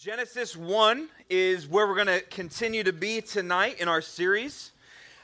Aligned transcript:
Genesis 0.00 0.56
1 0.56 1.10
is 1.28 1.68
where 1.68 1.86
we're 1.86 1.94
going 1.94 2.06
to 2.06 2.22
continue 2.22 2.82
to 2.82 2.92
be 2.92 3.20
tonight 3.20 3.78
in 3.80 3.86
our 3.86 4.00
series. 4.00 4.72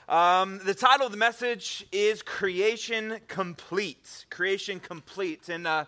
Um, 0.07 0.61
the 0.67 0.75
title 0.75 1.07
of 1.07 1.13
the 1.13 1.17
message 1.17 1.87
is 1.93 2.21
Creation 2.21 3.19
Complete. 3.27 4.27
Creation 4.29 4.79
Complete. 4.79 5.49
And, 5.49 5.67
uh, 5.67 5.87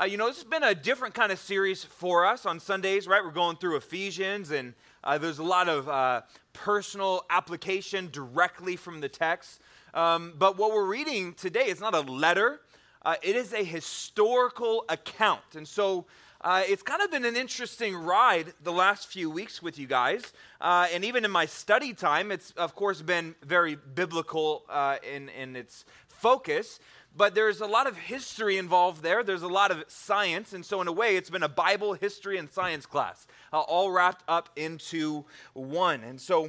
uh, 0.00 0.04
you 0.04 0.18
know, 0.18 0.28
this 0.28 0.36
has 0.36 0.44
been 0.44 0.62
a 0.62 0.72
different 0.72 1.14
kind 1.14 1.32
of 1.32 1.40
series 1.40 1.82
for 1.82 2.24
us 2.24 2.46
on 2.46 2.60
Sundays, 2.60 3.08
right? 3.08 3.24
We're 3.24 3.32
going 3.32 3.56
through 3.56 3.74
Ephesians, 3.74 4.52
and 4.52 4.74
uh, 5.02 5.18
there's 5.18 5.40
a 5.40 5.42
lot 5.42 5.68
of 5.68 5.88
uh, 5.88 6.20
personal 6.52 7.24
application 7.28 8.08
directly 8.12 8.76
from 8.76 9.00
the 9.00 9.08
text. 9.08 9.60
Um, 9.94 10.34
but 10.38 10.56
what 10.56 10.70
we're 10.70 10.86
reading 10.86 11.34
today 11.34 11.66
is 11.66 11.80
not 11.80 11.92
a 11.92 12.02
letter, 12.02 12.60
uh, 13.04 13.16
it 13.20 13.34
is 13.34 13.52
a 13.52 13.64
historical 13.64 14.84
account. 14.88 15.56
And 15.56 15.66
so, 15.66 16.06
uh, 16.42 16.62
it's 16.66 16.82
kind 16.82 17.00
of 17.02 17.10
been 17.10 17.24
an 17.24 17.36
interesting 17.36 17.94
ride 17.94 18.52
the 18.62 18.72
last 18.72 19.06
few 19.06 19.30
weeks 19.30 19.62
with 19.62 19.78
you 19.78 19.86
guys. 19.86 20.32
Uh, 20.60 20.88
and 20.92 21.04
even 21.04 21.24
in 21.24 21.30
my 21.30 21.46
study 21.46 21.94
time, 21.94 22.32
it's, 22.32 22.50
of 22.52 22.74
course, 22.74 23.00
been 23.00 23.34
very 23.44 23.76
biblical 23.76 24.64
uh, 24.68 24.96
in, 25.08 25.28
in 25.28 25.54
its 25.54 25.84
focus. 26.08 26.80
But 27.14 27.34
there's 27.34 27.60
a 27.60 27.66
lot 27.66 27.86
of 27.86 27.96
history 27.96 28.56
involved 28.56 29.02
there. 29.02 29.22
There's 29.22 29.42
a 29.42 29.48
lot 29.48 29.70
of 29.70 29.84
science. 29.86 30.52
And 30.52 30.64
so, 30.64 30.80
in 30.80 30.88
a 30.88 30.92
way, 30.92 31.16
it's 31.16 31.30
been 31.30 31.42
a 31.42 31.48
Bible, 31.48 31.92
history, 31.92 32.38
and 32.38 32.50
science 32.50 32.86
class, 32.86 33.26
uh, 33.52 33.60
all 33.60 33.90
wrapped 33.90 34.24
up 34.26 34.48
into 34.56 35.24
one. 35.52 36.02
And 36.02 36.20
so, 36.20 36.46
uh, 36.46 36.48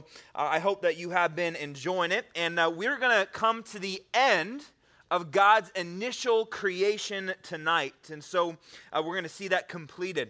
I 0.49 0.59
hope 0.59 0.81
that 0.83 0.97
you 0.97 1.09
have 1.09 1.35
been 1.35 1.55
enjoying 1.57 2.11
it. 2.11 2.25
And 2.35 2.57
uh, 2.59 2.71
we're 2.73 2.97
going 2.97 3.19
to 3.19 3.27
come 3.31 3.61
to 3.63 3.79
the 3.79 4.01
end 4.13 4.63
of 5.13 5.29
God's 5.29 5.69
initial 5.75 6.43
creation 6.43 7.35
tonight. 7.43 8.09
And 8.11 8.23
so 8.23 8.57
uh, 8.91 8.99
we're 9.05 9.13
going 9.13 9.21
to 9.21 9.29
see 9.29 9.47
that 9.49 9.69
completed. 9.69 10.29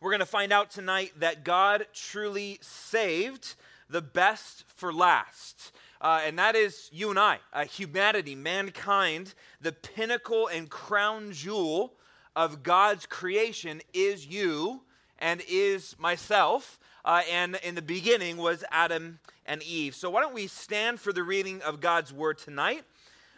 We're 0.00 0.10
going 0.10 0.20
to 0.20 0.26
find 0.26 0.54
out 0.54 0.70
tonight 0.70 1.12
that 1.18 1.44
God 1.44 1.86
truly 1.92 2.58
saved 2.62 3.56
the 3.90 4.00
best 4.00 4.64
for 4.68 4.90
last. 4.90 5.70
Uh, 6.00 6.22
and 6.24 6.38
that 6.38 6.56
is 6.56 6.88
you 6.94 7.10
and 7.10 7.18
I, 7.18 7.40
uh, 7.52 7.66
humanity, 7.66 8.34
mankind, 8.34 9.34
the 9.60 9.72
pinnacle 9.72 10.46
and 10.46 10.70
crown 10.70 11.32
jewel 11.32 11.92
of 12.34 12.62
God's 12.62 13.04
creation 13.04 13.82
is 13.92 14.26
you 14.26 14.80
and 15.18 15.42
is 15.46 15.94
myself. 15.98 16.78
Uh, 17.04 17.20
and 17.30 17.58
in 17.62 17.74
the 17.74 17.82
beginning 17.82 18.38
was 18.38 18.64
Adam 18.70 19.18
and 19.44 19.62
Eve. 19.62 19.94
So, 19.94 20.08
why 20.08 20.22
don't 20.22 20.32
we 20.32 20.46
stand 20.46 21.00
for 21.00 21.12
the 21.12 21.22
reading 21.22 21.60
of 21.60 21.80
God's 21.82 22.14
word 22.14 22.38
tonight? 22.38 22.84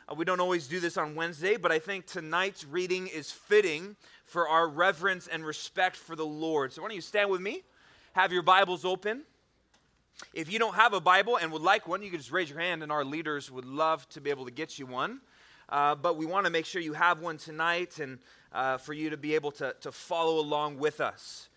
Uh, 0.09 0.15
we 0.15 0.25
don't 0.25 0.41
always 0.41 0.69
do 0.69 0.79
this 0.79 0.97
on 0.97 1.15
Wednesday, 1.15 1.57
but 1.57 1.73
I 1.73 1.79
think 1.79 2.07
tonight's 2.07 2.65
reading 2.65 3.09
is 3.09 3.31
fitting 3.31 3.97
for 4.25 4.49
our 4.49 4.69
reverence 4.69 5.27
and 5.27 5.45
respect 5.45 5.97
for 5.97 6.15
the 6.15 6.27
Lord. 6.27 6.73
So, 6.73 6.83
why 6.83 6.89
don't 6.89 6.95
you 6.95 7.01
stand 7.01 7.31
with 7.31 7.41
me? 7.41 7.63
Have 8.13 8.33
your 8.33 8.43
Bibles 8.43 8.85
open. 8.85 9.23
If 10.33 10.51
you 10.51 10.59
don't 10.59 10.75
have 10.75 10.93
a 10.95 11.01
Bible 11.01 11.37
and 11.37 11.53
would 11.53 11.63
like 11.63 11.87
one, 11.89 12.03
you 12.03 12.11
can 12.11 12.19
just 12.19 12.33
raise 12.33 12.49
your 12.49 12.61
hand, 12.61 12.83
and 12.83 12.91
our 12.91 13.05
leaders 13.05 13.51
would 13.51 13.67
love 13.67 14.09
to 14.11 14.21
be 14.21 14.31
able 14.31 14.45
to 14.45 14.51
get 14.51 14.79
you 14.79 14.87
one. 14.87 15.21
Uh, 15.69 15.95
but 15.95 16.17
we 16.17 16.25
want 16.25 16.47
to 16.47 16.51
make 16.51 16.65
sure 16.65 16.81
you 16.81 16.93
have 16.93 17.21
one 17.21 17.37
tonight 17.37 17.99
and 17.99 18.19
uh, 18.53 18.79
for 18.79 18.93
you 18.93 19.11
to 19.11 19.17
be 19.17 19.35
able 19.35 19.51
to, 19.51 19.75
to 19.81 19.91
follow 19.91 20.39
along 20.39 20.79
with 20.79 21.01
us. 21.01 21.49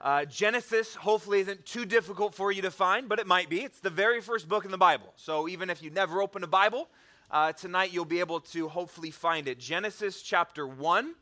Uh, 0.00 0.24
Genesis 0.24 0.94
hopefully 0.96 1.40
isn't 1.40 1.64
too 1.64 1.86
difficult 1.86 2.34
for 2.34 2.50
you 2.50 2.60
to 2.62 2.70
find, 2.70 3.08
but 3.08 3.20
it 3.20 3.26
might 3.26 3.48
be. 3.48 3.60
It's 3.62 3.78
the 3.78 3.90
very 3.90 4.20
first 4.20 4.48
book 4.48 4.64
in 4.64 4.70
the 4.70 4.76
Bible. 4.76 5.12
So 5.16 5.48
even 5.48 5.70
if 5.70 5.82
you 5.82 5.90
never 5.90 6.20
open 6.20 6.42
a 6.42 6.48
Bible, 6.48 6.88
uh, 7.34 7.52
tonight 7.52 7.92
you'll 7.92 8.04
be 8.04 8.20
able 8.20 8.38
to 8.38 8.68
hopefully 8.68 9.10
find 9.10 9.48
it. 9.48 9.58
Genesis 9.58 10.22
chapter 10.22 10.68
1, 10.68 11.14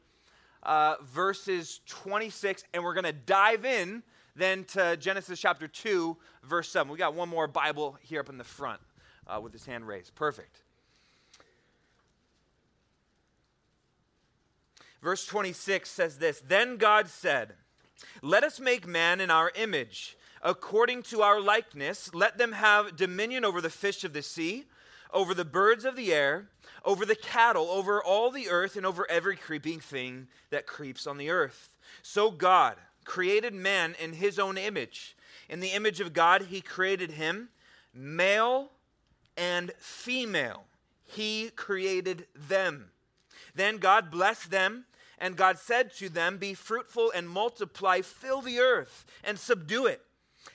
uh, 0.62 0.96
verses 1.02 1.80
26, 1.86 2.64
and 2.74 2.84
we're 2.84 2.92
going 2.92 3.04
to 3.04 3.12
dive 3.14 3.64
in 3.64 4.02
then 4.36 4.64
to 4.64 4.96
Genesis 4.98 5.40
chapter 5.40 5.66
2, 5.66 6.14
verse 6.44 6.68
7. 6.68 6.92
We 6.92 6.98
got 6.98 7.14
one 7.14 7.30
more 7.30 7.46
Bible 7.46 7.96
here 8.02 8.20
up 8.20 8.28
in 8.28 8.36
the 8.36 8.44
front 8.44 8.80
uh, 9.26 9.40
with 9.40 9.54
his 9.54 9.64
hand 9.64 9.86
raised. 9.86 10.14
Perfect. 10.14 10.62
Verse 15.02 15.24
26 15.24 15.90
says 15.90 16.18
this 16.18 16.42
Then 16.46 16.76
God 16.76 17.08
said, 17.08 17.54
Let 18.20 18.44
us 18.44 18.60
make 18.60 18.86
man 18.86 19.18
in 19.18 19.30
our 19.30 19.50
image, 19.54 20.18
according 20.42 21.04
to 21.04 21.22
our 21.22 21.40
likeness. 21.40 22.14
Let 22.14 22.36
them 22.36 22.52
have 22.52 22.96
dominion 22.96 23.46
over 23.46 23.62
the 23.62 23.70
fish 23.70 24.04
of 24.04 24.12
the 24.12 24.22
sea 24.22 24.66
over 25.12 25.34
the 25.34 25.44
birds 25.44 25.84
of 25.84 25.96
the 25.96 26.12
air, 26.12 26.48
over 26.84 27.04
the 27.04 27.16
cattle, 27.16 27.68
over 27.68 28.02
all 28.02 28.30
the 28.30 28.48
earth, 28.48 28.76
and 28.76 28.86
over 28.86 29.08
every 29.10 29.36
creeping 29.36 29.80
thing 29.80 30.28
that 30.50 30.66
creeps 30.66 31.06
on 31.06 31.18
the 31.18 31.30
earth. 31.30 31.70
So 32.02 32.30
God 32.30 32.76
created 33.04 33.54
man 33.54 33.94
in 34.00 34.14
his 34.14 34.38
own 34.38 34.56
image. 34.56 35.16
In 35.48 35.60
the 35.60 35.68
image 35.68 36.00
of 36.00 36.12
God, 36.12 36.42
he 36.42 36.60
created 36.60 37.12
him, 37.12 37.48
male 37.94 38.70
and 39.36 39.72
female. 39.78 40.64
He 41.04 41.50
created 41.50 42.26
them. 42.34 42.90
Then 43.54 43.76
God 43.76 44.10
blessed 44.10 44.50
them, 44.50 44.86
and 45.18 45.36
God 45.36 45.58
said 45.58 45.92
to 45.96 46.08
them, 46.08 46.38
Be 46.38 46.54
fruitful 46.54 47.12
and 47.14 47.28
multiply, 47.28 48.00
fill 48.00 48.40
the 48.40 48.60
earth 48.60 49.04
and 49.22 49.38
subdue 49.38 49.86
it 49.86 50.02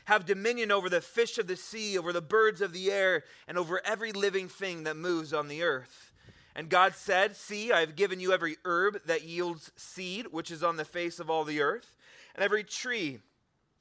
have 0.06 0.26
dominion 0.26 0.72
over 0.72 0.90
the 0.90 1.02
fish 1.02 1.38
of 1.38 1.48
the 1.48 1.56
sea, 1.56 1.98
over 1.98 2.14
the 2.14 2.22
birds 2.22 2.62
of 2.62 2.74
the 2.74 2.92
air, 2.92 3.24
and 3.48 3.58
over 3.58 3.82
every 3.86 4.12
living 4.12 4.48
thing 4.48 4.84
that 4.84 4.98
moves 4.98 5.34
on 5.34 5.48
the 5.48 5.64
earth. 5.64 6.12
And 6.56 6.70
God 6.70 6.96
said, 6.96 7.36
See, 7.36 7.72
I 7.72 7.82
have 7.82 7.96
given 7.96 8.20
you 8.20 8.34
every 8.34 8.58
herb 8.66 9.00
that 9.06 9.24
yields 9.24 9.72
seed, 9.76 10.28
which 10.32 10.50
is 10.50 10.64
on 10.64 10.78
the 10.78 10.86
face 10.86 11.20
of 11.20 11.30
all 11.30 11.44
the 11.44 11.62
earth, 11.62 11.96
and 12.36 12.44
every 12.44 12.64
tree 12.64 13.20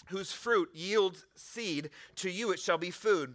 whose 0.09 0.31
fruit 0.31 0.69
yields 0.75 1.25
seed, 1.35 1.91
to 2.17 2.31
you 2.31 2.53
it 2.53 2.61
shall 2.61 2.79
be 2.79 2.91
food. 2.91 3.35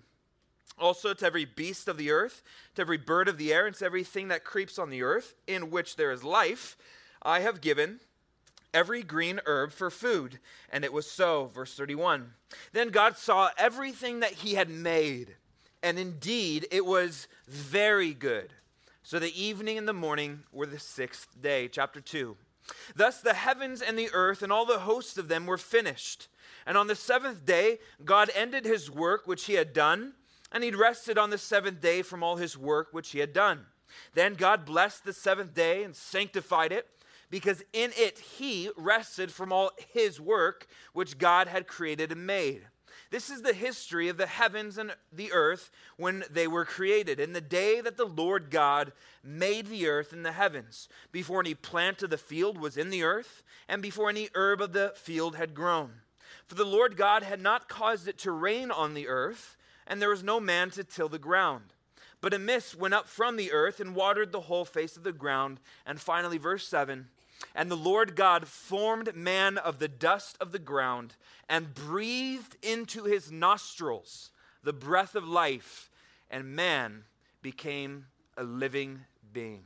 Also, 0.77 1.13
to 1.13 1.25
every 1.25 1.45
beast 1.45 1.87
of 1.87 1.97
the 1.97 2.11
earth, 2.11 2.43
to 2.75 2.81
every 2.81 2.97
bird 2.97 3.27
of 3.27 3.37
the 3.37 3.53
air, 3.53 3.67
and 3.67 3.75
to 3.75 3.85
everything 3.85 4.29
that 4.29 4.43
creeps 4.43 4.79
on 4.79 4.89
the 4.89 5.03
earth, 5.03 5.35
in 5.47 5.69
which 5.69 5.95
there 5.95 6.11
is 6.11 6.23
life, 6.23 6.77
I 7.21 7.41
have 7.41 7.61
given 7.61 7.99
every 8.73 9.03
green 9.03 9.39
herb 9.45 9.71
for 9.71 9.89
food. 9.89 10.39
And 10.71 10.83
it 10.83 10.93
was 10.93 11.09
so. 11.09 11.51
Verse 11.53 11.73
31. 11.73 12.33
Then 12.73 12.89
God 12.89 13.17
saw 13.17 13.49
everything 13.57 14.19
that 14.21 14.33
he 14.33 14.55
had 14.55 14.69
made, 14.69 15.35
and 15.81 15.97
indeed 15.97 16.67
it 16.71 16.85
was 16.85 17.27
very 17.47 18.13
good. 18.13 18.53
So 19.03 19.19
the 19.19 19.41
evening 19.41 19.77
and 19.77 19.87
the 19.87 19.93
morning 19.93 20.43
were 20.51 20.67
the 20.67 20.79
sixth 20.79 21.41
day. 21.41 21.67
Chapter 21.67 22.01
2. 22.01 22.37
Thus 22.95 23.19
the 23.19 23.33
heavens 23.33 23.81
and 23.81 23.97
the 23.97 24.09
earth 24.13 24.41
and 24.41 24.51
all 24.51 24.65
the 24.65 24.79
hosts 24.79 25.17
of 25.17 25.27
them 25.27 25.45
were 25.45 25.57
finished. 25.57 26.27
And 26.65 26.77
on 26.77 26.87
the 26.87 26.95
seventh 26.95 27.45
day, 27.45 27.79
God 28.05 28.29
ended 28.35 28.65
his 28.65 28.91
work 28.91 29.25
which 29.25 29.45
he 29.45 29.53
had 29.53 29.73
done, 29.73 30.13
and 30.51 30.63
he 30.63 30.71
rested 30.71 31.17
on 31.17 31.31
the 31.31 31.37
seventh 31.37 31.81
day 31.81 32.01
from 32.01 32.21
all 32.21 32.35
his 32.35 32.57
work 32.57 32.89
which 32.91 33.11
he 33.11 33.19
had 33.19 33.33
done. 33.33 33.65
Then 34.13 34.35
God 34.35 34.65
blessed 34.65 35.03
the 35.03 35.13
seventh 35.13 35.53
day 35.53 35.83
and 35.83 35.95
sanctified 35.95 36.71
it 36.71 36.87
because 37.31 37.63
in 37.73 37.91
it 37.97 38.19
he 38.19 38.69
rested 38.77 39.31
from 39.31 39.51
all 39.51 39.71
his 39.93 40.21
work 40.21 40.67
which 40.93 41.17
God 41.17 41.47
had 41.47 41.65
created 41.65 42.11
and 42.11 42.27
made. 42.27 42.61
This 43.09 43.29
is 43.29 43.41
the 43.41 43.53
history 43.53 44.07
of 44.09 44.17
the 44.17 44.27
heavens 44.27 44.77
and 44.77 44.93
the 45.11 45.31
earth 45.33 45.71
when 45.97 46.23
they 46.29 46.47
were 46.47 46.65
created. 46.65 47.19
In 47.19 47.33
the 47.33 47.41
day 47.41 47.81
that 47.81 47.97
the 47.97 48.05
Lord 48.05 48.51
God 48.51 48.93
made 49.23 49.67
the 49.67 49.87
earth 49.87 50.13
and 50.13 50.25
the 50.25 50.31
heavens, 50.33 50.87
before 51.11 51.39
any 51.41 51.53
plant 51.53 52.03
of 52.03 52.09
the 52.09 52.17
field 52.17 52.57
was 52.57 52.77
in 52.77 52.89
the 52.89 53.03
earth, 53.03 53.43
and 53.67 53.81
before 53.81 54.09
any 54.09 54.29
herb 54.33 54.61
of 54.61 54.73
the 54.73 54.93
field 54.95 55.35
had 55.35 55.53
grown. 55.53 55.91
For 56.47 56.55
the 56.55 56.65
Lord 56.65 56.95
God 56.95 57.23
had 57.23 57.41
not 57.41 57.67
caused 57.67 58.07
it 58.07 58.17
to 58.19 58.31
rain 58.31 58.71
on 58.71 58.93
the 58.93 59.07
earth, 59.07 59.57
and 59.87 60.01
there 60.01 60.09
was 60.09 60.23
no 60.23 60.39
man 60.39 60.69
to 60.71 60.83
till 60.83 61.09
the 61.09 61.19
ground. 61.19 61.73
But 62.21 62.33
a 62.33 62.39
mist 62.39 62.75
went 62.75 62.93
up 62.93 63.07
from 63.07 63.35
the 63.35 63.51
earth 63.51 63.79
and 63.79 63.95
watered 63.95 64.31
the 64.31 64.41
whole 64.41 64.63
face 64.63 64.95
of 64.95 65.03
the 65.03 65.11
ground. 65.11 65.59
And 65.85 65.99
finally, 65.99 66.37
verse 66.37 66.67
7 66.67 67.07
and 67.55 67.69
the 67.69 67.75
Lord 67.75 68.15
God 68.15 68.47
formed 68.47 69.15
man 69.15 69.57
of 69.57 69.79
the 69.79 69.87
dust 69.87 70.37
of 70.39 70.51
the 70.51 70.59
ground 70.59 71.15
and 71.49 71.73
breathed 71.73 72.57
into 72.61 73.03
his 73.03 73.31
nostrils 73.31 74.31
the 74.63 74.73
breath 74.73 75.15
of 75.15 75.27
life, 75.27 75.89
and 76.29 76.55
man 76.55 77.03
became 77.41 78.05
a 78.37 78.43
living 78.43 79.01
being. 79.33 79.63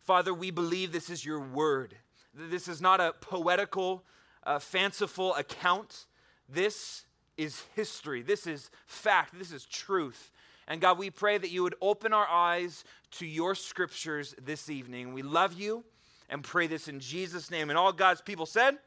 Father, 0.00 0.34
we 0.34 0.50
believe 0.50 0.92
this 0.92 1.10
is 1.10 1.24
your 1.24 1.40
word. 1.40 1.96
This 2.34 2.68
is 2.68 2.80
not 2.80 3.00
a 3.00 3.14
poetical, 3.20 4.04
uh, 4.44 4.58
fanciful 4.58 5.34
account. 5.34 6.06
This 6.48 7.04
is 7.36 7.62
history. 7.74 8.22
This 8.22 8.46
is 8.46 8.70
fact. 8.86 9.38
This 9.38 9.52
is 9.52 9.64
truth. 9.64 10.30
And 10.68 10.80
God, 10.80 10.98
we 10.98 11.10
pray 11.10 11.38
that 11.38 11.50
you 11.50 11.62
would 11.62 11.74
open 11.80 12.12
our 12.12 12.26
eyes 12.26 12.84
to 13.12 13.26
your 13.26 13.54
scriptures 13.54 14.34
this 14.40 14.68
evening. 14.68 15.12
We 15.12 15.22
love 15.22 15.54
you 15.54 15.84
and 16.32 16.42
pray 16.42 16.66
this 16.66 16.88
in 16.88 16.98
Jesus' 16.98 17.50
name. 17.50 17.70
And 17.70 17.78
all 17.78 17.92
God's 17.92 18.22
people 18.22 18.46
said, 18.46 18.78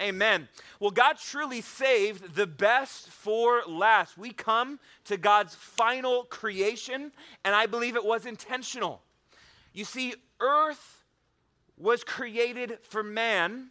Amen. 0.00 0.48
Well, 0.78 0.90
God 0.90 1.18
truly 1.18 1.60
saved 1.60 2.34
the 2.34 2.46
best 2.46 3.08
for 3.08 3.62
last. 3.68 4.16
We 4.16 4.30
come 4.32 4.80
to 5.04 5.18
God's 5.18 5.54
final 5.54 6.24
creation, 6.24 7.12
and 7.44 7.54
I 7.54 7.66
believe 7.66 7.96
it 7.96 8.04
was 8.04 8.24
intentional. 8.24 9.02
You 9.74 9.84
see, 9.84 10.14
earth 10.40 11.04
was 11.76 12.02
created 12.02 12.78
for 12.82 13.02
man, 13.02 13.68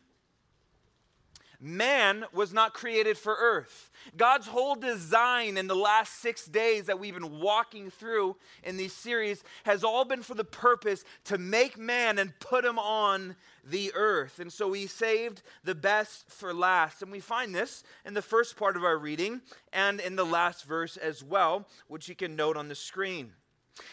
man 1.60 2.26
was 2.34 2.54
not 2.54 2.74
created 2.74 3.18
for 3.18 3.36
earth. 3.38 3.92
God's 4.16 4.48
whole 4.48 4.76
design 4.76 5.58
in 5.58 5.68
the 5.68 5.76
last 5.76 6.22
six 6.22 6.46
days 6.46 6.86
that 6.86 7.00
we've 7.00 7.14
been 7.14 7.40
walking 7.40 7.90
through 7.90 8.38
in 8.64 8.78
these 8.78 8.94
series 8.94 9.44
has 9.66 9.84
all 9.84 10.06
been 10.06 10.22
for 10.22 10.36
the 10.36 10.44
purpose 10.44 11.04
to 11.26 11.38
make 11.38 11.78
man 11.78 12.18
and 12.18 12.40
put 12.40 12.64
him 12.64 12.80
on 12.80 13.36
the 13.66 13.92
earth. 13.94 14.40
And 14.40 14.52
so 14.52 14.72
he 14.72 14.88
saved 14.88 15.42
the 15.64 15.76
best 15.76 16.30
for 16.30 16.54
last. 16.54 17.02
And 17.02 17.12
we 17.12 17.20
find 17.20 17.54
this 17.54 17.84
in 18.06 18.14
the 18.14 18.22
first 18.22 18.56
part 18.56 18.78
of 18.78 18.84
our 18.84 18.98
reading 18.98 19.42
and 19.74 20.00
in 20.00 20.16
the 20.16 20.26
last 20.26 20.64
verse 20.64 20.96
as 20.96 21.24
well, 21.24 21.68
which 21.88 22.08
you 22.08 22.16
can 22.16 22.36
note 22.36 22.56
on 22.56 22.70
the 22.70 22.76
screen. 22.76 23.34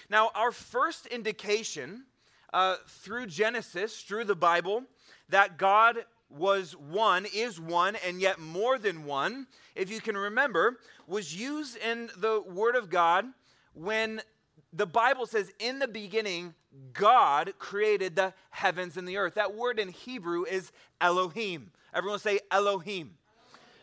Now, 0.09 0.31
our 0.35 0.53
first 0.53 1.07
indication 1.07 2.05
uh, 2.53 2.77
through 2.87 3.27
Genesis, 3.27 4.01
through 4.03 4.25
the 4.25 4.37
Bible, 4.37 4.85
that 5.29 5.59
God 5.59 6.05
was 6.29 6.73
one, 6.73 7.27
is 7.35 7.61
one, 7.61 7.97
and 8.07 8.21
yet 8.21 8.39
more 8.39 8.79
than 8.79 9.05
one, 9.05 9.47
if 9.75 9.91
you 9.91 10.01
can 10.01 10.17
remember, 10.17 10.79
was 11.07 11.39
used 11.39 11.77
in 11.77 12.11
the 12.17 12.43
Word 12.43 12.77
of 12.77 12.91
God 12.91 13.27
when 13.75 14.21
the 14.73 14.87
Bible 14.87 15.27
says, 15.27 15.53
in 15.59 15.79
the 15.79 15.89
beginning, 15.89 16.55
God 16.93 17.55
created 17.59 18.17
the 18.17 18.35
heavens 18.51 18.97
and 18.97 19.09
the 19.09 19.17
earth. 19.17 19.35
That 19.35 19.55
word 19.55 19.79
in 19.79 19.89
Hebrew 19.89 20.45
is 20.45 20.73
Elohim. 21.01 21.71
Everyone 21.95 22.19
say 22.19 22.41
Elohim. 22.51 23.17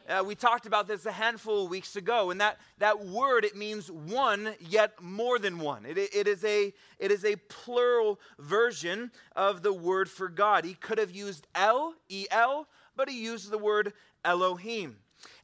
Uh, 0.08 0.22
we 0.26 0.36
talked 0.36 0.66
about 0.66 0.86
this 0.86 1.06
a 1.06 1.12
handful 1.12 1.64
of 1.64 1.70
weeks 1.70 1.96
ago, 1.96 2.30
and 2.30 2.42
that, 2.42 2.60
that 2.80 3.06
word, 3.06 3.46
it 3.46 3.56
means 3.56 3.90
one, 3.90 4.54
yet 4.60 5.02
more 5.02 5.40
than 5.40 5.60
one. 5.60 5.86
It, 5.86 5.98
it, 5.98 6.28
is 6.28 6.44
a, 6.44 6.74
it 7.00 7.12
is 7.12 7.24
a 7.24 7.38
plural 7.48 8.20
version 8.38 9.12
of 9.34 9.64
the 9.64 9.72
word 9.72 10.10
for 10.10 10.28
God. 10.28 10.66
He 10.66 10.74
could 10.74 10.98
have 10.98 11.12
used 11.12 11.48
El, 11.56 11.94
E-L, 12.10 12.68
but 12.98 13.10
he 13.10 13.24
used 13.24 13.50
the 13.50 13.58
word 13.58 13.94
Elohim. 14.26 14.98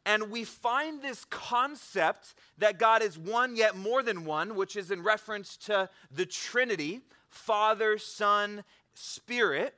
And 0.05 0.29
we 0.29 0.43
find 0.43 1.01
this 1.01 1.23
concept 1.25 2.33
that 2.57 2.79
God 2.79 3.01
is 3.01 3.17
one, 3.17 3.55
yet 3.55 3.77
more 3.77 4.03
than 4.03 4.25
one, 4.25 4.55
which 4.55 4.75
is 4.75 4.91
in 4.91 5.03
reference 5.03 5.55
to 5.57 5.89
the 6.11 6.25
Trinity 6.25 6.99
Father, 7.29 7.97
Son, 7.97 8.63
Spirit. 8.93 9.75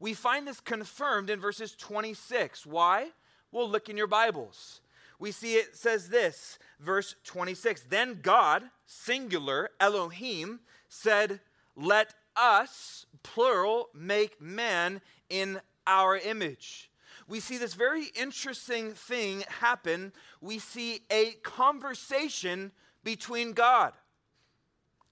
We 0.00 0.12
find 0.12 0.46
this 0.46 0.60
confirmed 0.60 1.30
in 1.30 1.40
verses 1.40 1.74
26. 1.74 2.66
Why? 2.66 3.08
Well, 3.52 3.68
look 3.68 3.88
in 3.88 3.96
your 3.96 4.06
Bibles. 4.06 4.80
We 5.18 5.32
see 5.32 5.54
it 5.54 5.76
says 5.76 6.08
this, 6.08 6.58
verse 6.80 7.14
26. 7.24 7.84
Then 7.88 8.20
God, 8.22 8.64
singular, 8.86 9.70
Elohim, 9.80 10.60
said, 10.88 11.40
Let 11.74 12.14
us, 12.36 13.06
plural, 13.22 13.88
make 13.94 14.40
man 14.40 15.00
in 15.30 15.60
our 15.86 16.16
image. 16.16 16.90
We 17.28 17.40
see 17.40 17.58
this 17.58 17.74
very 17.74 18.06
interesting 18.14 18.92
thing 18.92 19.44
happen. 19.60 20.12
We 20.40 20.58
see 20.58 21.00
a 21.10 21.32
conversation 21.42 22.72
between 23.02 23.52
God. 23.52 23.92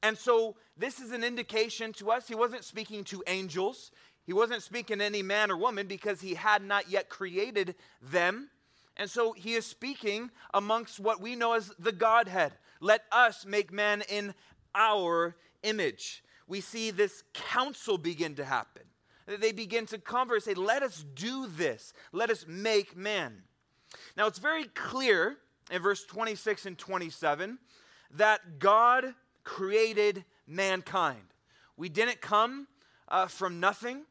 And 0.02 0.18
so, 0.18 0.56
this 0.76 1.00
is 1.00 1.12
an 1.12 1.24
indication 1.24 1.92
to 1.94 2.10
us. 2.10 2.28
He 2.28 2.34
wasn't 2.34 2.64
speaking 2.64 3.04
to 3.04 3.22
angels, 3.26 3.90
he 4.26 4.32
wasn't 4.32 4.62
speaking 4.62 4.98
to 4.98 5.04
any 5.04 5.22
man 5.22 5.50
or 5.50 5.56
woman 5.56 5.86
because 5.86 6.20
he 6.20 6.34
had 6.34 6.62
not 6.62 6.90
yet 6.90 7.08
created 7.08 7.74
them. 8.00 8.48
And 8.96 9.10
so 9.10 9.32
he 9.32 9.54
is 9.54 9.66
speaking 9.66 10.30
amongst 10.52 10.98
what 10.98 11.20
we 11.20 11.36
know 11.36 11.52
as 11.52 11.72
the 11.78 11.92
Godhead. 11.92 12.52
Let 12.80 13.02
us 13.12 13.44
make 13.44 13.72
man 13.72 14.02
in 14.08 14.34
our 14.74 15.36
image. 15.62 16.22
We 16.46 16.60
see 16.60 16.90
this 16.90 17.22
council 17.32 17.98
begin 17.98 18.34
to 18.36 18.44
happen. 18.44 18.82
They 19.26 19.52
begin 19.52 19.86
to 19.86 19.98
converse, 19.98 20.44
say, 20.44 20.54
Let 20.54 20.82
us 20.82 21.04
do 21.14 21.46
this. 21.46 21.92
Let 22.12 22.30
us 22.30 22.44
make 22.46 22.96
man. 22.96 23.42
Now 24.16 24.26
it's 24.26 24.38
very 24.38 24.64
clear 24.64 25.36
in 25.70 25.82
verse 25.82 26.04
26 26.04 26.66
and 26.66 26.78
27 26.78 27.58
that 28.12 28.58
God 28.58 29.14
created 29.42 30.24
mankind. 30.46 31.22
We 31.76 31.88
didn't 31.88 32.20
come 32.20 32.68
uh, 33.08 33.26
from 33.26 33.60
nothing. 33.60 34.02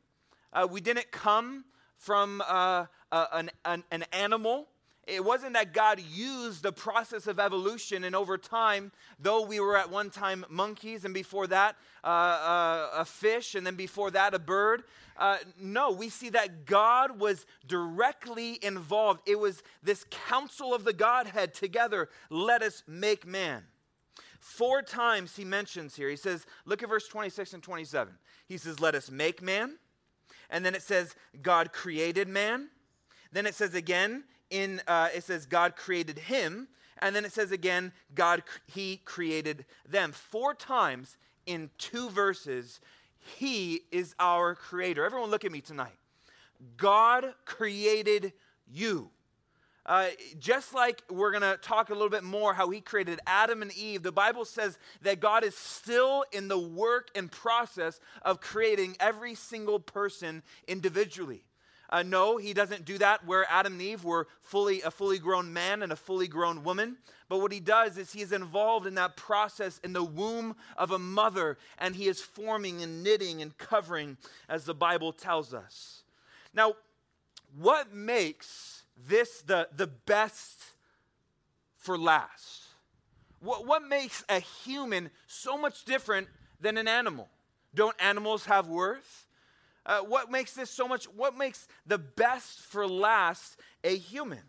Uh, 0.53 0.67
we 0.69 0.79
didn't 0.79 1.11
come 1.11 1.65
from 1.97 2.41
uh, 2.47 2.85
an, 3.11 3.49
an, 3.65 3.83
an 3.91 4.05
animal. 4.13 4.67
It 5.05 5.23
wasn't 5.23 5.53
that 5.53 5.73
God 5.73 5.99
used 5.99 6.63
the 6.63 6.71
process 6.71 7.27
of 7.27 7.37
evolution, 7.37 8.05
and 8.05 8.15
over 8.15 8.37
time, 8.37 8.91
though 9.19 9.41
we 9.45 9.59
were 9.59 9.75
at 9.75 9.91
one 9.91 10.09
time 10.09 10.45
monkeys, 10.49 11.03
and 11.03 11.13
before 11.13 11.47
that, 11.47 11.75
uh, 12.03 12.07
uh, 12.07 12.89
a 12.97 13.05
fish, 13.05 13.55
and 13.55 13.67
then 13.67 13.75
before 13.75 14.11
that, 14.11 14.33
a 14.33 14.39
bird. 14.39 14.83
Uh, 15.17 15.37
no, 15.59 15.91
we 15.91 16.07
see 16.07 16.29
that 16.29 16.65
God 16.65 17.19
was 17.19 17.45
directly 17.67 18.59
involved. 18.63 19.21
It 19.25 19.37
was 19.37 19.61
this 19.83 20.05
council 20.09 20.73
of 20.73 20.85
the 20.85 20.93
Godhead 20.93 21.53
together. 21.53 22.09
Let 22.29 22.61
us 22.61 22.83
make 22.87 23.27
man. 23.27 23.63
Four 24.39 24.81
times 24.81 25.35
he 25.35 25.43
mentions 25.43 25.95
here. 25.95 26.09
He 26.09 26.15
says, 26.15 26.45
look 26.65 26.81
at 26.81 26.89
verse 26.89 27.07
26 27.07 27.53
and 27.53 27.63
27. 27.63 28.13
He 28.45 28.57
says, 28.57 28.79
Let 28.79 28.95
us 28.95 29.09
make 29.09 29.41
man. 29.41 29.77
And 30.49 30.65
then 30.65 30.75
it 30.75 30.81
says, 30.81 31.15
God 31.41 31.73
created 31.73 32.27
man. 32.27 32.69
Then 33.31 33.45
it 33.45 33.55
says 33.55 33.73
again, 33.73 34.23
in, 34.49 34.81
uh, 34.87 35.09
it 35.15 35.23
says, 35.23 35.45
God 35.45 35.75
created 35.75 36.19
him. 36.19 36.67
And 36.99 37.15
then 37.15 37.25
it 37.25 37.33
says 37.33 37.51
again, 37.51 37.91
God, 38.13 38.43
he 38.67 38.97
created 39.03 39.65
them. 39.89 40.11
Four 40.11 40.53
times 40.53 41.17
in 41.45 41.69
two 41.77 42.09
verses, 42.09 42.79
he 43.37 43.81
is 43.91 44.15
our 44.19 44.55
creator. 44.55 45.05
Everyone, 45.05 45.29
look 45.29 45.45
at 45.45 45.51
me 45.51 45.61
tonight. 45.61 45.97
God 46.77 47.33
created 47.45 48.33
you. 48.71 49.09
Uh, 49.85 50.07
just 50.39 50.73
like 50.73 51.03
we're 51.09 51.31
going 51.31 51.41
to 51.41 51.57
talk 51.61 51.89
a 51.89 51.93
little 51.93 52.09
bit 52.09 52.23
more 52.23 52.53
how 52.53 52.69
he 52.69 52.79
created 52.79 53.19
Adam 53.27 53.61
and 53.61 53.75
Eve, 53.75 54.01
the 54.01 54.13
Bible 54.13 54.45
says 54.45 54.77
that 55.01 55.19
God 55.19 55.43
is 55.43 55.57
still 55.57 56.23
in 56.31 56.47
the 56.47 56.57
work 56.57 57.09
and 57.15 57.29
process 57.29 57.99
of 58.21 58.39
creating 58.39 58.95
every 58.99 59.35
single 59.35 59.79
person 59.79 60.41
individually. 60.67 61.43
Uh, 61.89 62.01
no, 62.01 62.37
he 62.37 62.53
doesn't 62.53 62.85
do 62.85 62.97
that 62.97 63.25
where 63.27 63.45
Adam 63.49 63.73
and 63.73 63.81
Eve 63.81 64.03
were 64.03 64.27
fully 64.41 64.81
a 64.81 64.89
fully 64.89 65.19
grown 65.19 65.53
man 65.53 65.83
and 65.83 65.91
a 65.91 65.95
fully 65.95 66.27
grown 66.27 66.63
woman. 66.63 66.97
But 67.29 67.39
what 67.39 67.51
he 67.51 67.59
does 67.59 67.97
is 67.97 68.11
he 68.11 68.21
is 68.21 68.31
involved 68.31 68.87
in 68.87 68.95
that 68.95 69.15
process 69.15 69.79
in 69.83 69.93
the 69.93 70.03
womb 70.03 70.55
of 70.77 70.91
a 70.91 70.97
mother, 70.97 71.57
and 71.77 71.95
he 71.95 72.07
is 72.07 72.21
forming 72.21 72.81
and 72.81 73.03
knitting 73.03 73.41
and 73.41 73.55
covering, 73.57 74.17
as 74.49 74.65
the 74.65 74.73
Bible 74.73 75.11
tells 75.11 75.53
us. 75.53 76.03
Now, 76.53 76.73
what 77.55 77.93
makes 77.93 78.82
this 79.07 79.41
the, 79.41 79.67
the 79.75 79.87
best 79.87 80.61
for 81.77 81.97
last? 81.97 82.63
What, 83.39 83.65
what 83.67 83.83
makes 83.83 84.23
a 84.29 84.39
human 84.39 85.09
so 85.27 85.57
much 85.57 85.83
different 85.85 86.27
than 86.61 86.77
an 86.77 86.87
animal? 86.87 87.29
Don't 87.75 87.95
animals 87.99 88.45
have 88.45 88.67
worth? 88.67 89.27
Uh, 89.85 89.99
what 89.99 90.31
makes 90.31 90.53
this 90.53 90.69
so 90.69 90.87
much, 90.87 91.05
what 91.05 91.37
makes 91.37 91.67
the 91.85 91.97
best 91.97 92.59
for 92.61 92.87
last 92.87 93.59
a 93.83 93.97
human? 93.97 94.39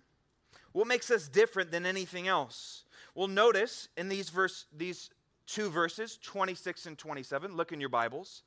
What 0.73 0.87
makes 0.87 1.11
us 1.11 1.29
different 1.29 1.71
than 1.73 1.87
anything 1.87 2.29
else? 2.29 2.85
Well, 3.15 3.29
notice 3.29 3.89
in 3.97 4.09
these, 4.09 4.31
verse, 4.31 4.67
these 4.77 5.11
two 5.47 5.71
verses, 5.71 6.19
26 6.23 6.87
and 6.87 6.99
27, 6.99 7.57
look 7.57 7.73
in 7.73 7.81
your 7.81 7.89
Bibles. 7.89 8.43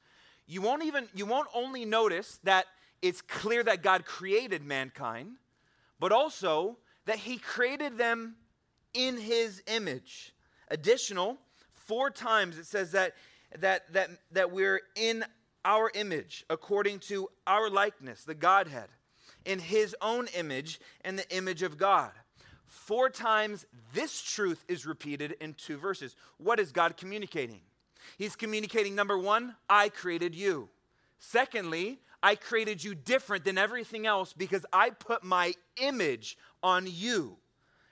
You 0.45 0.61
won't 0.61 0.83
even, 0.83 1.07
you 1.13 1.25
won't 1.25 1.49
only 1.53 1.83
notice 1.83 2.39
that 2.43 2.65
it's 3.01 3.21
clear 3.21 3.63
that 3.63 3.83
God 3.83 4.05
created 4.05 4.63
mankind, 4.63 5.35
but 5.99 6.11
also 6.11 6.77
that 7.05 7.17
he 7.19 7.37
created 7.37 7.97
them 7.97 8.35
in 8.93 9.17
his 9.17 9.63
image. 9.67 10.33
Additional, 10.69 11.37
four 11.71 12.09
times 12.09 12.57
it 12.57 12.65
says 12.65 12.91
that 12.91 13.13
that 13.59 13.91
that 13.93 14.09
that 14.31 14.51
we're 14.51 14.81
in 14.95 15.23
our 15.63 15.91
image 15.93 16.45
according 16.49 16.99
to 16.99 17.29
our 17.45 17.69
likeness, 17.69 18.23
the 18.23 18.35
Godhead, 18.35 18.89
in 19.45 19.59
his 19.59 19.95
own 20.01 20.27
image 20.35 20.79
and 21.01 21.17
the 21.17 21.35
image 21.35 21.63
of 21.63 21.77
God. 21.77 22.11
Four 22.65 23.09
times 23.09 23.65
this 23.93 24.21
truth 24.21 24.63
is 24.67 24.85
repeated 24.85 25.35
in 25.39 25.53
two 25.53 25.77
verses. 25.77 26.15
What 26.37 26.59
is 26.59 26.71
God 26.71 26.97
communicating? 26.97 27.61
He's 28.17 28.35
communicating 28.35 28.95
number 28.95 29.17
1, 29.17 29.55
I 29.69 29.89
created 29.89 30.35
you. 30.35 30.69
Secondly, 31.19 31.99
I 32.21 32.35
created 32.35 32.83
you 32.83 32.95
different 32.95 33.45
than 33.45 33.57
everything 33.57 34.07
else 34.07 34.33
because 34.33 34.65
I 34.73 34.89
put 34.89 35.23
my 35.23 35.53
image 35.81 36.37
on 36.63 36.85
you. 36.87 37.37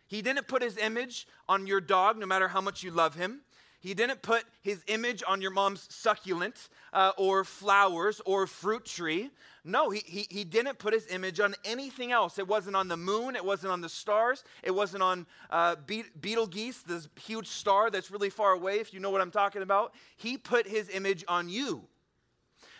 He 0.08 0.22
didn't 0.22 0.48
put 0.48 0.62
his 0.62 0.77
image 0.77 1.27
on 1.48 1.67
your 1.67 1.82
dog, 1.82 2.17
no 2.17 2.25
matter 2.25 2.48
how 2.48 2.62
much 2.62 2.84
you 2.84 2.91
love 2.91 3.15
him. 3.15 3.41
He 3.79 3.94
didn't 3.94 4.24
put 4.24 4.46
his 4.63 4.84
image 4.88 5.22
on 5.27 5.41
your 5.41 5.51
mom's 5.51 5.86
succulent 5.94 6.70
uh, 6.91 7.12
or 7.20 7.44
flowers 7.44 8.20
or 8.25 8.48
fruit 8.48 8.84
tree. 8.84 9.29
No, 9.63 9.91
he, 9.91 10.01
he, 10.03 10.25
he 10.27 10.44
didn't 10.44 10.79
put 10.79 10.91
his 10.91 11.05
image 11.08 11.39
on 11.39 11.53
anything 11.63 12.12
else. 12.12 12.39
It 12.39 12.48
wasn't 12.48 12.75
on 12.75 12.88
the 12.88 12.98
moon. 12.98 13.36
It 13.36 13.46
wasn't 13.46 13.72
on 13.74 13.82
the 13.82 13.89
stars. 13.89 14.44
It 14.63 14.72
wasn't 14.72 15.03
on 15.03 15.27
uh, 15.51 15.75
Be- 15.86 16.05
Betelgeuse, 16.20 16.82
this 16.82 17.08
huge 17.22 17.48
star 17.48 17.91
that's 17.91 18.10
really 18.10 18.32
far 18.32 18.53
away, 18.53 18.79
if 18.79 18.91
you 18.91 19.00
know 19.00 19.12
what 19.12 19.22
I'm 19.22 19.29
talking 19.29 19.62
about. 19.62 19.94
He 20.17 20.36
put 20.36 20.67
his 20.67 20.89
image 20.89 21.24
on 21.27 21.48
you 21.48 21.88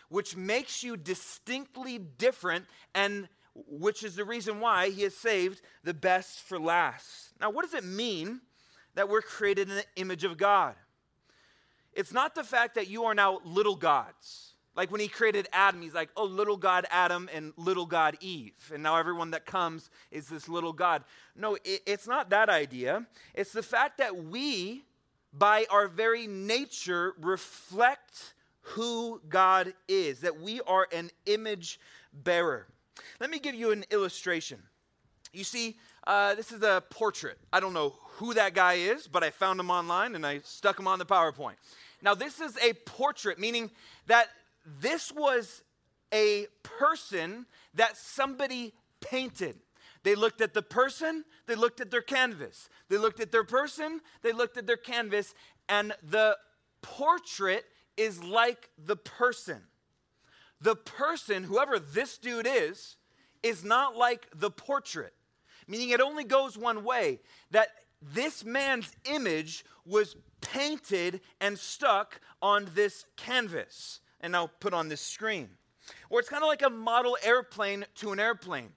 which 0.10 0.36
makes 0.36 0.84
you 0.84 0.98
distinctly 0.98 1.98
different 1.98 2.66
and 2.94 3.28
which 3.54 4.04
is 4.04 4.16
the 4.16 4.26
reason 4.26 4.60
why 4.60 4.90
he 4.90 5.04
has 5.04 5.16
saved 5.16 5.62
the 5.84 5.94
best 5.94 6.40
for 6.42 6.60
last. 6.60 7.30
Now, 7.40 7.50
what 7.50 7.64
does 7.64 7.74
it 7.74 7.86
mean 7.86 8.42
that 8.96 9.08
we're 9.08 9.22
created 9.22 9.70
in 9.70 9.76
the 9.76 9.86
image 9.96 10.24
of 10.24 10.38
God? 10.38 10.76
It's 11.94 12.12
not 12.12 12.36
the 12.36 12.44
fact 12.44 12.76
that 12.76 12.90
you 12.90 13.06
are 13.06 13.16
now 13.16 13.40
little 13.46 13.76
gods. 13.76 14.56
Like 14.76 14.92
when 14.92 15.00
he 15.00 15.08
created 15.08 15.48
Adam, 15.54 15.82
he's 15.82 15.94
like, 15.94 16.10
oh, 16.18 16.26
little 16.26 16.58
God 16.58 16.86
Adam 16.92 17.30
and 17.34 17.54
little 17.56 17.86
God 17.86 18.18
Eve. 18.20 18.72
And 18.74 18.84
now 18.84 18.98
everyone 18.98 19.32
that 19.32 19.46
comes 19.46 19.90
is 20.12 20.28
this 20.28 20.50
little 20.50 20.74
God. 20.74 21.06
No, 21.36 21.56
it, 21.64 21.82
it's 21.86 22.08
not 22.08 22.30
that 22.32 22.50
idea. 22.50 23.06
It's 23.34 23.54
the 23.54 23.64
fact 23.64 24.00
that 24.00 24.26
we, 24.26 24.84
by 25.32 25.66
our 25.70 25.88
very 25.88 26.28
nature, 26.28 27.14
reflect 27.22 28.34
who 28.70 29.22
God 29.30 29.74
is, 29.88 30.22
that 30.22 30.40
we 30.40 30.60
are 30.62 30.88
an 30.92 31.12
image 31.26 31.80
bearer. 32.14 32.68
Let 33.20 33.30
me 33.30 33.40
give 33.40 33.56
you 33.56 33.72
an 33.72 33.86
illustration. 33.92 34.60
You 35.34 35.44
see, 35.44 35.78
uh, 36.08 36.36
this 36.36 36.52
is 36.52 36.64
a 36.64 36.84
portrait. 36.90 37.38
I 37.52 37.60
don't 37.60 37.74
know 37.74 37.96
who 38.18 38.34
that 38.34 38.54
guy 38.54 38.76
is, 38.76 39.08
but 39.08 39.24
I 39.24 39.30
found 39.30 39.60
him 39.60 39.70
online 39.70 40.16
and 40.16 40.26
I 40.26 40.40
stuck 40.44 40.80
him 40.80 40.88
on 40.88 41.00
the 41.00 41.06
PowerPoint. 41.06 41.56
Now, 42.02 42.16
this 42.16 42.40
is 42.40 42.58
a 42.58 42.74
portrait, 42.74 43.40
meaning 43.40 43.70
that 44.08 44.28
this 44.80 45.12
was 45.12 45.62
a 46.14 46.48
person 46.64 47.46
that 47.74 47.98
somebody 47.98 48.74
painted. 49.02 49.58
They 50.04 50.16
looked 50.16 50.42
at 50.42 50.54
the 50.54 50.62
person, 50.62 51.26
they 51.48 51.56
looked 51.56 51.82
at 51.82 51.92
their 51.92 52.02
canvas. 52.02 52.70
They 52.90 52.98
looked 52.98 53.20
at 53.20 53.32
their 53.32 53.44
person, 53.44 54.02
they 54.22 54.32
looked 54.32 54.58
at 54.58 54.68
their 54.68 54.78
canvas, 54.78 55.34
and 55.68 55.94
the 56.04 56.38
portrait 56.82 57.66
is 57.98 58.24
like 58.24 58.70
the 58.78 58.96
person. 58.96 59.62
The 60.62 60.76
person, 60.76 61.44
whoever 61.44 61.80
this 61.80 62.18
dude 62.18 62.48
is, 62.48 62.98
is 63.44 63.64
not 63.64 63.96
like 63.96 64.28
the 64.34 64.50
portrait, 64.50 65.14
meaning 65.68 65.90
it 65.90 66.02
only 66.02 66.24
goes 66.24 66.58
one 66.58 66.84
way 66.84 67.20
that 67.52 67.70
this 68.02 68.44
man's 68.44 68.92
image 69.06 69.66
was 69.86 70.16
painted 70.42 71.22
and 71.42 71.58
stuck 71.58 72.20
on 72.42 72.68
this 72.74 73.06
canvas 73.16 74.00
and 74.22 74.32
now 74.32 74.50
put 74.60 74.74
on 74.74 74.90
this 74.90 75.02
screen. 75.02 75.50
Or 76.10 76.20
it's 76.20 76.30
kind 76.30 76.44
of 76.44 76.48
like 76.48 76.64
a 76.64 76.70
model 76.70 77.18
airplane 77.24 77.86
to 77.96 78.12
an 78.12 78.20
airplane. 78.20 78.70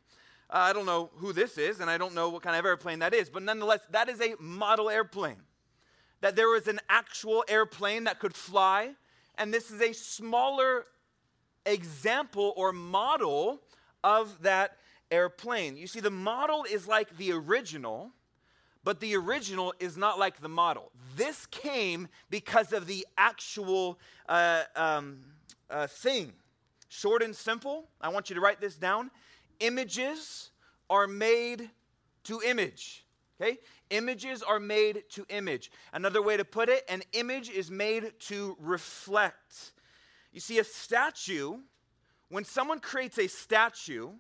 Uh, 0.51 0.59
I 0.59 0.73
don't 0.73 0.87
know 0.87 1.11
who 1.17 1.33
this 1.33 1.59
is, 1.59 1.81
and 1.81 1.91
I 1.91 1.99
don't 1.99 2.15
know 2.15 2.31
what 2.31 2.43
kind 2.43 2.57
of 2.57 2.65
airplane 2.65 3.01
that 3.01 3.15
is, 3.15 3.29
but 3.29 3.43
nonetheless, 3.43 3.81
that 3.91 4.09
is 4.09 4.21
a 4.21 4.35
model 4.41 4.89
airplane. 4.89 5.43
That 6.21 6.37
there 6.37 6.49
was 6.49 6.69
an 6.69 6.81
actual 6.89 7.45
airplane 7.49 8.05
that 8.05 8.19
could 8.19 8.35
fly, 8.35 8.95
and 9.39 9.55
this 9.55 9.71
is 9.71 9.81
a 9.81 9.93
smaller 9.93 10.87
example 11.65 12.53
or 12.57 12.73
model 12.73 13.61
of 14.03 14.43
that 14.43 14.77
airplane. 15.11 15.77
You 15.77 15.87
see, 15.87 16.01
the 16.01 16.11
model 16.11 16.65
is 16.71 16.87
like 16.87 17.17
the 17.17 17.33
original, 17.33 18.11
but 18.85 19.01
the 19.01 19.17
original 19.17 19.75
is 19.79 19.97
not 19.97 20.19
like 20.19 20.41
the 20.41 20.49
model. 20.49 20.91
This 21.17 21.47
came 21.47 22.09
because 22.31 22.73
of 22.73 22.87
the 22.87 23.07
actual 23.17 23.99
uh, 24.29 24.65
um, 24.77 25.21
uh, 25.71 25.87
thing. 25.87 26.33
Short 26.89 27.23
and 27.23 27.35
simple, 27.35 27.89
I 28.01 28.09
want 28.09 28.31
you 28.31 28.35
to 28.35 28.41
write 28.41 28.61
this 28.61 28.77
down. 28.77 29.11
Images 29.61 30.51
are 30.89 31.07
made 31.07 31.71
to 32.25 32.41
image. 32.45 33.05
Okay? 33.41 33.59
Images 33.91 34.43
are 34.43 34.59
made 34.59 35.05
to 35.11 35.25
image. 35.29 35.71
Another 35.93 36.21
way 36.21 36.37
to 36.37 36.45
put 36.45 36.69
it, 36.69 36.85
an 36.89 37.03
image 37.13 37.51
is 37.51 37.71
made 37.71 38.13
to 38.21 38.57
reflect. 38.61 39.73
You 40.33 40.41
see, 40.41 40.59
a 40.59 40.65
statue, 40.65 41.59
when 42.29 42.45
someone 42.45 42.81
creates 42.81 43.19
a 43.19 43.29
statue, 43.29 44.11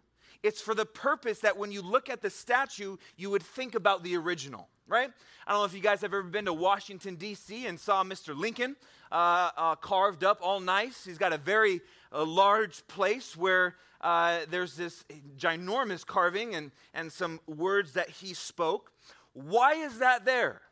it's 0.42 0.60
for 0.60 0.74
the 0.74 0.86
purpose 0.86 1.40
that 1.40 1.56
when 1.56 1.72
you 1.72 1.82
look 1.82 2.08
at 2.08 2.22
the 2.22 2.30
statue, 2.30 2.96
you 3.16 3.30
would 3.30 3.42
think 3.42 3.74
about 3.74 4.04
the 4.04 4.16
original, 4.16 4.68
right? 4.86 5.10
I 5.46 5.52
don't 5.52 5.60
know 5.60 5.64
if 5.64 5.74
you 5.74 5.80
guys 5.80 6.00
have 6.02 6.14
ever 6.14 6.22
been 6.22 6.44
to 6.44 6.52
Washington, 6.52 7.16
D.C., 7.16 7.66
and 7.66 7.78
saw 7.78 8.04
Mr. 8.04 8.36
Lincoln 8.36 8.76
uh, 9.10 9.50
uh, 9.56 9.74
carved 9.76 10.22
up 10.22 10.38
all 10.40 10.60
nice. 10.60 11.04
He's 11.04 11.18
got 11.18 11.32
a 11.32 11.38
very 11.38 11.80
uh, 12.12 12.24
large 12.24 12.86
place 12.86 13.36
where 13.36 13.76
uh, 14.00 14.40
there's 14.50 14.76
this 14.76 15.04
ginormous 15.36 16.06
carving 16.06 16.54
and, 16.54 16.70
and 16.94 17.12
some 17.12 17.40
words 17.46 17.92
that 17.92 18.08
he 18.08 18.34
spoke. 18.34 18.92
Why 19.32 19.74
is 19.74 19.98
that 19.98 20.24
there? 20.24 20.62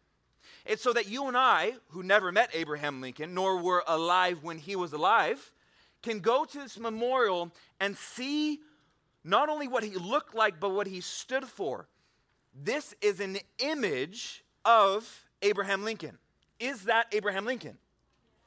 It's 0.65 0.83
so 0.83 0.93
that 0.93 1.09
you 1.09 1.29
and 1.29 1.37
I, 1.37 1.75
who 1.91 2.03
never 2.03 2.33
met 2.33 2.51
Abraham 2.53 3.01
Lincoln, 3.01 3.35
nor 3.35 3.59
were 3.59 3.85
alive 3.87 4.43
when 4.43 4.59
he 4.59 4.75
was 4.77 4.93
alive, 4.93 5.53
can 6.03 6.21
go 6.21 6.45
to 6.45 6.59
this 6.59 6.79
memorial 6.79 7.53
and 7.81 7.97
see 7.97 8.61
not 9.25 9.49
only 9.49 9.69
what 9.69 9.83
he 9.83 9.91
looked 9.91 10.35
like, 10.35 10.61
but 10.61 10.71
what 10.71 10.87
he 10.87 11.01
stood 11.01 11.45
for. 11.45 11.89
This 12.55 12.95
is 13.01 13.21
an 13.21 13.39
image 13.59 14.45
of 14.65 15.25
Abraham 15.43 15.85
Lincoln. 15.85 16.19
Is 16.59 16.85
that 16.85 17.07
Abraham 17.13 17.45
Lincoln? 17.45 17.77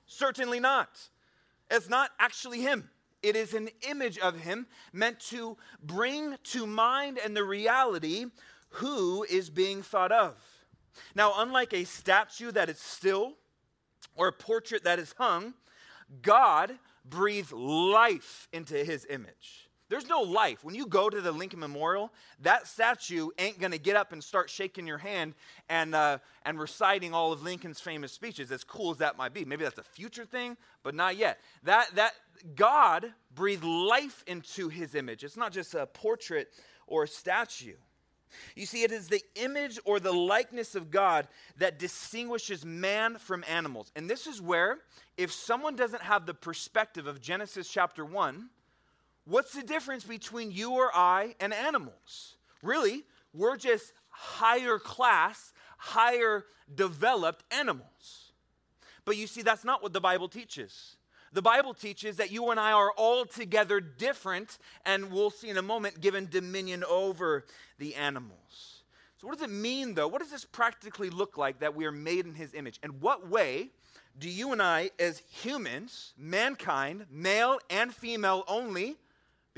Certainly 0.07 0.59
not. 0.59 0.89
It's 1.69 1.89
not 1.89 2.11
actually 2.19 2.61
him. 2.61 2.89
It 3.21 3.35
is 3.35 3.53
an 3.53 3.69
image 3.87 4.17
of 4.17 4.39
him 4.39 4.67
meant 4.93 5.19
to 5.21 5.57
bring 5.83 6.37
to 6.45 6.65
mind 6.65 7.19
and 7.23 7.35
the 7.35 7.43
reality 7.43 8.27
who 8.69 9.23
is 9.29 9.49
being 9.49 9.81
thought 9.81 10.11
of. 10.11 10.35
Now, 11.15 11.33
unlike 11.37 11.73
a 11.73 11.83
statue 11.83 12.51
that 12.51 12.69
is 12.69 12.79
still 12.79 13.33
or 14.15 14.27
a 14.27 14.33
portrait 14.33 14.83
that 14.83 14.99
is 14.99 15.13
hung, 15.17 15.53
God 16.21 16.77
breathed 17.05 17.51
life 17.51 18.47
into 18.51 18.83
his 18.83 19.05
image. 19.09 19.68
There's 19.89 20.07
no 20.07 20.21
life. 20.21 20.63
When 20.63 20.75
you 20.75 20.85
go 20.85 21.09
to 21.09 21.19
the 21.19 21.31
Lincoln 21.31 21.59
Memorial, 21.59 22.13
that 22.41 22.67
statue 22.67 23.29
ain't 23.39 23.59
going 23.59 23.71
to 23.71 23.79
get 23.79 23.95
up 23.95 24.13
and 24.13 24.23
start 24.23 24.49
shaking 24.49 24.85
your 24.85 24.99
hand 24.99 25.33
and, 25.67 25.95
uh, 25.95 26.19
and 26.45 26.59
reciting 26.59 27.13
all 27.13 27.33
of 27.33 27.41
Lincoln's 27.41 27.81
famous 27.81 28.11
speeches, 28.11 28.51
as 28.51 28.63
cool 28.63 28.91
as 28.91 28.97
that 28.97 29.17
might 29.17 29.33
be. 29.33 29.43
Maybe 29.45 29.63
that's 29.63 29.79
a 29.79 29.83
future 29.83 30.25
thing, 30.25 30.57
but 30.83 30.93
not 30.93 31.17
yet. 31.17 31.39
That, 31.63 31.89
that 31.95 32.13
God 32.55 33.13
breathed 33.33 33.63
life 33.63 34.23
into 34.27 34.69
his 34.69 34.93
image. 34.93 35.23
It's 35.23 35.37
not 35.37 35.51
just 35.51 35.73
a 35.73 35.87
portrait 35.87 36.49
or 36.85 37.03
a 37.03 37.07
statue. 37.07 37.75
You 38.55 38.67
see, 38.67 38.83
it 38.83 38.91
is 38.91 39.07
the 39.07 39.23
image 39.35 39.79
or 39.85 39.99
the 39.99 40.11
likeness 40.11 40.75
of 40.75 40.91
God 40.91 41.27
that 41.57 41.79
distinguishes 41.79 42.63
man 42.63 43.17
from 43.17 43.43
animals. 43.47 43.91
And 43.95 44.07
this 44.07 44.27
is 44.27 44.39
where, 44.39 44.77
if 45.17 45.31
someone 45.31 45.75
doesn't 45.75 46.03
have 46.03 46.27
the 46.27 46.35
perspective 46.35 47.07
of 47.07 47.21
Genesis 47.21 47.67
chapter 47.67 48.05
1, 48.05 48.49
What's 49.29 49.53
the 49.53 49.61
difference 49.61 50.03
between 50.03 50.51
you 50.51 50.71
or 50.71 50.89
I 50.91 51.35
and 51.39 51.53
animals? 51.53 52.37
Really, 52.63 53.03
we're 53.31 53.57
just 53.57 53.93
higher 54.09 54.79
class, 54.79 55.53
higher 55.77 56.45
developed 56.73 57.43
animals. 57.51 58.33
But 59.05 59.17
you 59.17 59.27
see, 59.27 59.43
that's 59.43 59.63
not 59.63 59.83
what 59.83 59.93
the 59.93 60.01
Bible 60.01 60.29
teaches. 60.29 60.95
The 61.31 61.43
Bible 61.43 61.75
teaches 61.75 62.17
that 62.17 62.31
you 62.31 62.49
and 62.49 62.59
I 62.59 62.71
are 62.71 62.91
altogether 62.97 63.79
different, 63.79 64.57
and 64.83 65.11
we'll 65.11 65.29
see 65.29 65.49
in 65.49 65.57
a 65.57 65.61
moment, 65.61 66.01
given 66.01 66.27
dominion 66.27 66.83
over 66.83 67.45
the 67.77 67.93
animals. 67.93 68.81
So, 69.17 69.27
what 69.27 69.37
does 69.37 69.47
it 69.47 69.53
mean, 69.53 69.93
though? 69.93 70.07
What 70.07 70.21
does 70.21 70.31
this 70.31 70.45
practically 70.45 71.11
look 71.11 71.37
like 71.37 71.59
that 71.59 71.75
we 71.75 71.85
are 71.85 71.91
made 71.91 72.25
in 72.25 72.33
His 72.33 72.55
image? 72.55 72.79
And 72.81 72.99
what 72.99 73.29
way 73.29 73.69
do 74.17 74.27
you 74.27 74.53
and 74.53 74.61
I, 74.61 74.89
as 74.97 75.21
humans, 75.29 76.13
mankind, 76.17 77.05
male 77.11 77.59
and 77.69 77.93
female 77.93 78.43
only, 78.47 78.97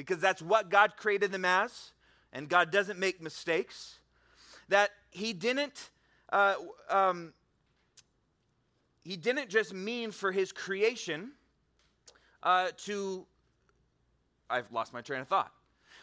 because 0.02 0.20
that's 0.20 0.42
what 0.42 0.70
God 0.70 0.94
created 0.98 1.32
them 1.32 1.46
as, 1.46 1.92
and 2.34 2.50
God 2.50 2.72
doesn't 2.72 2.98
make 2.98 3.22
mistakes. 3.22 4.00
That 4.70 4.90
He 5.12 5.34
didn't. 5.34 5.90
Uh, 6.32 6.56
um, 6.90 7.34
he 9.04 9.18
didn't 9.18 9.50
just 9.50 9.74
mean 9.74 10.12
for 10.12 10.32
his 10.32 10.52
creation 10.52 11.32
uh, 12.44 12.70
to. 12.86 13.26
I've 14.50 14.72
lost 14.72 14.94
my 14.94 15.02
train 15.02 15.22
of 15.22 15.28
thought. 15.28 15.52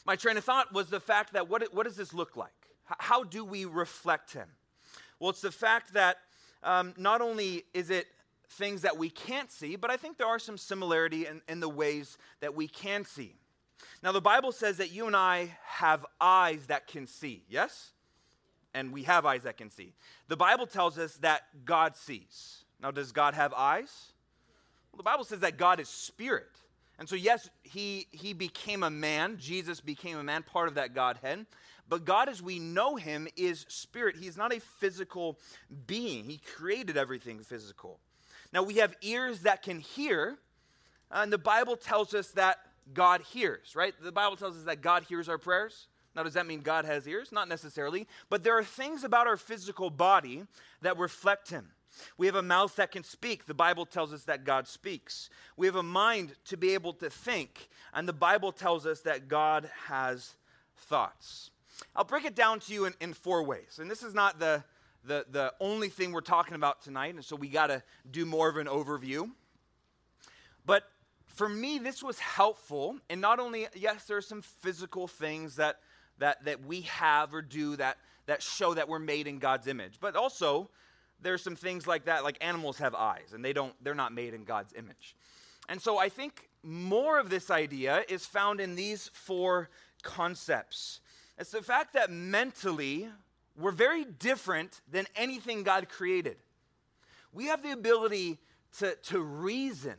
My 0.04 0.16
train 0.16 0.36
of 0.36 0.44
thought 0.44 0.72
was 0.72 0.88
the 0.88 1.00
fact 1.00 1.34
that 1.34 1.48
what, 1.48 1.62
what 1.74 1.84
does 1.84 1.96
this 1.96 2.14
look 2.14 2.36
like? 2.36 2.50
How 2.84 3.22
do 3.24 3.44
we 3.44 3.66
reflect 3.66 4.32
him? 4.32 4.48
Well, 5.20 5.30
it's 5.30 5.42
the 5.42 5.52
fact 5.52 5.92
that 5.92 6.18
um, 6.62 6.94
not 6.96 7.20
only 7.20 7.64
is 7.74 7.90
it 7.90 8.06
things 8.50 8.82
that 8.82 8.96
we 8.96 9.10
can't 9.10 9.50
see, 9.50 9.76
but 9.76 9.90
I 9.90 9.96
think 9.96 10.16
there 10.16 10.26
are 10.26 10.38
some 10.38 10.56
similarity 10.56 11.26
in, 11.26 11.42
in 11.48 11.60
the 11.60 11.68
ways 11.68 12.16
that 12.40 12.54
we 12.54 12.66
can 12.66 13.04
see. 13.04 13.34
Now, 14.02 14.12
the 14.12 14.20
Bible 14.20 14.52
says 14.52 14.76
that 14.78 14.92
you 14.92 15.06
and 15.06 15.16
I 15.16 15.56
have 15.64 16.06
eyes 16.20 16.66
that 16.66 16.87
can 16.87 17.06
see, 17.06 17.42
yes? 17.49 17.90
And 18.75 18.92
we 18.92 19.04
have 19.04 19.26
eyes 19.26 19.42
that 19.42 19.56
can 19.56 19.70
see. 19.70 19.92
The 20.28 20.37
Bible 20.37 20.66
tells 20.66 20.99
us 20.99 21.14
that 21.16 21.42
God 21.64 21.97
sees. 21.97 22.64
Now, 22.80 22.90
does 22.90 23.12
God 23.12 23.35
have 23.35 23.52
eyes? 23.54 24.12
Well, 24.92 24.99
the 24.99 25.04
Bible 25.04 25.25
says 25.25 25.40
that 25.40 25.56
God 25.56 25.80
is 25.80 25.88
spirit. 25.88 26.50
And 26.99 27.08
so, 27.08 27.16
yes, 27.16 27.49
he, 27.62 28.06
he 28.11 28.32
became 28.32 28.82
a 28.82 28.90
man. 28.90 29.37
Jesus 29.38 29.80
became 29.80 30.18
a 30.18 30.23
man, 30.23 30.42
part 30.42 30.68
of 30.68 30.75
that 30.75 30.94
Godhead. 30.94 31.47
But 31.88 32.04
God, 32.04 32.28
as 32.28 32.42
we 32.42 32.58
know 32.58 32.97
him, 32.97 33.28
is 33.37 33.64
spirit. 33.68 34.16
He's 34.16 34.37
not 34.37 34.52
a 34.52 34.61
physical 34.61 35.38
being, 35.87 36.25
He 36.25 36.38
created 36.38 36.97
everything 36.97 37.40
physical. 37.40 37.99
Now, 38.52 38.62
we 38.62 38.75
have 38.75 38.94
ears 39.02 39.40
that 39.40 39.62
can 39.62 39.80
hear. 39.80 40.38
And 41.11 41.32
the 41.32 41.38
Bible 41.38 41.76
tells 41.76 42.12
us 42.12 42.28
that 42.32 42.58
God 42.95 43.23
hears, 43.23 43.75
right? 43.75 43.95
The 44.00 44.12
Bible 44.12 44.37
tells 44.37 44.57
us 44.57 44.64
that 44.64 44.80
God 44.80 45.04
hears 45.04 45.28
our 45.28 45.38
prayers. 45.38 45.88
Now, 46.14 46.23
does 46.23 46.35
that 46.35 46.47
mean 46.47 46.61
God 46.61 46.85
has 46.85 47.07
ears? 47.07 47.30
Not 47.30 47.49
necessarily. 47.49 48.09
But 48.28 48.42
there 48.42 48.57
are 48.59 48.64
things 48.64 49.04
about 49.04 49.26
our 49.26 49.37
physical 49.37 49.90
body 49.90 50.45
that 50.83 50.99
reflect 50.99 51.50
Him. 51.50 51.68
We 52.16 52.26
have 52.26 52.35
a 52.35 52.42
mouth 52.42 52.76
that 52.76 52.90
can 52.90 53.04
speak. 53.04 53.47
The 53.47 53.54
Bible 53.54 53.87
tells 53.87 54.12
us 54.12 54.25
that 54.25 54.45
God 54.45 54.66
speaks. 54.66 55.30
We 55.57 55.66
have 55.66 55.76
a 55.76 55.83
mind 55.83 56.35
to 56.47 56.57
be 56.57 56.75
able 56.75 56.92
to 56.95 57.11
think. 57.11 57.68
And 57.92 58.09
the 58.09 58.12
Bible 58.12 58.52
tells 58.52 58.87
us 58.87 59.00
that 59.00 59.28
God 59.28 59.71
has 59.87 60.35
thoughts. 60.76 61.50
I'll 61.95 62.04
break 62.04 62.25
it 62.25 62.35
down 62.35 62.61
to 62.61 62.73
you 62.73 62.87
in, 62.87 62.95
in 63.00 63.12
four 63.12 63.42
ways. 63.42 63.78
And 63.80 63.90
this 63.90 64.02
is 64.02 64.14
not 64.14 64.38
the, 64.38 64.64
the, 65.04 65.26
the 65.30 65.54
only 65.61 65.88
thing 65.88 66.12
we're 66.12 66.21
talking 66.21 66.54
about 66.54 66.83
tonight. 66.83 67.14
And 67.14 67.25
so 67.25 67.37
we 67.37 67.49
got 67.49 67.68
to 67.68 67.83
do 68.11 68.25
more 68.25 68.49
of 68.49 68.57
an 68.57 68.66
overview. 68.66 69.30
But 70.66 70.85
for 71.38 71.49
me, 71.49 71.78
this 71.78 72.02
was 72.02 72.18
helpful. 72.18 72.97
And 73.09 73.21
not 73.21 73.38
only, 73.38 73.68
yes, 73.75 74.04
there 74.04 74.16
are 74.16 74.21
some 74.21 74.42
physical 74.42 75.07
things 75.07 75.54
that, 75.57 75.78
that, 76.18 76.45
that 76.45 76.66
we 76.66 76.80
have 76.83 77.33
or 77.33 77.42
do 77.42 77.76
that, 77.76 77.99
that 78.26 78.42
show 78.42 78.75
that 78.75 78.88
we're 78.88 78.99
made 78.99 79.28
in 79.28 79.38
God's 79.38 79.68
image, 79.68 79.99
but 80.00 80.16
also 80.16 80.68
there's 81.23 81.40
some 81.40 81.54
things 81.54 81.87
like 81.87 82.07
that, 82.07 82.25
like 82.25 82.38
animals 82.40 82.78
have 82.78 82.92
eyes, 82.92 83.33
and 83.33 83.45
they 83.45 83.52
don't, 83.52 83.73
they're 83.85 83.95
not 83.95 84.12
made 84.12 84.35
in 84.35 84.42
God's 84.42 84.73
image. 84.76 85.14
And 85.68 85.80
so 85.80 85.97
I 85.97 86.09
think 86.09 86.49
more 86.64 87.21
of 87.21 87.30
this 87.30 87.52
idea 87.52 88.04
is 88.09 88.26
found 88.26 88.61
in 88.61 88.75
these 88.75 89.09
four 89.14 89.71
concepts. 90.02 91.00
It's 91.38 91.52
the 91.52 91.62
fact 91.62 91.92
that 91.92 92.11
mentally 92.11 93.09
we're 93.57 93.71
very 93.71 94.04
different 94.04 94.80
than 94.90 95.07
anything 95.14 95.62
God 95.62 95.88
created. 95.88 96.37
We 97.33 97.47
have 97.47 97.62
the 97.62 97.71
ability 97.71 98.38
to, 98.78 98.97
to 99.04 99.21
reason. 99.21 99.95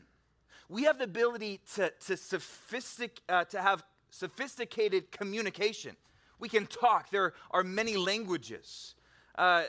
We 0.69 0.83
have 0.83 0.99
the 0.99 1.05
ability 1.05 1.61
to, 1.75 1.91
to, 2.05 2.15
sophistic, 2.15 3.21
uh, 3.27 3.43
to 3.45 3.61
have 3.61 3.83
sophisticated 4.11 5.11
communication. 5.11 5.95
We 6.39 6.47
can 6.47 6.67
talk. 6.67 7.09
There 7.09 7.33
are 7.51 7.63
many 7.63 7.97
languages. 7.97 8.93
Uh, 9.35 9.63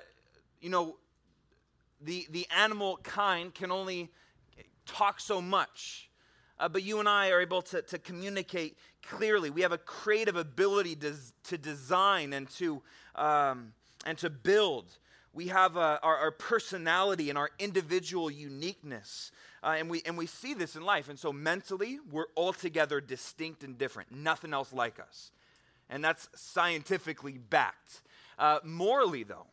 you 0.60 0.68
know, 0.68 0.96
the, 2.02 2.26
the 2.30 2.46
animal 2.54 2.98
kind 3.02 3.52
can 3.54 3.72
only 3.72 4.10
talk 4.84 5.20
so 5.20 5.40
much. 5.40 6.10
Uh, 6.58 6.68
but 6.68 6.82
you 6.82 7.00
and 7.00 7.08
I 7.08 7.30
are 7.30 7.40
able 7.40 7.62
to, 7.62 7.80
to 7.80 7.98
communicate 7.98 8.76
clearly. 9.02 9.48
We 9.48 9.62
have 9.62 9.72
a 9.72 9.78
creative 9.78 10.36
ability 10.36 10.96
to, 10.96 11.14
to 11.44 11.56
design 11.56 12.34
and 12.34 12.48
to, 12.50 12.82
um, 13.14 13.72
and 14.04 14.18
to 14.18 14.28
build. 14.28 14.98
We 15.32 15.48
have 15.48 15.76
our, 15.76 15.98
our, 16.02 16.30
personality 16.32 17.28
and 17.28 17.38
our 17.38 17.50
individual 17.58 18.30
uniqueness. 18.30 19.30
Uh, 19.62 19.76
and, 19.78 19.88
we, 19.88 20.02
and 20.04 20.18
we 20.18 20.26
see 20.26 20.54
this 20.54 20.74
in 20.74 20.84
life. 20.84 21.08
And 21.08 21.18
so 21.18 21.32
mentally, 21.32 21.98
we're 22.10 22.26
altogether 22.36 23.00
distinct 23.00 23.62
and 23.62 23.78
different. 23.78 24.10
Nothing 24.10 24.52
else 24.52 24.72
like 24.72 24.98
us. 24.98 25.30
And 25.88 26.02
that's 26.02 26.28
scientifically 26.34 27.38
backed. 27.38 28.02
Uh, 28.38 28.58
morally, 28.64 29.22
though, 29.22 29.46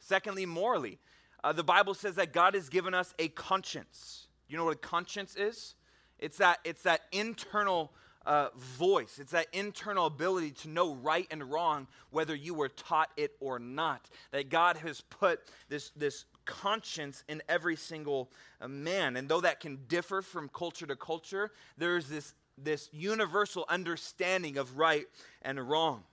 secondly, 0.00 0.46
morally, 0.46 0.98
uh, 1.44 1.52
the 1.52 1.64
Bible 1.64 1.94
says 1.94 2.16
that 2.16 2.32
God 2.32 2.54
has 2.54 2.68
given 2.68 2.94
us 2.94 3.14
a 3.18 3.28
conscience. 3.28 4.26
You 4.48 4.56
know 4.56 4.64
what 4.64 4.74
a 4.74 4.78
conscience 4.78 5.36
is? 5.36 5.74
It's 6.18 6.38
that, 6.38 6.58
it's 6.64 6.82
that 6.82 7.02
internal 7.10 7.92
uh, 8.26 8.48
voice, 8.56 9.18
it's 9.18 9.32
that 9.32 9.46
internal 9.52 10.06
ability 10.06 10.52
to 10.52 10.68
know 10.68 10.94
right 10.94 11.26
and 11.30 11.50
wrong, 11.50 11.86
whether 12.10 12.34
you 12.34 12.54
were 12.54 12.68
taught 12.68 13.10
it 13.16 13.32
or 13.40 13.58
not. 13.58 14.08
That 14.30 14.48
God 14.48 14.76
has 14.78 15.00
put 15.00 15.40
this, 15.68 15.90
this 15.96 16.24
conscience 16.44 17.24
in 17.28 17.42
every 17.48 17.76
single 17.76 18.30
uh, 18.60 18.68
man. 18.68 19.16
And 19.16 19.28
though 19.28 19.40
that 19.40 19.60
can 19.60 19.78
differ 19.88 20.22
from 20.22 20.48
culture 20.48 20.86
to 20.86 20.96
culture, 20.96 21.50
there's 21.78 22.08
this, 22.08 22.34
this 22.58 22.88
universal 22.92 23.64
understanding 23.68 24.58
of 24.58 24.78
right 24.78 25.06
and 25.42 25.60
wrong. 25.68 26.04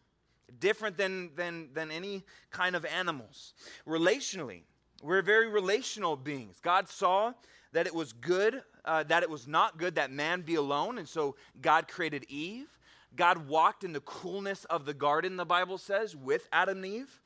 Different 0.59 0.97
than, 0.97 1.31
than, 1.35 1.69
than 1.73 1.91
any 1.91 2.23
kind 2.49 2.75
of 2.75 2.85
animals. 2.85 3.53
Relationally, 3.87 4.61
we're 5.03 5.21
very 5.21 5.47
relational 5.47 6.15
beings. 6.15 6.57
God 6.61 6.89
saw 6.89 7.33
that 7.71 7.85
it 7.85 7.93
was 7.93 8.13
good, 8.13 8.63
uh, 8.85 9.03
that 9.03 9.23
it 9.23 9.29
was 9.29 9.47
not 9.47 9.77
good 9.77 9.95
that 9.95 10.11
man 10.11 10.41
be 10.41 10.55
alone, 10.55 10.97
and 10.97 11.07
so 11.07 11.35
God 11.61 11.87
created 11.87 12.25
Eve. 12.29 12.67
God 13.15 13.47
walked 13.47 13.83
in 13.83 13.93
the 13.93 14.01
coolness 14.01 14.65
of 14.65 14.85
the 14.85 14.93
garden, 14.93 15.37
the 15.37 15.45
Bible 15.45 15.77
says, 15.77 16.15
with 16.15 16.47
Adam 16.51 16.83
and 16.83 16.85
Eve. 16.85 17.21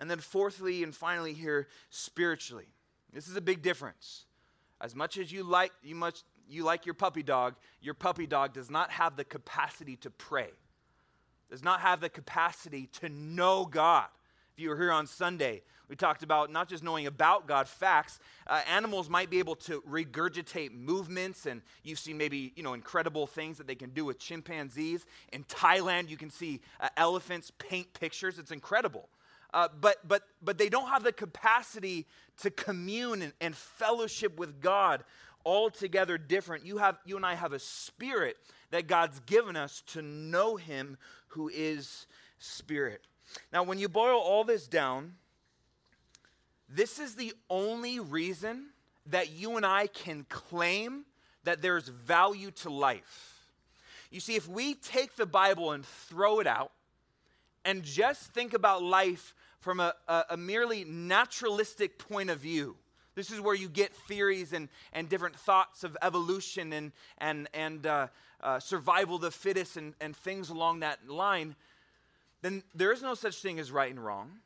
And 0.00 0.10
then, 0.10 0.18
fourthly 0.18 0.82
and 0.82 0.94
finally, 0.94 1.32
here, 1.32 1.68
spiritually. 1.90 2.68
This 3.12 3.28
is 3.28 3.36
a 3.36 3.40
big 3.40 3.62
difference. 3.62 4.26
As 4.80 4.94
much 4.94 5.18
as 5.18 5.32
you 5.32 5.42
like, 5.42 5.72
you 5.82 5.94
much, 5.94 6.22
you 6.48 6.62
like 6.62 6.86
your 6.86 6.94
puppy 6.94 7.22
dog, 7.22 7.56
your 7.80 7.94
puppy 7.94 8.26
dog 8.26 8.52
does 8.52 8.70
not 8.70 8.90
have 8.90 9.16
the 9.16 9.24
capacity 9.24 9.96
to 9.96 10.10
pray, 10.10 10.50
does 11.50 11.64
not 11.64 11.80
have 11.80 12.00
the 12.00 12.08
capacity 12.08 12.86
to 13.00 13.08
know 13.08 13.64
God. 13.64 14.06
If 14.52 14.62
you 14.62 14.70
were 14.70 14.76
here 14.76 14.92
on 14.92 15.06
Sunday, 15.06 15.62
we 15.88 15.96
talked 15.96 16.22
about 16.22 16.52
not 16.52 16.68
just 16.68 16.82
knowing 16.82 17.06
about 17.06 17.46
God 17.46 17.68
facts. 17.68 18.18
Uh, 18.46 18.60
animals 18.68 19.08
might 19.08 19.30
be 19.30 19.38
able 19.38 19.56
to 19.56 19.82
regurgitate 19.88 20.72
movements, 20.72 21.46
and 21.46 21.62
you've 21.82 21.98
seen 21.98 22.18
maybe 22.18 22.52
you 22.56 22.62
know 22.62 22.74
incredible 22.74 23.26
things 23.26 23.58
that 23.58 23.66
they 23.66 23.74
can 23.74 23.90
do 23.90 24.04
with 24.04 24.18
chimpanzees. 24.18 25.06
In 25.32 25.44
Thailand, 25.44 26.08
you 26.08 26.16
can 26.16 26.30
see 26.30 26.60
uh, 26.80 26.88
elephants 26.96 27.52
paint 27.58 27.92
pictures. 27.94 28.38
It's 28.38 28.50
incredible. 28.50 29.08
Uh, 29.54 29.68
but 29.80 29.96
but 30.06 30.22
but 30.42 30.58
they 30.58 30.68
don't 30.68 30.88
have 30.88 31.02
the 31.02 31.12
capacity 31.12 32.06
to 32.42 32.50
commune 32.50 33.22
and, 33.22 33.32
and 33.40 33.56
fellowship 33.56 34.38
with 34.38 34.60
God 34.60 35.04
altogether 35.46 36.18
different. 36.18 36.66
You 36.66 36.78
have 36.78 36.98
you 37.06 37.16
and 37.16 37.24
I 37.24 37.34
have 37.34 37.52
a 37.54 37.58
spirit 37.58 38.36
that 38.70 38.86
God's 38.86 39.20
given 39.20 39.56
us 39.56 39.82
to 39.88 40.02
know 40.02 40.56
Him 40.56 40.98
who 41.28 41.48
is 41.48 42.06
Spirit. 42.38 43.02
Now, 43.52 43.62
when 43.62 43.78
you 43.78 43.88
boil 43.88 44.18
all 44.18 44.44
this 44.44 44.68
down, 44.68 45.14
this 46.68 46.98
is 46.98 47.14
the 47.14 47.32
only 47.48 47.98
reason 47.98 48.66
that 49.06 49.30
you 49.30 49.56
and 49.56 49.64
I 49.64 49.86
can 49.86 50.26
claim 50.28 51.04
that 51.44 51.62
there's 51.62 51.88
value 51.88 52.50
to 52.50 52.70
life. 52.70 53.34
You 54.10 54.20
see, 54.20 54.36
if 54.36 54.48
we 54.48 54.74
take 54.74 55.16
the 55.16 55.26
Bible 55.26 55.72
and 55.72 55.84
throw 55.84 56.40
it 56.40 56.46
out 56.46 56.72
and 57.64 57.82
just 57.82 58.32
think 58.32 58.54
about 58.54 58.82
life 58.82 59.34
from 59.60 59.80
a, 59.80 59.94
a, 60.06 60.24
a 60.30 60.36
merely 60.36 60.84
naturalistic 60.84 61.98
point 61.98 62.30
of 62.30 62.38
view, 62.38 62.76
this 63.14 63.30
is 63.30 63.40
where 63.40 63.54
you 63.54 63.68
get 63.68 63.92
theories 64.06 64.52
and, 64.52 64.68
and 64.92 65.08
different 65.08 65.36
thoughts 65.36 65.84
of 65.84 65.96
evolution 66.02 66.72
and, 66.72 66.92
and, 67.18 67.48
and 67.52 67.86
uh, 67.86 68.06
uh, 68.42 68.60
survival 68.60 69.16
of 69.16 69.22
the 69.22 69.30
fittest 69.30 69.76
and, 69.76 69.94
and 70.00 70.16
things 70.16 70.50
along 70.50 70.80
that 70.80 71.08
line. 71.08 71.56
Then 72.42 72.62
there 72.74 72.92
is 72.92 73.02
no 73.02 73.14
such 73.14 73.36
thing 73.36 73.58
as 73.58 73.72
right 73.72 73.90
and 73.90 74.04
wrong. 74.04 74.38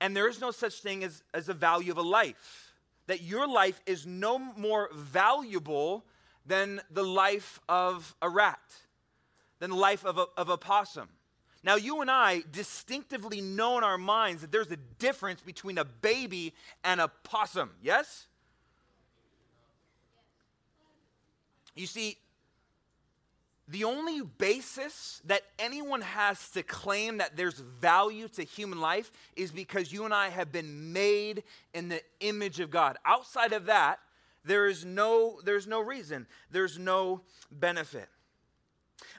And 0.00 0.16
there 0.16 0.28
is 0.28 0.40
no 0.40 0.50
such 0.50 0.80
thing 0.80 1.04
as, 1.04 1.22
as 1.34 1.48
a 1.48 1.54
value 1.54 1.90
of 1.90 1.98
a 1.98 2.02
life. 2.02 2.72
That 3.06 3.22
your 3.22 3.48
life 3.48 3.80
is 3.86 4.06
no 4.06 4.38
more 4.38 4.90
valuable 4.94 6.04
than 6.46 6.80
the 6.90 7.02
life 7.02 7.60
of 7.68 8.14
a 8.22 8.28
rat, 8.28 8.60
than 9.58 9.70
the 9.70 9.76
life 9.76 10.04
of 10.04 10.18
a, 10.18 10.26
of 10.36 10.48
a 10.48 10.56
possum. 10.56 11.08
Now, 11.64 11.74
you 11.74 12.00
and 12.00 12.10
I 12.10 12.42
distinctively 12.52 13.40
know 13.40 13.78
in 13.78 13.84
our 13.84 13.98
minds 13.98 14.42
that 14.42 14.52
there's 14.52 14.70
a 14.70 14.76
difference 14.76 15.40
between 15.40 15.78
a 15.78 15.84
baby 15.84 16.54
and 16.84 17.00
a 17.00 17.08
possum, 17.08 17.70
yes? 17.82 18.26
You 21.74 21.86
see, 21.86 22.16
the 23.68 23.84
only 23.84 24.22
basis 24.22 25.20
that 25.26 25.42
anyone 25.58 26.00
has 26.00 26.50
to 26.50 26.62
claim 26.62 27.18
that 27.18 27.36
there's 27.36 27.58
value 27.58 28.26
to 28.28 28.42
human 28.42 28.80
life 28.80 29.12
is 29.36 29.50
because 29.50 29.92
you 29.92 30.04
and 30.04 30.14
I 30.14 30.30
have 30.30 30.50
been 30.50 30.92
made 30.92 31.42
in 31.74 31.88
the 31.88 32.00
image 32.20 32.60
of 32.60 32.70
God. 32.70 32.96
Outside 33.04 33.52
of 33.52 33.66
that, 33.66 34.00
there 34.44 34.66
is 34.66 34.84
no 34.84 35.40
there's 35.44 35.66
no 35.66 35.80
reason. 35.80 36.26
There's 36.50 36.78
no 36.78 37.20
benefit. 37.52 38.08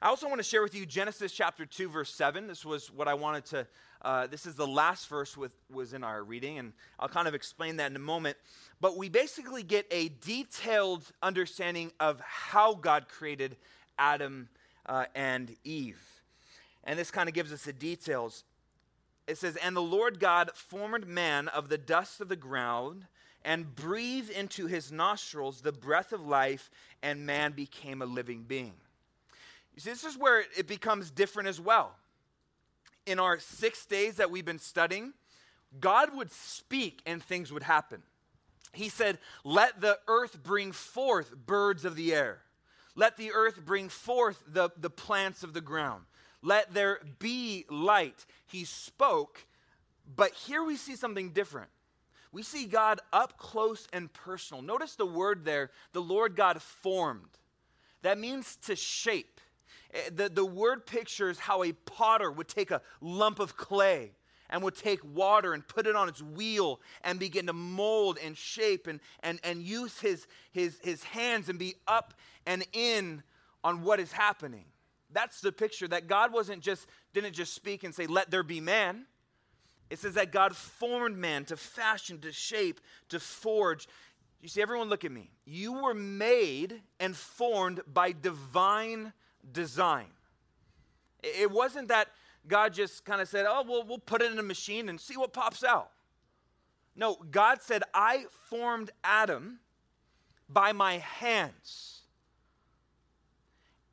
I 0.02 0.08
also 0.08 0.28
want 0.28 0.40
to 0.40 0.44
share 0.44 0.64
with 0.64 0.74
you 0.74 0.86
Genesis 0.86 1.32
chapter 1.32 1.66
2 1.66 1.90
verse 1.90 2.14
7. 2.14 2.48
This 2.48 2.66
was 2.66 2.92
what 2.92 3.08
I 3.08 3.14
wanted 3.14 3.46
to 3.46 3.68
uh, 4.02 4.28
this 4.28 4.46
is 4.46 4.56
the 4.56 4.68
last 4.68 5.10
verse 5.10 5.36
with, 5.36 5.52
was 5.72 5.94
in 5.94 6.04
our 6.04 6.24
reading, 6.24 6.58
and 6.58 6.72
I'll 7.00 7.10
kind 7.10 7.28
of 7.28 7.34
explain 7.34 7.78
that 7.78 7.92
in 7.92 7.96
a 7.98 8.00
moment. 8.00 8.38
But 8.80 8.96
we 8.96 9.10
basically 9.10 9.62
get 9.62 9.86
a 9.92 10.10
detailed 10.22 11.04
understanding 11.22 11.92
of 12.00 12.22
how 12.22 12.76
God 12.76 13.10
created 13.10 13.58
Adam 14.00 14.50
uh, 14.88 15.06
and 15.14 15.56
Eve. 15.64 16.02
And 16.84 16.98
this 16.98 17.12
kind 17.12 17.30
of 17.30 17.36
gives 17.36 17.54
us 17.54 17.64
the 17.64 17.74
details. 17.74 18.44
It 19.28 19.38
says, 19.38 19.56
And 19.58 19.76
the 19.76 19.82
Lord 19.82 20.20
God 20.20 20.50
formed 20.56 21.08
man 21.08 21.48
of 21.50 21.70
the 21.70 21.78
dust 21.78 22.20
of 22.20 22.30
the 22.30 22.36
ground 22.36 23.06
and 23.46 23.76
breathed 23.76 24.32
into 24.32 24.66
his 24.66 24.92
nostrils 24.92 25.62
the 25.62 25.72
breath 25.72 26.12
of 26.12 26.26
life, 26.26 26.70
and 27.04 27.26
man 27.26 27.52
became 27.52 28.02
a 28.02 28.06
living 28.06 28.44
being. 28.48 28.74
You 29.76 29.82
see, 29.82 29.92
this 29.92 30.04
is 30.04 30.18
where 30.18 30.44
it 30.58 30.68
becomes 30.68 31.12
different 31.12 31.48
as 31.48 31.62
well. 31.62 31.96
In 33.06 33.20
our 33.20 33.40
six 33.40 33.86
days 33.86 34.16
that 34.16 34.32
we've 34.32 34.46
been 34.46 34.60
studying, 34.60 35.14
God 35.80 36.16
would 36.16 36.32
speak 36.32 37.02
and 37.06 37.24
things 37.24 37.52
would 37.52 37.64
happen. 37.64 38.02
He 38.74 38.90
said, 38.90 39.20
Let 39.44 39.80
the 39.82 40.00
earth 40.08 40.44
bring 40.44 40.72
forth 40.72 41.36
birds 41.46 41.86
of 41.86 41.96
the 41.96 42.14
air. 42.14 42.40
Let 43.00 43.16
the 43.16 43.32
earth 43.32 43.66
bring 43.66 43.88
forth 43.88 44.44
the, 44.46 44.72
the 44.76 44.90
plants 44.90 45.42
of 45.42 45.54
the 45.54 45.62
ground. 45.62 46.04
Let 46.42 46.74
there 46.74 47.00
be 47.18 47.64
light. 47.70 48.26
He 48.46 48.66
spoke, 48.66 49.46
but 50.18 50.34
here 50.34 50.66
we 50.66 50.76
see 50.76 50.98
something 50.98 51.30
different. 51.30 51.70
We 52.34 52.44
see 52.44 52.66
God 52.66 53.00
up 53.14 53.38
close 53.38 53.88
and 53.94 54.12
personal. 54.12 54.62
Notice 54.62 54.96
the 54.96 55.06
word 55.06 55.46
there, 55.46 55.72
the 55.94 56.02
Lord 56.02 56.36
God 56.36 56.62
formed. 56.62 57.38
That 58.02 58.18
means 58.20 58.58
to 58.64 58.76
shape. 58.76 59.40
Eh, 59.94 60.10
the, 60.14 60.28
the 60.28 60.46
word 60.46 60.86
pictures 60.86 61.40
how 61.40 61.64
a 61.64 61.72
potter 61.72 62.30
would 62.30 62.50
take 62.50 62.70
a 62.70 62.82
lump 63.00 63.40
of 63.40 63.56
clay 63.56 64.12
and 64.50 64.64
would 64.64 64.76
take 64.76 65.00
water 65.04 65.54
and 65.54 65.68
put 65.68 65.88
it 65.88 65.96
on 65.96 66.10
its 66.10 66.22
wheel 66.22 66.80
and 67.04 67.20
begin 67.20 67.48
to 67.48 67.54
mold 67.54 68.18
and 68.24 68.36
shape 68.38 68.88
and, 68.88 69.00
and, 69.22 69.40
and 69.44 69.62
use 69.62 70.00
his, 70.00 70.28
his, 70.52 70.78
his 70.82 71.04
hands 71.04 71.50
and 71.50 71.60
be 71.60 71.76
up 71.88 72.14
and 72.46 72.66
in 72.74 73.24
on 73.64 73.84
what 73.84 74.00
is 74.00 74.12
happening. 74.12 74.66
That's 75.12 75.42
the 75.42 75.52
picture 75.52 75.88
that 75.88 76.08
God 76.08 76.32
wasn't 76.34 76.62
just, 76.62 76.88
didn't 77.14 77.34
just 77.34 77.54
speak 77.54 77.84
and 77.84 77.94
say, 77.94 78.08
let 78.08 78.32
there 78.32 78.44
be 78.44 78.60
man. 78.60 79.06
It 79.90 80.00
says 80.00 80.14
that 80.14 80.32
God 80.32 80.56
formed 80.56 81.18
man 81.18 81.46
to 81.46 81.58
fashion, 81.58 82.20
to 82.20 82.32
shape, 82.32 82.80
to 83.10 83.20
forge. 83.20 83.88
You 84.42 84.48
see, 84.48 84.62
everyone 84.62 84.88
look 84.88 85.04
at 85.04 85.12
me. 85.12 85.32
You 85.46 85.74
were 85.74 85.96
made 85.96 86.82
and 87.00 87.16
formed 87.16 87.82
by 87.92 88.12
divine 88.12 89.14
design. 89.52 90.08
It 91.24 91.52
wasn't 91.52 91.88
that 91.88 92.10
God 92.48 92.74
just 92.74 93.06
kind 93.06 93.22
of 93.22 93.28
said, 93.28 93.46
oh, 93.48 93.64
well, 93.68 93.84
we'll 93.88 94.00
put 94.00 94.22
it 94.22 94.32
in 94.32 94.40
a 94.40 94.44
machine 94.44 94.90
and 94.90 95.00
see 95.00 95.18
what 95.18 95.34
pops 95.34 95.64
out. 95.64 95.92
No, 96.96 97.18
God 97.32 97.62
said, 97.62 97.84
I 97.94 98.26
formed 98.50 98.92
Adam 99.04 99.60
by 100.50 100.74
my 100.74 100.98
hands. 100.98 102.02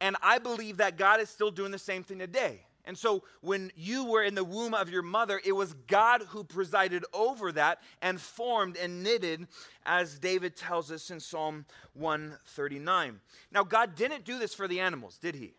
And 0.01 0.17
I 0.23 0.39
believe 0.39 0.79
that 0.79 0.97
God 0.97 1.21
is 1.21 1.29
still 1.29 1.51
doing 1.51 1.71
the 1.71 1.79
same 1.79 2.03
thing 2.03 2.19
today. 2.19 2.67
And 2.87 2.97
so 2.97 3.25
when 3.41 3.73
you 3.75 4.05
were 4.05 4.23
in 4.23 4.37
the 4.37 4.45
womb 4.45 4.73
of 4.73 4.89
your 4.89 5.03
mother, 5.03 5.41
it 5.45 5.53
was 5.53 5.75
God 5.89 6.23
who 6.29 6.45
presided 6.45 7.05
over 7.13 7.51
that 7.53 7.83
and 8.01 8.21
formed 8.21 8.77
and 8.77 9.03
knitted, 9.03 9.49
as 9.85 10.19
David 10.19 10.57
tells 10.57 10.93
us 10.93 11.11
in 11.11 11.19
Psalm 11.19 11.67
139. 11.95 13.21
Now, 13.51 13.65
God 13.65 13.97
didn't 13.97 14.25
do 14.25 14.39
this 14.39 14.55
for 14.55 14.69
the 14.69 14.79
animals, 14.79 15.19
did 15.19 15.35
he? 15.35 15.55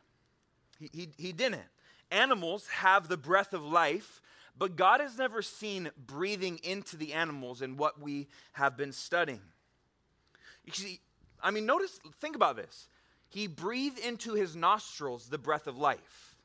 He, 0.79 0.89
he, 0.93 1.09
he 1.17 1.31
didn't. 1.33 1.63
Animals 2.11 2.67
have 2.67 3.07
the 3.07 3.17
breath 3.17 3.53
of 3.53 3.63
life, 3.63 4.21
but 4.57 4.75
God 4.75 5.01
has 5.01 5.17
never 5.17 5.41
seen 5.41 5.89
breathing 5.97 6.59
into 6.63 6.97
the 6.97 7.13
animals 7.13 7.61
in 7.61 7.77
what 7.77 8.01
we 8.01 8.27
have 8.53 8.77
been 8.77 8.93
studying. 8.93 9.41
You 10.65 10.73
see, 10.73 10.99
I 11.41 11.51
mean, 11.51 11.65
notice, 11.65 11.99
think 12.19 12.35
about 12.35 12.55
this. 12.55 12.87
He 13.29 13.47
breathed 13.47 13.99
into 13.99 14.33
his 14.33 14.55
nostrils 14.55 15.27
the 15.27 15.37
breath 15.37 15.67
of 15.67 15.77
life. 15.77 16.35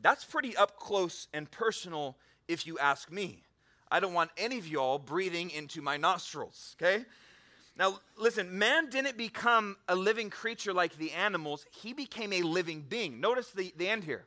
That's 0.00 0.24
pretty 0.24 0.56
up 0.56 0.76
close 0.76 1.26
and 1.32 1.50
personal, 1.50 2.16
if 2.48 2.66
you 2.66 2.78
ask 2.78 3.10
me. 3.10 3.42
I 3.90 4.00
don't 4.00 4.14
want 4.14 4.30
any 4.36 4.58
of 4.58 4.68
y'all 4.68 4.98
breathing 4.98 5.50
into 5.50 5.82
my 5.82 5.96
nostrils, 5.96 6.76
okay? 6.80 7.04
Now, 7.76 7.98
listen, 8.16 8.58
man 8.58 8.88
didn't 8.88 9.16
become 9.16 9.76
a 9.88 9.96
living 9.96 10.30
creature 10.30 10.72
like 10.72 10.96
the 10.96 11.12
animals, 11.12 11.66
he 11.72 11.92
became 11.92 12.32
a 12.32 12.42
living 12.42 12.84
being. 12.88 13.20
Notice 13.20 13.50
the, 13.50 13.72
the 13.76 13.88
end 13.88 14.04
here 14.04 14.24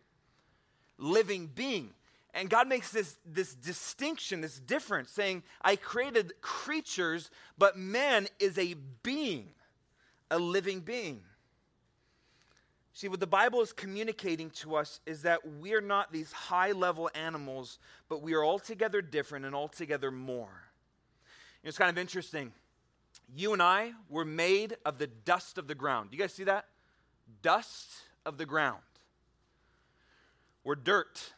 living 0.98 1.48
being. 1.48 1.92
And 2.34 2.50
God 2.50 2.68
makes 2.68 2.92
this, 2.92 3.18
this 3.26 3.54
distinction, 3.54 4.42
this 4.42 4.60
difference, 4.60 5.12
saying, 5.12 5.44
I 5.62 5.76
created 5.76 6.34
creatures, 6.42 7.30
but 7.58 7.78
man 7.78 8.28
is 8.40 8.58
a 8.58 8.76
being, 9.04 9.50
a 10.32 10.40
living 10.40 10.80
being. 10.80 11.22
See, 12.94 13.08
what 13.08 13.20
the 13.20 13.28
Bible 13.28 13.62
is 13.62 13.74
communicating 13.74 14.52
to 14.52 14.76
us 14.76 15.00
is 15.06 15.24
that 15.24 15.42
we're 15.60 15.82
not 15.82 16.12
these 16.12 16.32
high 16.32 16.72
level 16.72 17.10
animals, 17.16 17.80
but 18.08 18.22
we 18.22 18.34
are 18.34 18.46
altogether 18.46 19.02
different 19.02 19.46
and 19.46 19.56
altogether 19.56 20.12
more. 20.12 20.64
You 21.62 21.68
know, 21.68 21.70
it's 21.70 21.78
kind 21.78 21.90
of 21.90 21.98
interesting. 21.98 22.52
You 23.36 23.54
and 23.54 23.62
I 23.62 23.94
were 24.10 24.26
made 24.26 24.78
of 24.86 25.00
the 25.00 25.08
dust 25.08 25.58
of 25.58 25.68
the 25.68 25.76
ground. 25.76 26.12
Do 26.12 26.18
you 26.18 26.24
guys 26.24 26.34
see 26.34 26.44
that? 26.44 26.66
Dust 27.42 27.90
of 28.26 28.38
the 28.38 28.46
ground. 28.46 28.82
We're 30.64 30.76
dirt. 30.76 31.34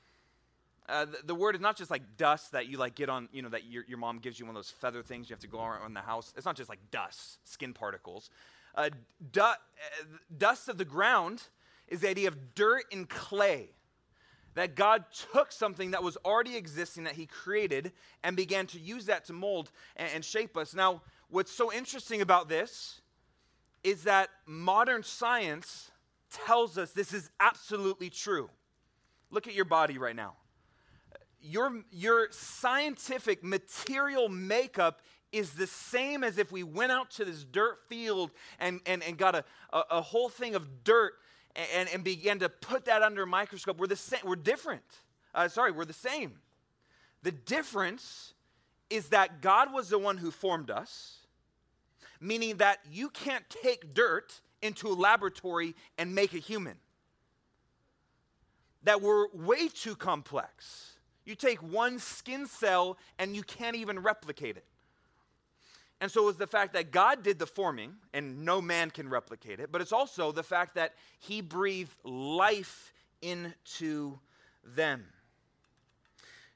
Uh, 0.87 1.05
the, 1.05 1.17
the, 1.25 1.35
word 1.35 1.55
is 1.55 1.61
not 1.61 1.75
just 1.75 1.89
like 1.89 2.03
dust 2.15 2.51
that 2.51 2.67
you 2.67 2.77
like 2.77 2.93
get 2.93 3.09
on, 3.09 3.27
you 3.31 3.41
know, 3.41 3.49
that 3.49 3.65
your, 3.65 3.83
your 3.87 3.97
mom 3.97 4.19
gives 4.19 4.39
you 4.39 4.45
one 4.45 4.55
of 4.55 4.59
those 4.59 4.69
feather 4.69 5.01
things 5.01 5.29
you 5.29 5.33
have 5.33 5.41
to 5.41 5.47
go 5.47 5.63
around 5.63 5.95
the 5.95 6.01
house. 6.01 6.31
It's 6.37 6.45
not 6.45 6.55
just 6.55 6.69
like 6.69 6.79
dust, 6.91 7.39
skin 7.43 7.73
particles. 7.73 8.29
Uh, 8.75 8.89
du- 9.31 9.41
uh, 9.41 9.55
dust 10.37 10.69
of 10.69 10.77
the 10.77 10.85
ground 10.85 11.41
is 11.87 12.01
the 12.01 12.09
idea 12.09 12.27
of 12.27 12.53
dirt 12.53 12.83
and 12.91 13.09
clay. 13.09 13.69
That 14.53 14.75
God 14.75 15.03
took 15.33 15.51
something 15.51 15.91
that 15.91 16.01
was 16.01 16.17
already 16.23 16.55
existing 16.55 17.03
that 17.05 17.13
He 17.13 17.25
created 17.25 17.91
and 18.23 18.37
began 18.37 18.67
to 18.67 18.79
use 18.79 19.07
that 19.07 19.25
to 19.25 19.33
mold 19.33 19.71
and, 19.97 20.09
and 20.15 20.23
shape 20.23 20.55
us. 20.55 20.73
Now, 20.73 21.01
what's 21.29 21.51
so 21.51 21.73
interesting 21.73 22.21
about 22.21 22.47
this 22.47 23.01
is 23.83 24.03
that 24.03 24.29
modern 24.45 25.03
science 25.03 25.91
tells 26.31 26.77
us 26.77 26.91
this 26.91 27.13
is 27.13 27.29
absolutely 27.39 28.09
true. 28.09 28.49
Look 29.35 29.47
at 29.49 29.53
your 29.53 29.65
body 29.65 29.97
right 29.97 30.15
now. 30.15 30.35
Your, 31.41 31.83
your 31.91 32.29
scientific 32.31 33.43
material 33.43 34.29
makeup 34.29 35.01
is 35.33 35.51
the 35.51 35.67
same 35.67 36.23
as 36.23 36.37
if 36.37 36.53
we 36.53 36.63
went 36.63 36.93
out 36.93 37.11
to 37.11 37.25
this 37.25 37.43
dirt 37.43 37.79
field 37.89 38.31
and, 38.61 38.79
and, 38.85 39.03
and 39.03 39.17
got 39.17 39.35
a, 39.35 39.43
a, 39.73 39.83
a 39.91 40.01
whole 40.01 40.29
thing 40.29 40.55
of 40.55 40.85
dirt 40.85 41.15
and, 41.75 41.89
and 41.89 42.01
began 42.01 42.39
to 42.39 42.47
put 42.47 42.85
that 42.85 43.01
under 43.01 43.23
a 43.23 43.27
microscope. 43.27 43.77
We're 43.77 43.87
the 43.87 43.97
same. 43.97 44.21
We're 44.23 44.37
different. 44.37 44.85
Uh, 45.33 45.49
sorry, 45.49 45.73
we're 45.73 45.83
the 45.83 45.91
same. 45.91 46.35
The 47.23 47.33
difference 47.33 48.35
is 48.89 49.09
that 49.09 49.41
God 49.41 49.73
was 49.73 49.89
the 49.89 49.99
one 49.99 50.15
who 50.15 50.31
formed 50.31 50.71
us, 50.71 51.17
meaning 52.21 52.55
that 52.57 52.77
you 52.89 53.09
can't 53.09 53.43
take 53.49 53.93
dirt 53.93 54.39
into 54.61 54.87
a 54.87 54.95
laboratory 54.95 55.75
and 55.97 56.15
make 56.15 56.33
a 56.33 56.39
human 56.39 56.77
that 58.85 59.01
were 59.01 59.27
way 59.33 59.67
too 59.67 59.95
complex. 59.95 60.93
You 61.25 61.35
take 61.35 61.61
one 61.61 61.99
skin 61.99 62.47
cell 62.47 62.97
and 63.19 63.35
you 63.35 63.43
can't 63.43 63.75
even 63.75 63.99
replicate 63.99 64.57
it. 64.57 64.65
And 66.01 66.11
so 66.11 66.23
it 66.23 66.25
was 66.25 66.37
the 66.37 66.47
fact 66.47 66.73
that 66.73 66.91
God 66.91 67.23
did 67.23 67.39
the 67.39 67.47
forming 67.47 67.93
and 68.13 68.45
no 68.45 68.61
man 68.61 68.91
can 68.91 69.09
replicate 69.09 69.59
it, 69.59 69.71
but 69.71 69.81
it's 69.81 69.93
also 69.93 70.31
the 70.31 70.43
fact 70.43 70.75
that 70.75 70.93
he 71.19 71.41
breathed 71.41 71.95
life 72.03 72.93
into 73.21 74.19
them. 74.63 75.05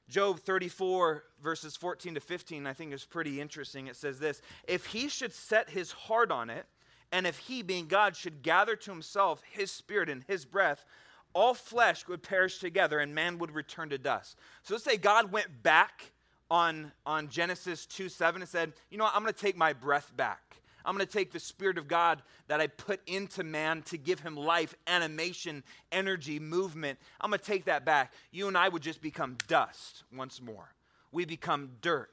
Job 0.08 0.40
34, 0.40 1.24
verses 1.42 1.76
14 1.76 2.14
to 2.14 2.20
15, 2.20 2.66
I 2.66 2.72
think 2.72 2.92
is 2.92 3.04
pretty 3.04 3.40
interesting. 3.40 3.86
It 3.86 3.96
says 3.96 4.18
this 4.18 4.42
If 4.68 4.86
he 4.86 5.08
should 5.08 5.32
set 5.32 5.70
his 5.70 5.92
heart 5.92 6.30
on 6.30 6.50
it, 6.50 6.66
and 7.12 7.26
if 7.26 7.38
he, 7.38 7.62
being 7.62 7.86
God, 7.86 8.16
should 8.16 8.42
gather 8.42 8.76
to 8.76 8.90
himself 8.90 9.42
his 9.50 9.70
spirit 9.70 10.08
and 10.08 10.24
his 10.28 10.44
breath, 10.44 10.84
all 11.32 11.54
flesh 11.54 12.06
would 12.08 12.22
perish 12.22 12.58
together 12.58 12.98
and 12.98 13.14
man 13.14 13.38
would 13.38 13.54
return 13.54 13.90
to 13.90 13.98
dust. 13.98 14.36
So 14.62 14.74
let's 14.74 14.84
say 14.84 14.96
God 14.96 15.32
went 15.32 15.62
back 15.62 16.12
on, 16.50 16.92
on 17.06 17.28
Genesis 17.28 17.86
2 17.86 18.08
7 18.08 18.42
and 18.42 18.48
said, 18.48 18.72
You 18.90 18.98
know 18.98 19.04
what? 19.04 19.14
I'm 19.14 19.22
going 19.22 19.32
to 19.32 19.40
take 19.40 19.56
my 19.56 19.72
breath 19.72 20.12
back. 20.16 20.56
I'm 20.84 20.96
going 20.96 21.06
to 21.06 21.12
take 21.12 21.32
the 21.32 21.40
Spirit 21.40 21.78
of 21.78 21.88
God 21.88 22.22
that 22.48 22.60
I 22.60 22.66
put 22.66 23.00
into 23.06 23.44
man 23.44 23.82
to 23.82 23.98
give 23.98 24.20
him 24.20 24.34
life, 24.34 24.74
animation, 24.86 25.62
energy, 25.92 26.38
movement. 26.38 26.98
I'm 27.20 27.30
going 27.30 27.38
to 27.38 27.44
take 27.44 27.66
that 27.66 27.84
back. 27.84 28.12
You 28.30 28.48
and 28.48 28.56
I 28.56 28.68
would 28.68 28.82
just 28.82 29.02
become 29.02 29.36
dust 29.46 30.04
once 30.14 30.40
more. 30.40 30.72
We 31.12 31.26
become 31.26 31.72
dirt. 31.82 32.10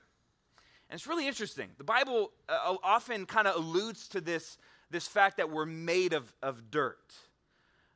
And 0.89 0.97
it's 0.97 1.08
really 1.08 1.27
interesting. 1.27 1.69
The 1.77 1.84
Bible 1.84 2.32
uh, 2.47 2.75
often 2.84 3.25
kind 3.25 3.47
of 3.47 3.56
alludes 3.56 4.08
to 4.10 4.21
this, 4.21 4.58
this 4.89 5.08
fact 5.08 5.38
that 5.38 5.49
we're 5.49 5.65
made 5.65 6.13
of, 6.13 6.34
of 6.41 6.69
dirt. 6.71 7.13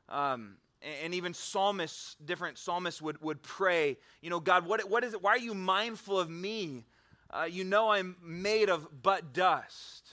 Um, 0.08 0.56
and 1.02 1.14
even 1.14 1.34
psalmists, 1.34 2.16
different 2.24 2.58
psalmists 2.58 3.00
would, 3.00 3.20
would 3.22 3.42
pray, 3.42 3.96
you 4.20 4.30
know, 4.30 4.40
God, 4.40 4.66
what, 4.66 4.88
what 4.88 5.04
is 5.04 5.14
it? 5.14 5.22
Why 5.22 5.32
are 5.32 5.38
you 5.38 5.54
mindful 5.54 6.18
of 6.18 6.28
me? 6.28 6.84
Uh, 7.30 7.44
you 7.50 7.64
know 7.64 7.90
I'm 7.90 8.16
made 8.22 8.68
of 8.68 8.88
but 9.02 9.32
dust. 9.32 10.10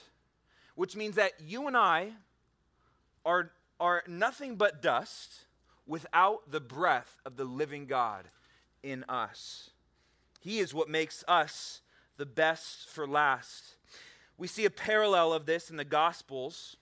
Which 0.74 0.96
means 0.96 1.16
that 1.16 1.32
you 1.40 1.66
and 1.66 1.76
I 1.76 2.12
are, 3.24 3.50
are 3.78 4.02
nothing 4.06 4.56
but 4.56 4.80
dust 4.80 5.44
without 5.86 6.50
the 6.50 6.60
breath 6.60 7.20
of 7.26 7.36
the 7.36 7.44
living 7.44 7.86
God 7.86 8.28
in 8.82 9.04
us. 9.08 9.70
He 10.40 10.58
is 10.58 10.72
what 10.72 10.88
makes 10.88 11.24
us 11.28 11.82
the 12.16 12.26
best 12.26 12.88
for 12.88 13.06
last. 13.06 13.74
We 14.38 14.46
see 14.46 14.64
a 14.64 14.70
parallel 14.70 15.32
of 15.32 15.44
this 15.44 15.68
in 15.68 15.76
the 15.76 15.84
Gospels 15.84 16.76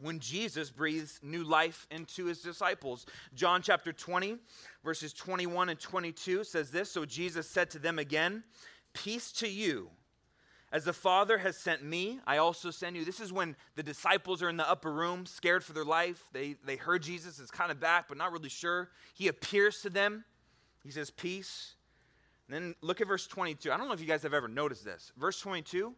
when 0.00 0.18
Jesus 0.18 0.70
breathes 0.70 1.18
new 1.22 1.44
life 1.44 1.86
into 1.90 2.26
his 2.26 2.40
disciples. 2.40 3.06
John 3.34 3.62
chapter 3.62 3.92
20, 3.92 4.36
verses 4.84 5.12
21 5.12 5.70
and 5.70 5.80
22 5.80 6.44
says 6.44 6.70
this 6.70 6.90
So 6.90 7.04
Jesus 7.04 7.48
said 7.48 7.70
to 7.70 7.78
them 7.78 7.98
again, 7.98 8.44
Peace 8.92 9.32
to 9.32 9.48
you. 9.48 9.90
As 10.72 10.84
the 10.84 10.92
Father 10.92 11.38
has 11.38 11.56
sent 11.56 11.84
me, 11.84 12.18
I 12.26 12.38
also 12.38 12.70
send 12.70 12.96
you. 12.96 13.04
This 13.04 13.20
is 13.20 13.32
when 13.32 13.54
the 13.76 13.82
disciples 13.82 14.42
are 14.42 14.48
in 14.48 14.56
the 14.56 14.68
upper 14.68 14.92
room, 14.92 15.24
scared 15.24 15.62
for 15.62 15.72
their 15.72 15.84
life. 15.84 16.24
They, 16.32 16.56
they 16.64 16.76
heard 16.76 17.02
Jesus 17.02 17.38
is 17.38 17.50
kind 17.50 17.70
of 17.70 17.78
back, 17.78 18.08
but 18.08 18.18
not 18.18 18.32
really 18.32 18.48
sure. 18.48 18.90
He 19.14 19.28
appears 19.28 19.80
to 19.82 19.90
them. 19.90 20.24
He 20.82 20.90
says, 20.90 21.10
Peace. 21.10 21.74
And 22.48 22.54
then 22.54 22.74
look 22.80 23.00
at 23.00 23.08
verse 23.08 23.26
22. 23.26 23.72
I 23.72 23.76
don't 23.76 23.86
know 23.86 23.94
if 23.94 24.00
you 24.00 24.06
guys 24.06 24.22
have 24.22 24.34
ever 24.34 24.48
noticed 24.48 24.84
this. 24.84 25.12
Verse 25.16 25.40
22 25.40 25.94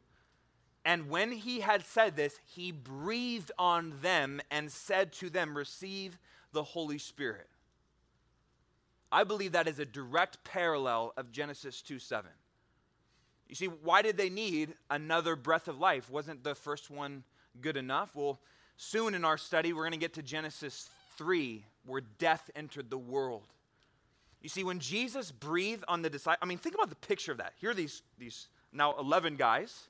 And 0.84 1.10
when 1.10 1.32
he 1.32 1.60
had 1.60 1.84
said 1.84 2.16
this, 2.16 2.38
he 2.44 2.72
breathed 2.72 3.52
on 3.58 3.94
them 4.00 4.40
and 4.50 4.70
said 4.70 5.12
to 5.14 5.28
them, 5.28 5.56
Receive 5.56 6.18
the 6.52 6.62
Holy 6.62 6.98
Spirit. 6.98 7.48
I 9.10 9.24
believe 9.24 9.52
that 9.52 9.68
is 9.68 9.78
a 9.78 9.86
direct 9.86 10.42
parallel 10.44 11.12
of 11.16 11.32
Genesis 11.32 11.82
2 11.82 11.98
7. 11.98 12.30
You 13.48 13.54
see, 13.54 13.66
why 13.66 14.02
did 14.02 14.16
they 14.16 14.28
need 14.28 14.74
another 14.90 15.34
breath 15.34 15.68
of 15.68 15.78
life? 15.78 16.10
Wasn't 16.10 16.44
the 16.44 16.54
first 16.54 16.90
one 16.90 17.24
good 17.60 17.78
enough? 17.78 18.14
Well, 18.14 18.38
soon 18.76 19.14
in 19.14 19.24
our 19.24 19.38
study, 19.38 19.72
we're 19.72 19.82
going 19.82 19.92
to 19.92 19.98
get 19.98 20.14
to 20.14 20.22
Genesis 20.22 20.90
3, 21.16 21.64
where 21.86 22.02
death 22.18 22.50
entered 22.54 22.90
the 22.90 22.98
world. 22.98 23.46
You 24.42 24.48
see, 24.48 24.64
when 24.64 24.78
Jesus 24.78 25.32
breathed 25.32 25.84
on 25.88 26.02
the 26.02 26.10
disciples, 26.10 26.38
I 26.42 26.46
mean, 26.46 26.58
think 26.58 26.74
about 26.74 26.90
the 26.90 26.96
picture 26.96 27.32
of 27.32 27.38
that. 27.38 27.54
Here 27.60 27.70
are 27.70 27.74
these, 27.74 28.02
these 28.18 28.48
now 28.72 28.94
11 28.98 29.36
guys, 29.36 29.88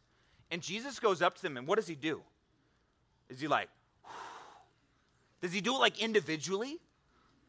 and 0.50 0.62
Jesus 0.62 0.98
goes 0.98 1.22
up 1.22 1.36
to 1.36 1.42
them, 1.42 1.56
and 1.56 1.66
what 1.66 1.76
does 1.76 1.86
he 1.86 1.94
do? 1.94 2.20
Is 3.28 3.40
he 3.40 3.48
like, 3.48 3.68
does 5.42 5.52
he 5.52 5.60
do 5.60 5.74
it 5.74 5.78
like 5.78 6.00
individually? 6.00 6.78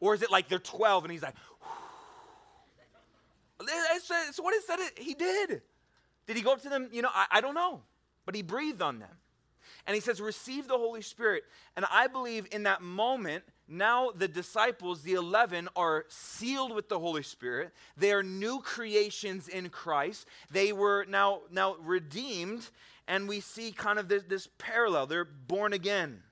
Or 0.00 0.14
is 0.14 0.22
it 0.22 0.30
like 0.30 0.48
they're 0.48 0.58
12 0.58 1.04
and 1.04 1.12
he's 1.12 1.22
like, 1.22 1.34
it's 3.60 4.40
what 4.40 4.54
it 4.54 4.64
said 4.66 4.78
he 4.96 5.14
did. 5.14 5.62
Did 6.26 6.36
he 6.36 6.42
go 6.42 6.52
up 6.52 6.62
to 6.62 6.68
them? 6.68 6.88
You 6.92 7.02
know, 7.02 7.10
I, 7.12 7.26
I 7.30 7.40
don't 7.40 7.54
know. 7.54 7.82
But 8.24 8.34
he 8.34 8.42
breathed 8.42 8.82
on 8.82 8.98
them. 8.98 9.10
And 9.86 9.94
he 9.94 10.00
says, 10.00 10.20
Receive 10.20 10.68
the 10.68 10.78
Holy 10.78 11.02
Spirit. 11.02 11.44
And 11.76 11.84
I 11.90 12.06
believe 12.06 12.46
in 12.52 12.64
that 12.64 12.82
moment, 12.82 13.44
now 13.68 14.10
the 14.10 14.28
disciples, 14.28 15.02
the 15.02 15.14
11, 15.14 15.68
are 15.76 16.04
sealed 16.08 16.74
with 16.74 16.88
the 16.88 16.98
Holy 16.98 17.22
Spirit. 17.22 17.72
They 17.96 18.12
are 18.12 18.22
new 18.22 18.60
creations 18.60 19.48
in 19.48 19.68
Christ. 19.68 20.26
They 20.50 20.72
were 20.72 21.06
now, 21.08 21.42
now 21.50 21.76
redeemed. 21.80 22.68
And 23.06 23.28
we 23.28 23.40
see 23.40 23.72
kind 23.72 23.98
of 23.98 24.08
this, 24.08 24.24
this 24.24 24.48
parallel. 24.58 25.06
They're 25.06 25.24
born 25.24 25.72
again. 25.72 26.22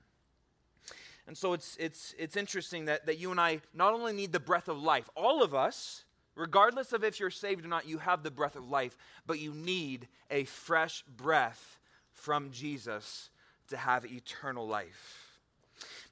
And 1.27 1.37
so 1.37 1.53
it's, 1.53 1.77
it's, 1.79 2.15
it's 2.17 2.35
interesting 2.35 2.85
that, 2.85 3.05
that 3.05 3.19
you 3.19 3.31
and 3.31 3.39
I 3.39 3.61
not 3.73 3.93
only 3.93 4.13
need 4.13 4.31
the 4.31 4.39
breath 4.39 4.67
of 4.67 4.81
life, 4.81 5.09
all 5.15 5.43
of 5.43 5.53
us, 5.53 6.03
regardless 6.35 6.91
of 6.91 7.03
if 7.03 7.19
you're 7.19 7.29
saved 7.29 7.63
or 7.63 7.67
not, 7.67 7.87
you 7.87 7.99
have 7.99 8.23
the 8.23 8.31
breath 8.31 8.55
of 8.55 8.67
life, 8.67 8.97
but 9.27 9.39
you 9.39 9.53
need 9.53 10.07
a 10.31 10.45
fresh 10.45 11.03
breath 11.03 11.77
from 12.11 12.51
Jesus 12.51 13.29
to 13.69 13.77
have 13.77 14.05
eternal 14.05 14.67
life. 14.67 15.39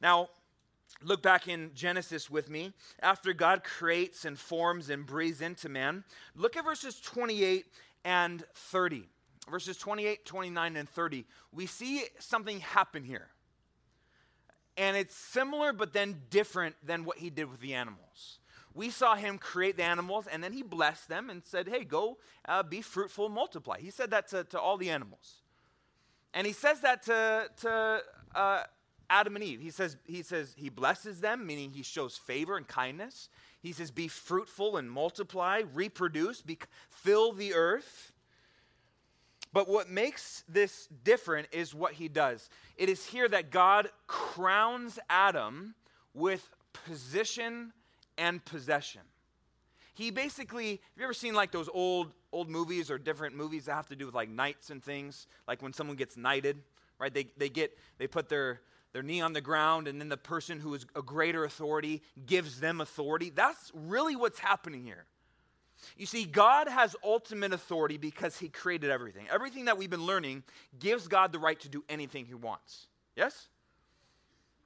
Now, 0.01 0.29
look 1.03 1.21
back 1.21 1.47
in 1.47 1.71
Genesis 1.73 2.29
with 2.29 2.49
me. 2.49 2.73
After 3.01 3.33
God 3.33 3.63
creates 3.63 4.25
and 4.25 4.37
forms 4.37 4.89
and 4.89 5.05
breathes 5.05 5.41
into 5.41 5.69
man, 5.69 6.03
look 6.35 6.55
at 6.55 6.63
verses 6.63 6.99
28 7.01 7.65
and 8.05 8.43
30. 8.55 9.07
Verses 9.49 9.77
28, 9.77 10.25
29, 10.25 10.75
and 10.75 10.89
30. 10.89 11.25
We 11.53 11.65
see 11.67 12.03
something 12.19 12.59
happen 12.59 13.03
here 13.03 13.29
and 14.77 14.95
it's 14.95 15.15
similar 15.15 15.73
but 15.73 15.91
then 15.91 16.21
different 16.29 16.75
than 16.85 17.03
what 17.03 17.17
he 17.17 17.29
did 17.29 17.49
with 17.49 17.59
the 17.59 17.73
animals. 17.73 18.39
We 18.73 18.91
saw 18.91 19.15
him 19.15 19.39
create 19.39 19.75
the 19.75 19.83
animals 19.83 20.27
and 20.31 20.43
then 20.43 20.53
he 20.53 20.61
blessed 20.61 21.09
them 21.09 21.31
and 21.31 21.43
said, 21.43 21.67
Hey, 21.67 21.83
go 21.83 22.19
uh, 22.47 22.61
be 22.61 22.81
fruitful, 22.81 23.27
multiply. 23.27 23.79
He 23.79 23.89
said 23.89 24.11
that 24.11 24.27
to, 24.29 24.43
to 24.45 24.59
all 24.59 24.77
the 24.77 24.91
animals. 24.91 25.41
And 26.37 26.45
he 26.45 26.53
says 26.53 26.81
that 26.81 27.01
to, 27.05 27.49
to 27.61 28.01
uh, 28.35 28.63
Adam 29.09 29.35
and 29.35 29.43
Eve. 29.43 29.59
He 29.59 29.71
says, 29.71 29.97
he 30.05 30.21
says 30.21 30.53
he 30.55 30.69
blesses 30.69 31.19
them, 31.19 31.47
meaning 31.47 31.71
he 31.71 31.81
shows 31.81 32.15
favor 32.15 32.57
and 32.57 32.67
kindness. 32.67 33.29
He 33.59 33.71
says, 33.71 33.89
Be 33.89 34.07
fruitful 34.07 34.77
and 34.77 34.89
multiply, 34.89 35.63
reproduce, 35.73 36.43
be, 36.43 36.59
fill 36.91 37.33
the 37.33 37.55
earth. 37.55 38.11
But 39.51 39.67
what 39.67 39.89
makes 39.89 40.43
this 40.47 40.87
different 41.03 41.47
is 41.51 41.73
what 41.73 41.93
he 41.93 42.07
does. 42.07 42.51
It 42.77 42.87
is 42.87 43.03
here 43.03 43.27
that 43.29 43.49
God 43.49 43.89
crowns 44.05 44.99
Adam 45.09 45.73
with 46.13 46.47
position 46.85 47.73
and 48.15 48.45
possession. 48.45 49.01
He 49.97 50.11
basically, 50.11 50.69
have 50.69 50.79
you 50.97 51.03
ever 51.05 51.13
seen 51.13 51.33
like 51.33 51.51
those 51.51 51.67
old 51.73 52.13
old 52.31 52.49
movies 52.49 52.91
or 52.91 52.99
different 52.99 53.35
movies 53.35 53.65
that 53.65 53.73
have 53.73 53.87
to 53.87 53.95
do 53.95 54.05
with 54.05 54.13
like 54.13 54.29
knights 54.29 54.69
and 54.69 54.83
things? 54.83 55.25
Like 55.47 55.63
when 55.63 55.73
someone 55.73 55.95
gets 55.95 56.15
knighted, 56.15 56.61
right? 56.99 57.11
They, 57.11 57.29
they 57.35 57.49
get 57.49 57.75
they 57.97 58.05
put 58.05 58.29
their 58.29 58.61
their 58.93 59.01
knee 59.01 59.21
on 59.21 59.33
the 59.33 59.41
ground 59.41 59.87
and 59.87 59.99
then 59.99 60.07
the 60.07 60.15
person 60.15 60.59
who 60.59 60.75
is 60.75 60.85
a 60.95 61.01
greater 61.01 61.45
authority 61.45 62.03
gives 62.27 62.59
them 62.59 62.79
authority. 62.79 63.31
That's 63.31 63.71
really 63.73 64.15
what's 64.15 64.37
happening 64.37 64.83
here. 64.83 65.05
You 65.97 66.05
see, 66.05 66.25
God 66.25 66.67
has 66.67 66.95
ultimate 67.03 67.51
authority 67.51 67.97
because 67.97 68.37
He 68.37 68.49
created 68.49 68.91
everything. 68.91 69.25
Everything 69.31 69.65
that 69.65 69.79
we've 69.79 69.89
been 69.89 70.05
learning 70.05 70.43
gives 70.77 71.07
God 71.07 71.31
the 71.31 71.39
right 71.39 71.59
to 71.61 71.69
do 71.69 71.83
anything 71.89 72.25
He 72.25 72.35
wants. 72.35 72.85
Yes? 73.15 73.47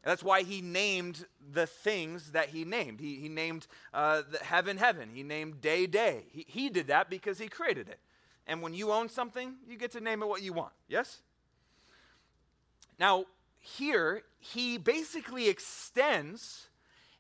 That's 0.03 0.23
why 0.23 0.43
He 0.43 0.61
named 0.61 1.25
the 1.51 1.67
things 1.67 2.31
that 2.31 2.49
He 2.49 2.65
named. 2.65 2.99
He, 2.99 3.15
he 3.15 3.29
named 3.29 3.67
uh, 3.93 4.23
heaven, 4.41 4.77
heaven. 4.77 5.09
He 5.13 5.23
named 5.23 5.61
day, 5.61 5.85
day. 5.85 6.23
He, 6.31 6.45
he 6.47 6.69
did 6.69 6.87
that 6.87 7.09
because 7.09 7.37
He 7.37 7.47
created 7.47 7.87
it. 7.87 7.99
And 8.47 8.61
when 8.61 8.73
you 8.73 8.91
own 8.91 9.09
something, 9.09 9.55
you 9.67 9.77
get 9.77 9.91
to 9.91 10.01
name 10.01 10.23
it 10.23 10.27
what 10.27 10.41
you 10.41 10.53
want. 10.53 10.73
Yes? 10.87 11.19
Now, 12.99 13.25
here, 13.59 14.23
He 14.39 14.77
basically 14.77 15.49
extends 15.49 16.67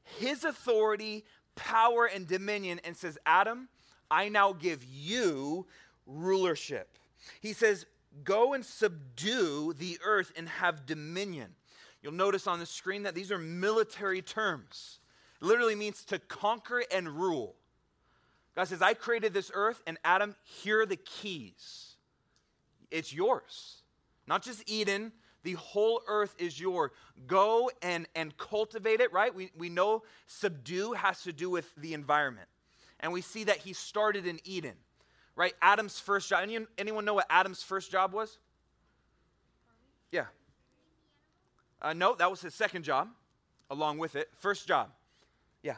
His 0.03 0.43
authority, 0.43 1.23
power, 1.55 2.05
and 2.05 2.27
dominion 2.27 2.79
and 2.83 2.97
says, 2.97 3.17
Adam, 3.25 3.69
I 4.09 4.29
now 4.29 4.53
give 4.53 4.83
you 4.83 5.67
rulership. 6.07 6.97
He 7.39 7.53
says, 7.53 7.85
Go 8.23 8.53
and 8.53 8.65
subdue 8.65 9.73
the 9.73 9.97
earth 10.03 10.33
and 10.35 10.49
have 10.49 10.85
dominion. 10.85 11.55
You'll 12.01 12.13
notice 12.13 12.47
on 12.47 12.59
the 12.59 12.65
screen 12.65 13.03
that 13.03 13.15
these 13.15 13.31
are 13.31 13.37
military 13.37 14.21
terms. 14.21 14.99
It 15.41 15.45
literally 15.45 15.75
means 15.75 16.03
to 16.05 16.19
conquer 16.19 16.83
and 16.91 17.09
rule. 17.09 17.55
God 18.55 18.67
says, 18.67 18.81
I 18.81 18.93
created 18.93 19.33
this 19.33 19.51
earth, 19.53 19.81
and 19.87 19.97
Adam, 20.03 20.35
here 20.43 20.81
are 20.81 20.85
the 20.85 20.97
keys. 20.97 21.95
It's 22.89 23.13
yours. 23.13 23.83
Not 24.27 24.43
just 24.43 24.69
Eden, 24.69 25.13
the 25.43 25.53
whole 25.53 26.01
earth 26.07 26.35
is 26.37 26.59
yours. 26.59 26.91
Go 27.27 27.71
and, 27.81 28.07
and 28.15 28.35
cultivate 28.37 28.99
it, 28.99 29.13
right? 29.13 29.33
We, 29.33 29.51
we 29.57 29.69
know 29.69 30.03
subdue 30.27 30.93
has 30.93 31.23
to 31.23 31.33
do 31.33 31.49
with 31.49 31.73
the 31.75 31.93
environment 31.93 32.47
and 33.01 33.11
we 33.11 33.21
see 33.21 33.43
that 33.45 33.57
he 33.57 33.73
started 33.73 34.25
in 34.25 34.39
Eden, 34.45 34.75
right? 35.35 35.53
Adam's 35.61 35.99
first 35.99 36.29
job. 36.29 36.41
Anyone, 36.43 36.67
anyone 36.77 37.03
know 37.03 37.15
what 37.15 37.25
Adam's 37.29 37.63
first 37.63 37.91
job 37.91 38.13
was? 38.13 38.37
Yeah. 40.11 40.25
Uh, 41.81 41.93
no, 41.93 42.15
that 42.15 42.29
was 42.29 42.41
his 42.41 42.53
second 42.53 42.83
job, 42.83 43.09
along 43.69 43.97
with 43.97 44.15
it. 44.15 44.29
First 44.39 44.67
job. 44.67 44.89
Yeah. 45.63 45.75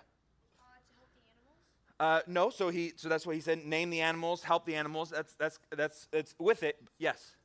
Uh, 1.99 2.21
no, 2.27 2.49
so 2.49 2.69
he 2.69 2.93
so 2.97 3.07
that's 3.07 3.25
what 3.25 3.35
he 3.35 3.41
said. 3.41 3.65
Name 3.65 3.89
the 3.89 4.01
animals, 4.01 4.43
help 4.43 4.65
the 4.65 4.75
animals. 4.75 5.09
That's 5.09 5.33
that's 5.35 5.59
that's 5.75 6.07
it's 6.11 6.35
with 6.37 6.63
it. 6.63 6.77
Yes. 6.97 7.35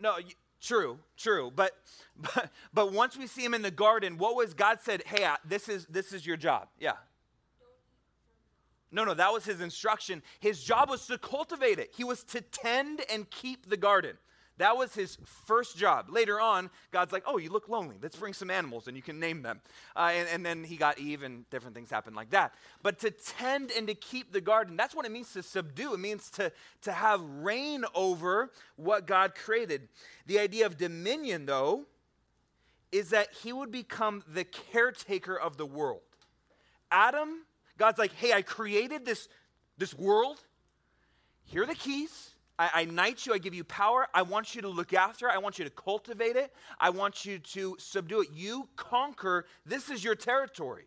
No, 0.00 0.16
true, 0.60 0.98
true. 1.16 1.52
But 1.54 1.72
but 2.16 2.50
but 2.72 2.92
once 2.92 3.18
we 3.18 3.26
see 3.26 3.44
him 3.44 3.52
in 3.52 3.62
the 3.62 3.70
garden, 3.70 4.16
what 4.16 4.34
was 4.34 4.54
God 4.54 4.78
said? 4.80 5.02
Hey, 5.06 5.24
uh, 5.24 5.36
this 5.44 5.68
is 5.68 5.86
this 5.86 6.12
is 6.12 6.26
your 6.26 6.38
job. 6.38 6.68
Yeah. 6.80 6.92
No, 8.92 9.04
no, 9.04 9.12
that 9.12 9.32
was 9.32 9.44
his 9.44 9.60
instruction. 9.60 10.22
His 10.40 10.62
job 10.62 10.88
was 10.88 11.06
to 11.08 11.18
cultivate 11.18 11.78
it, 11.78 11.92
he 11.94 12.04
was 12.04 12.24
to 12.24 12.40
tend 12.40 13.02
and 13.10 13.28
keep 13.28 13.68
the 13.68 13.76
garden. 13.76 14.16
That 14.58 14.76
was 14.76 14.94
his 14.94 15.18
first 15.46 15.76
job. 15.76 16.06
Later 16.08 16.40
on, 16.40 16.70
God's 16.90 17.12
like, 17.12 17.24
oh, 17.26 17.36
you 17.36 17.50
look 17.50 17.68
lonely. 17.68 17.96
Let's 18.00 18.16
bring 18.16 18.32
some 18.32 18.50
animals 18.50 18.88
and 18.88 18.96
you 18.96 19.02
can 19.02 19.20
name 19.20 19.42
them. 19.42 19.60
Uh, 19.94 20.12
and, 20.14 20.28
and, 20.28 20.46
then 20.46 20.64
he 20.64 20.76
got 20.76 20.98
Eve 20.98 21.22
and 21.22 21.48
different 21.50 21.74
things 21.74 21.90
happened 21.90 22.16
like 22.16 22.30
that. 22.30 22.54
But 22.82 22.98
to 23.00 23.10
tend 23.10 23.70
and 23.76 23.86
to 23.88 23.94
keep 23.94 24.32
the 24.32 24.40
garden, 24.40 24.76
that's 24.76 24.94
what 24.94 25.04
it 25.04 25.12
means 25.12 25.32
to 25.34 25.42
subdue. 25.42 25.92
It 25.92 26.00
means 26.00 26.30
to, 26.30 26.50
to 26.82 26.92
have 26.92 27.20
reign 27.22 27.84
over 27.94 28.50
what 28.76 29.06
God 29.06 29.34
created. 29.34 29.88
The 30.26 30.38
idea 30.38 30.66
of 30.66 30.78
dominion, 30.78 31.46
though, 31.46 31.84
is 32.92 33.10
that 33.10 33.28
he 33.42 33.52
would 33.52 33.70
become 33.70 34.22
the 34.26 34.44
caretaker 34.44 35.38
of 35.38 35.58
the 35.58 35.66
world. 35.66 36.00
Adam 36.90 37.40
God's 37.78 37.98
like, 37.98 38.12
hey, 38.14 38.32
I 38.32 38.42
created 38.42 39.04
this, 39.04 39.28
this 39.78 39.94
world. 39.94 40.40
Here 41.44 41.62
are 41.62 41.66
the 41.66 41.74
keys. 41.74 42.30
I, 42.58 42.70
I 42.74 42.84
knight 42.84 43.26
you, 43.26 43.34
I 43.34 43.38
give 43.38 43.54
you 43.54 43.64
power. 43.64 44.06
I 44.14 44.22
want 44.22 44.54
you 44.54 44.62
to 44.62 44.68
look 44.68 44.92
after. 44.92 45.28
I 45.28 45.38
want 45.38 45.58
you 45.58 45.64
to 45.64 45.70
cultivate 45.70 46.36
it. 46.36 46.52
I 46.80 46.90
want 46.90 47.24
you 47.24 47.38
to 47.38 47.76
subdue 47.78 48.22
it. 48.22 48.28
You 48.34 48.68
conquer. 48.76 49.46
This 49.64 49.90
is 49.90 50.02
your 50.02 50.14
territory. 50.14 50.84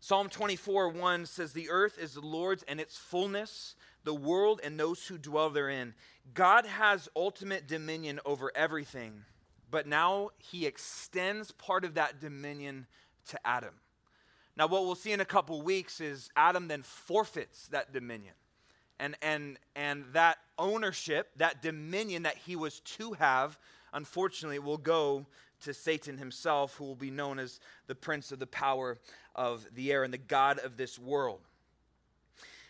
Psalm 0.00 0.28
24, 0.30 0.88
1 0.88 1.26
says, 1.26 1.52
The 1.52 1.68
earth 1.68 1.98
is 2.00 2.14
the 2.14 2.20
Lord's 2.20 2.62
and 2.62 2.80
its 2.80 2.96
fullness, 2.96 3.74
the 4.04 4.14
world 4.14 4.60
and 4.64 4.80
those 4.80 5.06
who 5.06 5.18
dwell 5.18 5.50
therein. 5.50 5.94
God 6.32 6.64
has 6.64 7.08
ultimate 7.14 7.66
dominion 7.66 8.20
over 8.24 8.50
everything, 8.54 9.24
but 9.70 9.86
now 9.86 10.30
he 10.38 10.64
extends 10.64 11.50
part 11.50 11.84
of 11.84 11.94
that 11.94 12.18
dominion 12.18 12.86
to 13.28 13.46
Adam. 13.46 13.74
Now, 14.56 14.66
what 14.68 14.84
we'll 14.84 14.94
see 14.94 15.12
in 15.12 15.20
a 15.20 15.26
couple 15.26 15.60
weeks 15.62 16.00
is 16.00 16.30
Adam 16.34 16.68
then 16.68 16.82
forfeits 16.82 17.68
that 17.68 17.92
dominion. 17.92 18.34
And, 19.00 19.16
and, 19.22 19.58
and 19.74 20.04
that 20.12 20.38
ownership, 20.58 21.30
that 21.36 21.62
dominion 21.62 22.22
that 22.24 22.36
he 22.36 22.54
was 22.54 22.80
to 22.80 23.14
have, 23.14 23.58
unfortunately, 23.94 24.58
will 24.58 24.76
go 24.76 25.26
to 25.62 25.74
Satan 25.74 26.18
himself, 26.18 26.76
who 26.76 26.84
will 26.84 26.94
be 26.94 27.10
known 27.10 27.38
as 27.38 27.60
the 27.86 27.94
prince 27.94 28.30
of 28.30 28.38
the 28.38 28.46
power 28.46 28.98
of 29.34 29.66
the 29.74 29.90
air 29.90 30.04
and 30.04 30.12
the 30.12 30.18
God 30.18 30.58
of 30.58 30.76
this 30.76 30.98
world. 30.98 31.40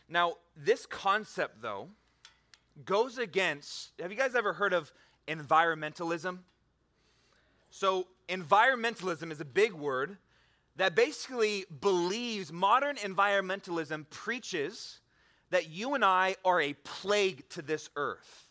Now, 0.08 0.34
this 0.56 0.86
concept, 0.86 1.62
though, 1.62 1.88
goes 2.84 3.18
against 3.18 3.92
have 4.00 4.10
you 4.10 4.16
guys 4.16 4.34
ever 4.34 4.52
heard 4.52 4.72
of 4.72 4.92
environmentalism? 5.28 6.38
So, 7.70 8.06
environmentalism 8.28 9.30
is 9.30 9.40
a 9.40 9.44
big 9.44 9.72
word 9.72 10.16
that 10.76 10.94
basically 10.94 11.64
believes 11.80 12.52
modern 12.52 12.96
environmentalism 12.96 14.08
preaches 14.10 15.00
that 15.50 15.68
you 15.68 15.94
and 15.94 16.04
I 16.04 16.36
are 16.44 16.60
a 16.60 16.72
plague 16.72 17.48
to 17.50 17.62
this 17.62 17.90
earth. 17.96 18.48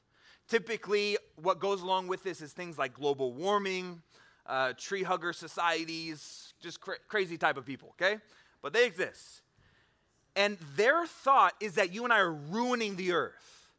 Typically, 0.48 1.18
what 1.42 1.60
goes 1.60 1.82
along 1.82 2.08
with 2.08 2.24
this 2.24 2.42
is 2.42 2.54
things 2.54 2.78
like 2.78 2.94
global 2.94 3.34
warming, 3.34 4.02
uh, 4.46 4.74
tree 4.78 5.04
hugger 5.04 5.32
societies, 5.32 6.54
just 6.62 6.82
cra- 6.82 6.98
crazy 7.08 7.38
type 7.38 7.58
of 7.58 7.66
people, 7.66 7.90
okay? 7.90 8.18
But 8.62 8.74
they 8.74 8.86
exist. 8.86 9.42
And 10.36 10.58
their 10.76 11.06
thought 11.06 11.54
is 11.60 11.76
that 11.76 11.94
you 11.94 12.04
and 12.04 12.12
I 12.12 12.20
are 12.20 12.34
ruining 12.34 12.96
the 12.96 13.12
earth. 13.12 13.74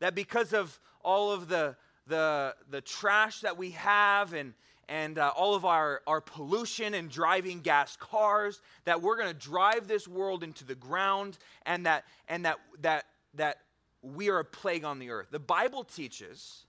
That 0.00 0.14
because 0.14 0.52
of 0.52 0.78
all 1.02 1.32
of 1.32 1.48
the, 1.48 1.76
the, 2.06 2.54
the 2.70 2.80
trash 2.80 3.40
that 3.40 3.56
we 3.56 3.70
have 3.72 4.34
and, 4.34 4.54
and 4.90 5.18
uh, 5.18 5.32
all 5.36 5.54
of 5.54 5.64
our, 5.64 6.02
our 6.08 6.20
pollution 6.20 6.94
and 6.94 7.08
driving 7.08 7.60
gas 7.60 7.96
cars, 7.96 8.60
that 8.84 9.00
we're 9.00 9.16
going 9.16 9.28
to 9.28 9.38
drive 9.38 9.86
this 9.86 10.08
world 10.08 10.42
into 10.42 10.64
the 10.64 10.74
ground 10.74 11.38
and 11.64 11.86
that, 11.86 12.04
and 12.28 12.44
that, 12.44 12.58
that, 12.80 13.04
that 13.34 13.58
we 14.02 14.28
are 14.30 14.40
a 14.40 14.44
plague 14.44 14.84
on 14.84 14.98
the 14.98 15.10
earth. 15.10 15.28
The 15.30 15.38
Bible 15.38 15.84
teaches 15.84 16.64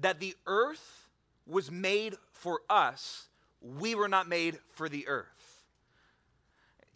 that 0.00 0.18
the 0.18 0.34
earth 0.46 1.08
was 1.46 1.70
made 1.70 2.16
for 2.32 2.62
us, 2.68 3.28
we 3.62 3.94
were 3.94 4.08
not 4.08 4.28
made 4.28 4.58
for 4.72 4.88
the 4.88 5.06
earth. 5.06 5.55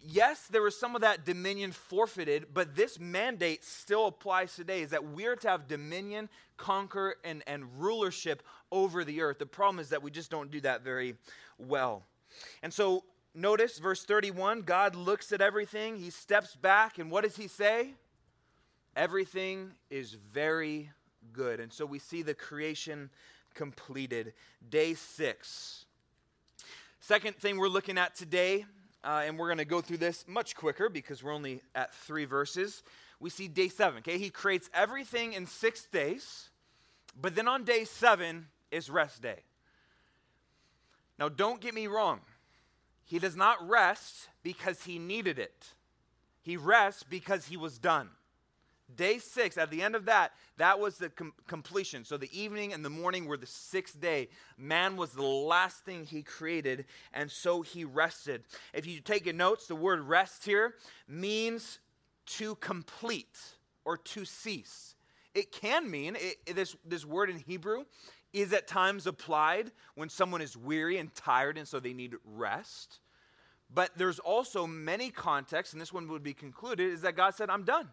Yes, 0.02 0.46
there 0.46 0.62
was 0.62 0.78
some 0.78 0.94
of 0.94 1.02
that 1.02 1.26
dominion 1.26 1.72
forfeited, 1.72 2.46
but 2.54 2.74
this 2.74 2.98
mandate 2.98 3.64
still 3.64 4.06
applies 4.06 4.54
today 4.54 4.80
is 4.80 4.90
that 4.90 5.04
we're 5.04 5.36
to 5.36 5.48
have 5.48 5.68
dominion, 5.68 6.30
conquer, 6.56 7.16
and, 7.22 7.42
and 7.46 7.64
rulership 7.78 8.42
over 8.72 9.04
the 9.04 9.20
earth. 9.20 9.38
The 9.38 9.46
problem 9.46 9.78
is 9.78 9.90
that 9.90 10.02
we 10.02 10.10
just 10.10 10.30
don't 10.30 10.50
do 10.50 10.60
that 10.62 10.82
very 10.82 11.16
well. 11.58 12.02
And 12.62 12.72
so 12.72 13.04
notice 13.34 13.78
verse 13.78 14.04
31 14.04 14.62
God 14.62 14.96
looks 14.96 15.32
at 15.32 15.42
everything, 15.42 15.96
he 15.96 16.08
steps 16.08 16.56
back, 16.56 16.98
and 16.98 17.10
what 17.10 17.24
does 17.24 17.36
he 17.36 17.46
say? 17.46 17.94
Everything 18.96 19.72
is 19.90 20.14
very 20.32 20.90
good. 21.32 21.60
And 21.60 21.72
so 21.72 21.84
we 21.84 21.98
see 21.98 22.22
the 22.22 22.34
creation 22.34 23.10
completed. 23.54 24.32
Day 24.70 24.94
six. 24.94 25.84
Second 27.00 27.36
thing 27.36 27.58
we're 27.58 27.68
looking 27.68 27.98
at 27.98 28.14
today, 28.14 28.66
uh, 29.02 29.22
and 29.24 29.38
we're 29.38 29.48
going 29.48 29.58
to 29.58 29.64
go 29.64 29.80
through 29.80 29.98
this 29.98 30.24
much 30.28 30.54
quicker 30.54 30.88
because 30.88 31.22
we're 31.22 31.32
only 31.32 31.62
at 31.74 31.94
three 31.94 32.24
verses. 32.24 32.82
We 33.18 33.30
see 33.30 33.48
day 33.48 33.68
seven, 33.68 33.98
okay? 33.98 34.18
He 34.18 34.30
creates 34.30 34.68
everything 34.74 35.32
in 35.32 35.46
six 35.46 35.84
days, 35.86 36.50
but 37.20 37.34
then 37.34 37.48
on 37.48 37.64
day 37.64 37.84
seven 37.84 38.46
is 38.70 38.90
rest 38.90 39.22
day. 39.22 39.40
Now, 41.18 41.28
don't 41.28 41.60
get 41.60 41.74
me 41.74 41.86
wrong. 41.86 42.20
He 43.04 43.18
does 43.18 43.36
not 43.36 43.68
rest 43.68 44.28
because 44.42 44.84
he 44.84 44.98
needed 44.98 45.38
it, 45.38 45.74
he 46.42 46.56
rests 46.56 47.02
because 47.02 47.46
he 47.46 47.56
was 47.56 47.78
done. 47.78 48.10
Day 48.96 49.18
six, 49.18 49.57
at 49.59 49.70
the 49.70 49.83
end 49.83 49.94
of 49.94 50.07
that, 50.07 50.33
that 50.57 50.79
was 50.81 50.98
the 50.98 51.11
com- 51.11 51.33
completion. 51.46 52.05
So 52.05 52.16
the 52.16 52.31
evening 52.38 52.72
and 52.72 52.85
the 52.85 52.90
morning 52.90 53.26
were 53.26 53.37
the 53.37 53.46
sixth 53.46 54.00
day. 54.00 54.29
Man 54.57 54.96
was 54.96 55.12
the 55.12 55.22
last 55.22 55.85
thing 55.85 56.05
he 56.05 56.22
created, 56.22 56.87
and 57.12 57.31
so 57.31 57.62
he 57.62 57.85
rested. 57.85 58.44
If 58.72 58.87
you 58.87 59.00
take 59.00 59.26
your 59.26 59.35
notes, 59.35 59.66
the 59.66 59.76
word 59.76 60.00
rest 60.00 60.44
here 60.44 60.74
means 61.07 61.79
to 62.26 62.55
complete 62.57 63.38
or 63.85 63.96
to 63.96 64.24
cease. 64.24 64.94
It 65.35 65.53
can 65.53 65.90
mean, 65.90 66.16
it, 66.18 66.55
this, 66.55 66.76
this 66.85 67.05
word 67.05 67.31
in 67.31 67.38
Hebrew 67.38 67.85
is 68.33 68.53
at 68.53 68.66
times 68.66 69.07
applied 69.07 69.70
when 69.94 70.09
someone 70.09 70.40
is 70.40 70.57
weary 70.57 70.98
and 70.98 71.14
tired, 71.14 71.59
and 71.59 71.66
so 71.66 71.81
they 71.81 71.92
need 71.92 72.14
rest. 72.24 73.00
But 73.72 73.90
there's 73.96 74.18
also 74.18 74.66
many 74.66 75.11
contexts, 75.11 75.72
and 75.72 75.81
this 75.81 75.92
one 75.92 76.09
would 76.09 76.22
be 76.22 76.35
concluded, 76.35 76.92
is 76.92 77.03
that 77.03 77.16
God 77.16 77.35
said, 77.35 77.50
I'm 77.50 77.64
done. 77.64 77.88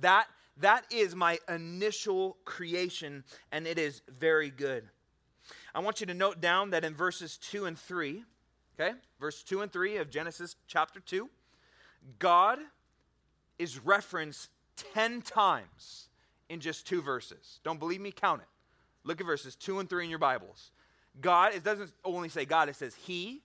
That, 0.00 0.26
that 0.58 0.84
is 0.90 1.14
my 1.14 1.38
initial 1.48 2.36
creation, 2.44 3.24
and 3.50 3.66
it 3.66 3.78
is 3.78 4.02
very 4.08 4.50
good. 4.50 4.84
I 5.74 5.80
want 5.80 6.00
you 6.00 6.06
to 6.06 6.14
note 6.14 6.40
down 6.40 6.70
that 6.70 6.84
in 6.84 6.94
verses 6.94 7.38
2 7.38 7.64
and 7.66 7.78
3, 7.78 8.24
okay, 8.78 8.96
verse 9.20 9.42
2 9.42 9.62
and 9.62 9.72
3 9.72 9.96
of 9.98 10.10
Genesis 10.10 10.56
chapter 10.66 11.00
2, 11.00 11.28
God 12.18 12.58
is 13.58 13.78
referenced 13.78 14.48
10 14.94 15.22
times 15.22 16.08
in 16.48 16.60
just 16.60 16.86
two 16.86 17.00
verses. 17.00 17.60
Don't 17.64 17.78
believe 17.78 18.00
me? 18.00 18.12
Count 18.12 18.42
it. 18.42 18.48
Look 19.04 19.20
at 19.20 19.26
verses 19.26 19.56
2 19.56 19.78
and 19.78 19.88
3 19.88 20.04
in 20.04 20.10
your 20.10 20.18
Bibles. 20.18 20.70
God, 21.20 21.54
it 21.54 21.64
doesn't 21.64 21.92
only 22.04 22.28
say 22.28 22.44
God, 22.44 22.68
it 22.68 22.76
says 22.76 22.94
He. 22.94 23.42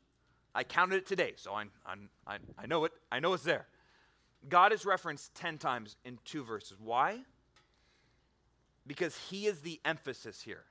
I 0.55 0.63
counted 0.63 0.97
it 0.97 1.05
today, 1.05 1.33
so 1.35 1.53
I'm, 1.53 1.69
I'm, 1.85 2.09
I, 2.25 2.37
I 2.57 2.65
know 2.65 2.85
it. 2.85 2.91
I 3.11 3.19
know 3.19 3.33
it's 3.33 3.43
there. 3.43 3.67
God 4.47 4.71
is 4.71 4.85
referenced 4.85 5.35
10 5.35 5.57
times 5.57 5.95
in 6.05 6.19
two 6.25 6.43
verses. 6.43 6.77
Why? 6.79 7.19
Because 8.85 9.17
he 9.29 9.47
is 9.47 9.59
the 9.59 9.79
emphasis 9.83 10.41
here. 10.41 10.63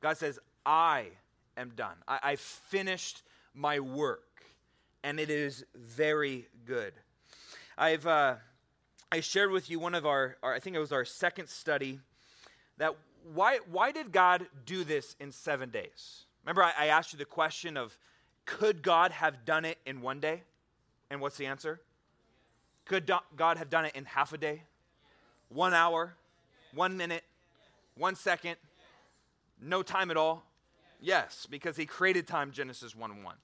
God 0.00 0.16
says, 0.16 0.38
I 0.64 1.06
am 1.56 1.72
done. 1.74 1.96
I, 2.06 2.18
I 2.22 2.36
finished 2.36 3.22
my 3.54 3.80
work, 3.80 4.44
and 5.02 5.18
it 5.18 5.30
is 5.30 5.64
very 5.74 6.48
good. 6.64 6.92
I've 7.78 8.06
uh, 8.06 8.36
I 9.10 9.20
shared 9.20 9.50
with 9.50 9.70
you 9.70 9.78
one 9.78 9.94
of 9.94 10.04
our, 10.04 10.36
our, 10.42 10.54
I 10.54 10.60
think 10.60 10.76
it 10.76 10.80
was 10.80 10.92
our 10.92 11.04
second 11.04 11.48
study, 11.48 12.00
that 12.78 12.94
why 13.34 13.60
why 13.70 13.92
did 13.92 14.12
God 14.12 14.46
do 14.64 14.84
this 14.84 15.16
in 15.20 15.32
seven 15.32 15.70
days? 15.70 16.26
Remember, 16.44 16.62
I, 16.62 16.72
I 16.78 16.86
asked 16.86 17.12
you 17.12 17.18
the 17.18 17.24
question 17.24 17.76
of, 17.76 17.96
could 18.44 18.82
God 18.82 19.10
have 19.10 19.44
done 19.44 19.64
it 19.64 19.78
in 19.86 20.00
one 20.00 20.20
day? 20.20 20.42
And 21.10 21.20
what's 21.20 21.36
the 21.36 21.46
answer? 21.46 21.80
Could 22.86 23.10
God 23.36 23.58
have 23.58 23.68
done 23.68 23.84
it 23.84 23.94
in 23.94 24.04
half 24.04 24.32
a 24.32 24.38
day? 24.38 24.62
One 25.48 25.74
hour? 25.74 26.14
One 26.72 26.96
minute? 26.96 27.24
One 27.96 28.14
second? 28.14 28.56
No 29.60 29.82
time 29.82 30.10
at 30.10 30.16
all? 30.16 30.44
Yes, 31.00 31.46
because 31.50 31.76
he 31.76 31.84
created 31.84 32.26
time, 32.26 32.52
Genesis 32.52 32.94
1 32.94 33.22
1. 33.22 33.34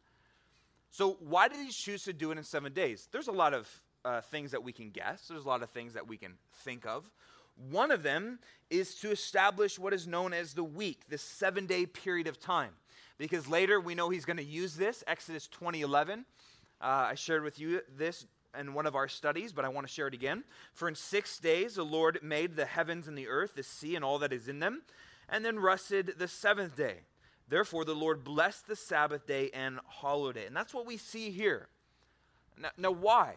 So, 0.90 1.16
why 1.20 1.48
did 1.48 1.58
he 1.58 1.70
choose 1.70 2.04
to 2.04 2.12
do 2.12 2.30
it 2.30 2.38
in 2.38 2.44
seven 2.44 2.72
days? 2.72 3.08
There's 3.10 3.28
a 3.28 3.32
lot 3.32 3.54
of 3.54 3.68
uh, 4.04 4.20
things 4.20 4.50
that 4.50 4.62
we 4.62 4.72
can 4.72 4.90
guess, 4.90 5.28
there's 5.28 5.44
a 5.44 5.48
lot 5.48 5.62
of 5.62 5.70
things 5.70 5.94
that 5.94 6.06
we 6.06 6.16
can 6.16 6.34
think 6.64 6.86
of. 6.86 7.10
One 7.70 7.90
of 7.90 8.02
them 8.02 8.38
is 8.70 8.94
to 8.96 9.10
establish 9.10 9.78
what 9.78 9.92
is 9.92 10.06
known 10.06 10.32
as 10.32 10.54
the 10.54 10.64
week, 10.64 11.02
this 11.08 11.22
seven 11.22 11.66
day 11.66 11.86
period 11.86 12.26
of 12.26 12.40
time. 12.40 12.70
Because 13.18 13.46
later 13.46 13.80
we 13.80 13.94
know 13.94 14.08
he's 14.08 14.24
going 14.24 14.38
to 14.38 14.44
use 14.44 14.74
this, 14.74 15.04
Exodus 15.06 15.46
2011. 15.48 16.24
Uh, 16.80 16.84
I 16.84 17.14
shared 17.14 17.44
with 17.44 17.58
you 17.58 17.80
this 17.96 18.26
in 18.58 18.74
one 18.74 18.86
of 18.86 18.94
our 18.94 19.08
studies, 19.08 19.52
but 19.52 19.64
I 19.64 19.68
want 19.68 19.86
to 19.86 19.92
share 19.92 20.08
it 20.08 20.14
again. 20.14 20.44
For 20.72 20.88
in 20.88 20.94
six 20.94 21.38
days 21.38 21.74
the 21.74 21.84
Lord 21.84 22.18
made 22.22 22.56
the 22.56 22.66
heavens 22.66 23.08
and 23.08 23.16
the 23.16 23.28
earth, 23.28 23.54
the 23.54 23.62
sea, 23.62 23.96
and 23.96 24.04
all 24.04 24.18
that 24.20 24.32
is 24.32 24.48
in 24.48 24.58
them, 24.58 24.82
and 25.28 25.44
then 25.44 25.58
rested 25.58 26.14
the 26.18 26.28
seventh 26.28 26.76
day. 26.76 26.98
Therefore, 27.48 27.84
the 27.84 27.94
Lord 27.94 28.24
blessed 28.24 28.66
the 28.66 28.76
Sabbath 28.76 29.26
day 29.26 29.50
and 29.52 29.78
it. 30.04 30.46
And 30.46 30.56
that's 30.56 30.72
what 30.72 30.86
we 30.86 30.96
see 30.96 31.30
here. 31.30 31.68
Now, 32.58 32.70
now, 32.78 32.90
why? 32.90 33.34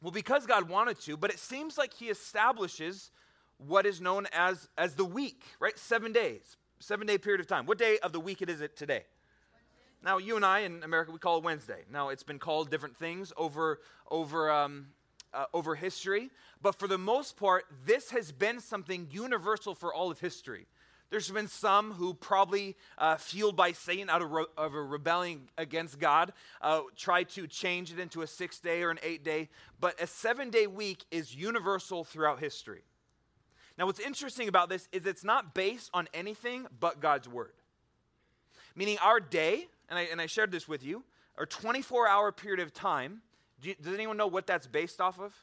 Well, 0.00 0.12
because 0.12 0.46
God 0.46 0.68
wanted 0.68 0.98
to, 1.02 1.16
but 1.16 1.30
it 1.30 1.38
seems 1.38 1.76
like 1.76 1.92
He 1.92 2.06
establishes 2.06 3.10
what 3.58 3.86
is 3.86 4.00
known 4.00 4.26
as, 4.32 4.68
as 4.78 4.94
the 4.94 5.04
week, 5.04 5.42
right? 5.60 5.78
Seven 5.78 6.12
days, 6.12 6.56
seven 6.78 7.06
day 7.06 7.18
period 7.18 7.40
of 7.40 7.46
time. 7.46 7.66
What 7.66 7.78
day 7.78 7.98
of 8.02 8.12
the 8.12 8.20
week 8.20 8.42
it 8.42 8.48
is 8.48 8.60
it 8.60 8.76
today? 8.76 9.04
Now, 10.04 10.18
you 10.18 10.34
and 10.36 10.44
I 10.44 10.60
in 10.60 10.82
America, 10.82 11.12
we 11.12 11.18
call 11.18 11.38
it 11.38 11.44
Wednesday. 11.44 11.84
Now, 11.90 12.08
it's 12.08 12.24
been 12.24 12.40
called 12.40 12.70
different 12.70 12.96
things 12.96 13.32
over, 13.36 13.80
over, 14.10 14.50
um, 14.50 14.88
uh, 15.32 15.44
over 15.54 15.76
history, 15.76 16.30
but 16.60 16.74
for 16.74 16.88
the 16.88 16.98
most 16.98 17.36
part, 17.36 17.64
this 17.86 18.10
has 18.10 18.32
been 18.32 18.60
something 18.60 19.06
universal 19.10 19.74
for 19.74 19.94
all 19.94 20.10
of 20.10 20.18
history. 20.18 20.66
There's 21.10 21.30
been 21.30 21.46
some 21.46 21.92
who, 21.92 22.14
probably 22.14 22.74
uh, 22.96 23.16
fueled 23.16 23.54
by 23.54 23.72
Satan 23.72 24.08
out 24.08 24.22
of, 24.22 24.32
re- 24.32 24.46
of, 24.56 24.74
a 24.74 24.82
rebellion 24.82 25.42
against 25.58 26.00
God, 26.00 26.32
uh, 26.62 26.80
try 26.96 27.24
to 27.24 27.46
change 27.46 27.92
it 27.92 27.98
into 27.98 28.22
a 28.22 28.26
six 28.26 28.58
day 28.58 28.82
or 28.82 28.90
an 28.90 28.98
eight 29.02 29.22
day. 29.22 29.50
But 29.78 30.00
a 30.00 30.06
seven 30.06 30.48
day 30.48 30.66
week 30.66 31.04
is 31.10 31.36
universal 31.36 32.02
throughout 32.02 32.40
history. 32.40 32.80
Now, 33.78 33.84
what's 33.84 34.00
interesting 34.00 34.48
about 34.48 34.70
this 34.70 34.88
is 34.90 35.04
it's 35.04 35.22
not 35.22 35.54
based 35.54 35.90
on 35.92 36.08
anything 36.14 36.66
but 36.80 37.00
God's 37.00 37.28
word. 37.28 37.52
Meaning, 38.74 38.96
our 39.02 39.20
day, 39.20 39.68
and 39.88 39.98
I, 39.98 40.02
and 40.02 40.20
I 40.20 40.26
shared 40.26 40.50
this 40.50 40.66
with 40.68 40.84
you, 40.84 41.04
our 41.38 41.46
24 41.46 42.08
hour 42.08 42.32
period 42.32 42.60
of 42.60 42.72
time, 42.72 43.22
do 43.60 43.70
you, 43.70 43.74
does 43.80 43.94
anyone 43.94 44.16
know 44.16 44.26
what 44.26 44.46
that's 44.46 44.66
based 44.66 45.00
off 45.00 45.20
of? 45.20 45.34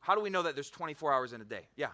How 0.00 0.14
do 0.14 0.20
we 0.20 0.30
know 0.30 0.42
that 0.42 0.54
there's 0.54 0.70
24 0.70 1.12
hours 1.12 1.32
in 1.32 1.40
a 1.40 1.44
day? 1.44 1.62
Yeah. 1.76 1.88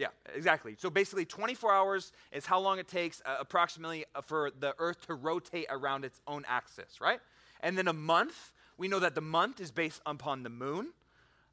Yeah, 0.00 0.08
exactly. 0.34 0.76
So 0.78 0.88
basically, 0.88 1.26
24 1.26 1.74
hours 1.74 2.12
is 2.32 2.46
how 2.46 2.58
long 2.58 2.78
it 2.78 2.88
takes 2.88 3.20
uh, 3.26 3.36
approximately 3.38 4.06
uh, 4.14 4.22
for 4.22 4.50
the 4.58 4.74
Earth 4.78 5.06
to 5.08 5.14
rotate 5.14 5.66
around 5.68 6.06
its 6.06 6.22
own 6.26 6.46
axis, 6.48 7.02
right? 7.02 7.20
And 7.60 7.76
then 7.76 7.86
a 7.86 7.92
month, 7.92 8.52
we 8.78 8.88
know 8.88 8.98
that 9.00 9.14
the 9.14 9.20
month 9.20 9.60
is 9.60 9.70
based 9.70 10.00
upon 10.06 10.42
the 10.42 10.48
moon, 10.48 10.94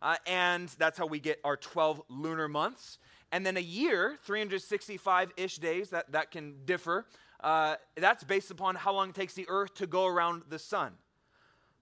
uh, 0.02 0.16
and 0.26 0.70
that's 0.80 0.98
how 0.98 1.08
we 1.08 1.20
get 1.20 1.42
our 1.44 1.58
12 1.58 2.02
lunar 2.08 2.48
months. 2.48 3.00
And 3.32 3.46
then 3.46 3.58
a 3.58 3.62
year, 3.62 4.18
365 4.24 5.32
ish 5.38 5.58
days, 5.58 5.90
that, 5.90 6.12
that 6.12 6.32
can 6.32 6.56
differ. 6.66 7.06
Uh, 7.42 7.76
that's 7.96 8.24
based 8.24 8.52
upon 8.52 8.76
how 8.76 8.94
long 8.94 9.10
it 9.10 9.16
takes 9.16 9.34
the 9.34 9.46
Earth 9.50 9.74
to 9.76 9.88
go 9.88 10.06
around 10.06 10.44
the 10.50 10.60
sun. 10.60 10.94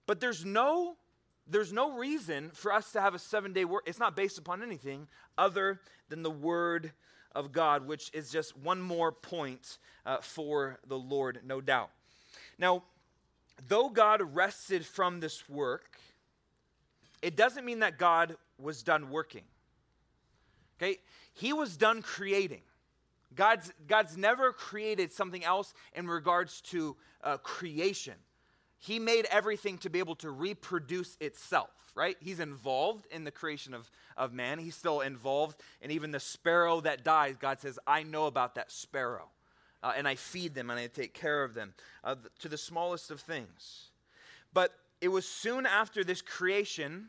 But 0.06 0.20
there's 0.20 0.44
no 0.44 0.96
there's 1.48 1.72
no 1.72 1.96
reason 1.96 2.50
for 2.52 2.72
us 2.72 2.90
to 2.92 3.00
have 3.00 3.14
a 3.14 3.18
seven 3.18 3.52
day 3.52 3.64
work. 3.64 3.84
It's 3.86 4.00
not 4.00 4.16
based 4.16 4.38
upon 4.38 4.62
anything 4.62 5.06
other 5.38 5.80
than 6.08 6.22
the 6.22 6.30
word 6.30 6.92
of 7.34 7.52
God, 7.52 7.86
which 7.86 8.10
is 8.12 8.30
just 8.30 8.56
one 8.56 8.80
more 8.80 9.12
point 9.12 9.78
uh, 10.04 10.18
for 10.20 10.80
the 10.88 10.98
Lord, 10.98 11.40
no 11.44 11.60
doubt. 11.60 11.90
Now, 12.58 12.82
though 13.68 13.88
God 13.88 14.34
rested 14.34 14.84
from 14.84 15.20
this 15.20 15.48
work, 15.48 15.98
it 17.22 17.36
doesn't 17.36 17.64
mean 17.64 17.80
that 17.80 17.98
God 17.98 18.36
was 18.58 18.82
done 18.82 19.10
working. 19.10 19.44
Okay? 20.78 20.98
He 21.36 21.52
was 21.52 21.76
done 21.76 22.00
creating. 22.00 22.62
God's, 23.34 23.70
God's 23.86 24.16
never 24.16 24.52
created 24.52 25.12
something 25.12 25.44
else 25.44 25.74
in 25.94 26.06
regards 26.06 26.62
to 26.62 26.96
uh, 27.22 27.36
creation. 27.36 28.14
He 28.78 28.98
made 28.98 29.26
everything 29.30 29.76
to 29.78 29.90
be 29.90 29.98
able 29.98 30.14
to 30.16 30.30
reproduce 30.30 31.18
itself, 31.20 31.70
right? 31.94 32.16
He's 32.20 32.40
involved 32.40 33.06
in 33.10 33.24
the 33.24 33.30
creation 33.30 33.74
of, 33.74 33.90
of 34.16 34.32
man. 34.32 34.58
He's 34.58 34.76
still 34.76 35.02
involved 35.02 35.60
in 35.82 35.90
even 35.90 36.10
the 36.10 36.20
sparrow 36.20 36.80
that 36.80 37.04
dies. 37.04 37.36
God 37.38 37.60
says, 37.60 37.78
I 37.86 38.02
know 38.02 38.26
about 38.26 38.54
that 38.54 38.72
sparrow. 38.72 39.28
Uh, 39.82 39.92
and 39.94 40.08
I 40.08 40.14
feed 40.14 40.54
them 40.54 40.70
and 40.70 40.80
I 40.80 40.86
take 40.86 41.12
care 41.12 41.44
of 41.44 41.52
them 41.52 41.74
uh, 42.02 42.14
to 42.38 42.48
the 42.48 42.56
smallest 42.56 43.10
of 43.10 43.20
things. 43.20 43.90
But 44.54 44.72
it 45.02 45.08
was 45.08 45.28
soon 45.28 45.66
after 45.66 46.02
this 46.02 46.22
creation, 46.22 47.08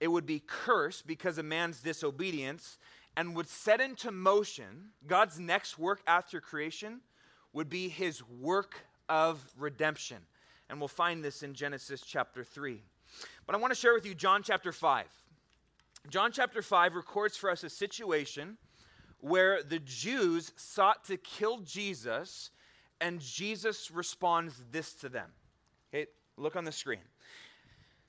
it 0.00 0.08
would 0.08 0.26
be 0.26 0.42
cursed 0.44 1.06
because 1.06 1.38
of 1.38 1.44
man's 1.44 1.80
disobedience 1.80 2.78
and 3.16 3.34
would 3.34 3.48
set 3.48 3.80
into 3.80 4.10
motion 4.10 4.90
God's 5.06 5.38
next 5.38 5.78
work 5.78 6.02
after 6.06 6.40
creation 6.40 7.00
would 7.52 7.68
be 7.68 7.88
his 7.88 8.22
work 8.28 8.80
of 9.08 9.42
redemption. 9.58 10.18
And 10.68 10.78
we'll 10.78 10.88
find 10.88 11.24
this 11.24 11.42
in 11.42 11.54
Genesis 11.54 12.02
chapter 12.02 12.44
3. 12.44 12.82
But 13.46 13.54
I 13.54 13.58
want 13.58 13.72
to 13.72 13.78
share 13.78 13.94
with 13.94 14.04
you 14.04 14.14
John 14.14 14.42
chapter 14.42 14.72
5. 14.72 15.06
John 16.10 16.30
chapter 16.32 16.60
5 16.60 16.94
records 16.94 17.36
for 17.36 17.50
us 17.50 17.64
a 17.64 17.70
situation 17.70 18.58
where 19.20 19.62
the 19.62 19.78
Jews 19.78 20.52
sought 20.56 21.04
to 21.04 21.16
kill 21.16 21.58
Jesus, 21.60 22.50
and 23.00 23.20
Jesus 23.20 23.90
responds 23.90 24.54
this 24.70 24.92
to 24.94 25.08
them. 25.08 25.30
Okay, 25.92 26.06
look 26.36 26.54
on 26.54 26.64
the 26.64 26.72
screen. 26.72 27.00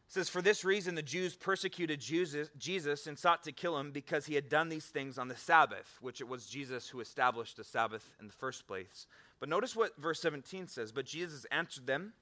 It 0.07 0.13
says, 0.13 0.29
For 0.29 0.41
this 0.41 0.63
reason, 0.63 0.95
the 0.95 1.01
Jews 1.01 1.35
persecuted 1.35 1.99
Jesus 1.99 3.07
and 3.07 3.19
sought 3.19 3.43
to 3.43 3.51
kill 3.51 3.77
him 3.77 3.91
because 3.91 4.25
he 4.25 4.35
had 4.35 4.49
done 4.49 4.69
these 4.69 4.85
things 4.85 5.17
on 5.17 5.27
the 5.27 5.35
Sabbath, 5.35 5.97
which 6.01 6.21
it 6.21 6.27
was 6.27 6.47
Jesus 6.47 6.87
who 6.87 7.01
established 7.01 7.57
the 7.57 7.63
Sabbath 7.63 8.09
in 8.19 8.27
the 8.27 8.33
first 8.33 8.67
place. 8.67 9.07
But 9.39 9.49
notice 9.49 9.75
what 9.75 9.99
verse 9.99 10.21
17 10.21 10.67
says. 10.67 10.91
But 10.91 11.05
Jesus 11.05 11.45
answered 11.51 11.87
them, 11.87 12.13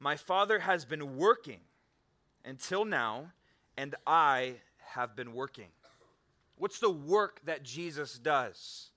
my 0.00 0.16
Father 0.16 0.58
has 0.58 0.84
been 0.84 1.16
working 1.16 1.60
until 2.44 2.84
now, 2.84 3.32
and 3.76 3.94
I 4.06 4.56
have 4.78 5.16
been 5.16 5.32
working. 5.32 5.68
What's 6.56 6.78
the 6.78 6.90
work 6.90 7.40
that 7.46 7.62
Jesus 7.62 8.18
does? 8.18 8.90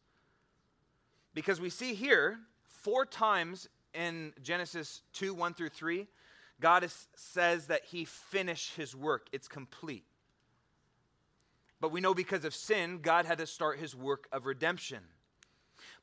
Because 1.33 1.61
we 1.61 1.69
see 1.69 1.93
here, 1.93 2.39
four 2.65 3.05
times 3.05 3.69
in 3.93 4.33
Genesis 4.41 5.01
2 5.13 5.33
1 5.33 5.53
through 5.53 5.69
3, 5.69 6.07
God 6.59 6.83
is, 6.83 7.07
says 7.15 7.67
that 7.67 7.85
he 7.85 8.05
finished 8.05 8.75
his 8.75 8.95
work, 8.95 9.27
it's 9.31 9.47
complete. 9.47 10.05
But 11.79 11.91
we 11.91 12.01
know 12.01 12.13
because 12.13 12.43
of 12.43 12.55
sin, 12.55 12.99
God 13.01 13.25
had 13.25 13.37
to 13.37 13.45
start 13.45 13.79
his 13.79 13.95
work 13.95 14.27
of 14.31 14.45
redemption. 14.45 15.03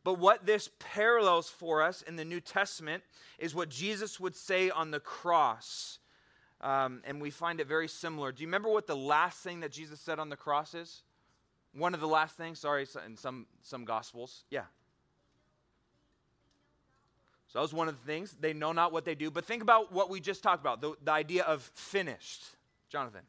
But 0.05 0.19
what 0.19 0.47
this 0.47 0.71
parallels 0.79 1.49
for 1.49 1.83
us 1.83 2.03
in 2.03 2.17
the 2.17 2.25
New 2.25 2.41
Testament 2.41 3.03
is 3.39 3.55
what 3.55 3.71
Jesus 3.71 4.21
would 4.21 4.37
say 4.37 4.71
on 4.71 4.91
the 4.91 5.01
cross. 5.01 5.99
Um, 6.61 7.03
and 7.05 7.21
we 7.21 7.31
find 7.31 7.59
it 7.59 7.67
very 7.67 7.89
similar. 7.89 8.31
Do 8.31 8.43
you 8.43 8.47
remember 8.47 8.69
what 8.69 8.87
the 8.87 8.97
last 8.97 9.39
thing 9.39 9.61
that 9.61 9.73
Jesus 9.73 10.01
said 10.01 10.19
on 10.19 10.29
the 10.29 10.37
cross 10.37 10.75
is? 10.75 11.03
One 11.73 11.95
of 11.95 12.01
the 12.01 12.07
last 12.07 12.37
things, 12.37 12.61
sorry, 12.61 12.87
in 13.05 13.17
some, 13.17 13.47
some 13.63 13.85
gospels. 13.85 14.45
Yeah. 14.51 14.65
So 17.55 17.61
that 17.61 17.63
was 17.63 17.73
one 17.73 17.87
of 17.87 17.95
the 17.95 18.05
things. 18.05 18.37
They 18.41 18.53
know 18.53 18.73
not 18.73 18.91
what 18.91 19.05
they 19.05 19.15
do. 19.15 19.31
But 19.31 19.45
think 19.45 19.63
about 19.63 19.93
what 19.93 20.11
we 20.11 20.19
just 20.19 20.43
talked 20.43 20.61
about 20.61 20.81
the, 20.81 20.95
the 21.05 21.13
idea 21.13 21.45
of 21.45 21.63
finished. 21.77 22.43
Jonathan. 22.89 23.21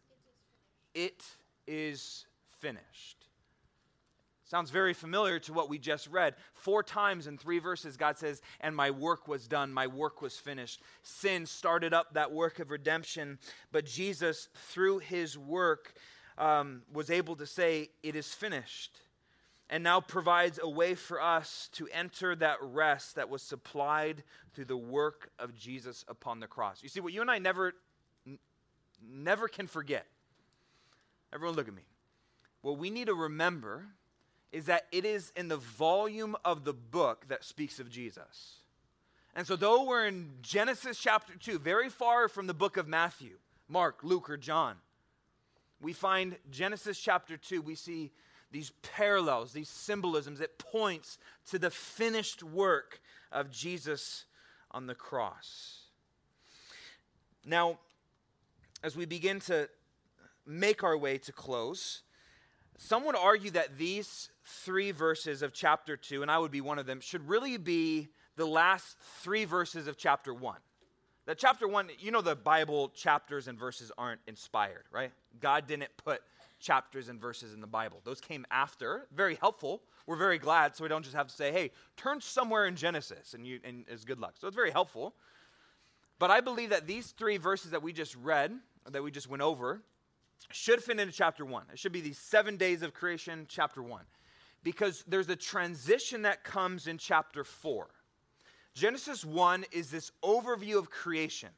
It 0.96 1.24
is 1.68 2.26
finished. 2.60 3.28
Sounds 4.46 4.72
very 4.72 4.96
familiar 4.96 5.38
to 5.42 5.54
what 5.54 5.70
we 5.70 5.78
just 5.78 6.08
read. 6.08 6.34
Four 6.56 6.82
times 6.82 7.28
in 7.28 7.38
three 7.38 7.60
verses, 7.60 7.98
God 7.98 8.18
says, 8.18 8.42
And 8.62 8.76
my 8.76 8.90
work 8.90 9.28
was 9.28 9.48
done, 9.48 9.72
my 9.72 9.86
work 9.86 10.24
was 10.24 10.36
finished. 10.38 10.82
Sin 11.04 11.46
started 11.46 11.94
up 11.94 12.16
that 12.16 12.32
work 12.32 12.58
of 12.58 12.72
redemption, 12.72 13.38
but 13.72 13.86
Jesus, 13.86 14.50
through 14.56 15.00
his 15.00 15.38
work, 15.38 15.94
um, 16.40 16.82
was 16.92 17.12
able 17.12 17.36
to 17.36 17.46
say, 17.46 17.92
It 18.02 18.16
is 18.16 18.34
finished. 18.34 19.02
And 19.70 19.84
now 19.84 20.00
provides 20.00 20.60
a 20.62 20.70
way 20.70 20.94
for 20.94 21.20
us 21.22 21.70
to 21.74 21.88
enter 21.92 22.36
that 22.36 22.58
rest 22.62 23.16
that 23.16 23.30
was 23.30 23.42
supplied 23.42 24.24
through 24.54 24.66
the 24.66 24.78
work 24.78 25.32
of 25.40 25.56
Jesus 25.56 26.06
upon 26.08 26.40
the 26.40 26.48
cross. 26.48 26.84
You 26.84 26.90
see, 26.90 27.00
what 27.00 27.14
you 27.14 27.22
and 27.22 27.32
I 27.32 27.40
never, 27.40 27.74
n- 28.28 28.38
never 29.02 29.48
can 29.48 29.66
forget. 29.66 30.06
Everyone, 31.34 31.56
look 31.56 31.68
at 31.68 31.74
me. 31.74 31.82
What 32.62 32.78
we 32.78 32.90
need 32.90 33.08
to 33.08 33.16
remember 33.16 33.86
is 34.52 34.68
that 34.68 34.86
it 34.92 35.04
is 35.04 35.34
in 35.36 35.48
the 35.48 35.58
volume 35.58 36.36
of 36.46 36.64
the 36.64 36.74
book 36.74 37.26
that 37.28 37.44
speaks 37.44 37.80
of 37.80 37.90
Jesus. 37.90 38.60
And 39.36 39.46
so, 39.46 39.58
though 39.58 39.84
we're 39.84 40.08
in 40.08 40.30
Genesis 40.42 40.98
chapter 40.98 41.34
2, 41.38 41.60
very 41.60 41.90
far 41.90 42.30
from 42.30 42.48
the 42.48 42.54
book 42.54 42.78
of 42.78 42.88
Matthew, 42.88 43.38
Mark, 43.68 44.00
Luke, 44.02 44.30
or 44.30 44.38
John, 44.38 44.78
we 45.82 45.92
find 45.92 46.38
Genesis 46.50 46.98
chapter 46.98 47.36
2, 47.36 47.62
we 47.62 47.76
see 47.76 48.12
these 48.56 48.72
parallels, 48.82 49.52
these 49.52 49.68
symbolisms. 49.68 50.40
It 50.40 50.58
points 50.58 51.18
to 51.50 51.60
the 51.60 51.70
finished 51.70 52.42
work 52.42 53.02
of 53.30 53.52
Jesus 53.52 54.24
on 54.72 54.88
the 54.88 54.96
cross. 54.96 55.90
Now, 57.46 57.80
as 58.82 58.96
we 58.96 59.04
begin 59.04 59.42
to 59.42 59.68
make 60.46 60.86
our 60.86 60.98
way 60.98 61.18
to 61.18 61.34
close, 61.34 62.04
some 62.78 63.04
would 63.06 63.18
argue 63.18 63.52
that 63.52 63.78
these 63.78 64.30
three 64.46 64.92
verses 64.92 65.42
of 65.42 65.52
chapter 65.52 65.98
2, 65.98 66.22
and 66.22 66.32
I 66.32 66.38
would 66.38 66.52
be 66.52 66.62
one 66.62 66.80
of 66.80 66.86
them, 66.86 67.02
should 67.02 67.28
really 67.28 67.58
be 67.58 68.08
the 68.38 68.46
last 68.46 68.96
three 69.22 69.44
verses 69.44 69.86
of 69.86 69.98
chapter 69.98 70.34
1. 70.34 70.56
That 71.26 71.38
chapter 71.38 71.68
1, 71.68 71.90
you 72.00 72.12
know, 72.12 72.22
the 72.22 72.38
Bible 72.38 72.88
chapters 72.96 73.50
and 73.50 73.60
verses 73.60 73.92
aren't 73.98 74.22
inspired, 74.28 74.86
right? 74.94 75.12
God 75.42 75.68
didn't 75.68 75.92
put 75.98 76.22
chapters 76.66 77.10
and 77.10 77.22
verses 77.22 77.54
in 77.54 77.62
the 77.62 77.68
Bible. 77.68 78.02
Those 78.04 78.20
came 78.20 78.46
after, 78.50 79.08
very 79.14 79.36
helpful. 79.36 79.84
We're 80.08 80.16
very 80.16 80.38
glad, 80.40 80.76
so 80.76 80.84
we 80.84 80.90
don't 80.90 81.04
just 81.04 81.16
have 81.16 81.28
to 81.28 81.34
say, 81.34 81.52
hey, 81.52 81.72
turn 81.96 82.20
somewhere 82.22 82.66
in 82.66 82.76
Genesis 82.76 83.34
and, 83.34 83.46
you, 83.46 83.60
and 83.64 83.86
it's 83.88 84.04
good 84.04 84.20
luck. 84.20 84.36
So 84.40 84.48
it's 84.48 84.56
very 84.56 84.72
helpful. 84.72 85.16
But 86.18 86.32
I 86.32 86.42
believe 86.42 86.70
that 86.70 86.88
these 86.88 87.12
three 87.12 87.38
verses 87.38 87.72
that 87.72 87.84
we 87.84 87.94
just 87.94 88.16
read, 88.16 88.52
that 88.90 89.04
we 89.04 89.12
just 89.12 89.30
went 89.30 89.44
over, 89.44 89.82
should 90.52 90.82
fit 90.82 91.00
into 91.00 91.14
chapter 91.14 91.46
1. 91.46 91.64
It 91.74 91.80
should 91.80 91.92
be 91.92 92.02
these 92.02 92.18
seven 92.18 92.58
days 92.58 92.82
of 92.82 92.94
creation, 92.94 93.46
chapter 93.48 93.82
1 93.82 94.02
because 94.66 95.06
there's 95.08 95.30
a 95.30 95.36
transition 95.36 96.24
that 96.24 96.44
comes 96.44 96.88
in 96.88 96.98
chapter 96.98 97.44
4. 97.44 97.88
Genesis 98.74 99.24
1 99.24 99.64
is 99.72 99.92
this 99.92 100.12
overview 100.24 100.78
of 100.78 100.90
creation, 100.90 101.50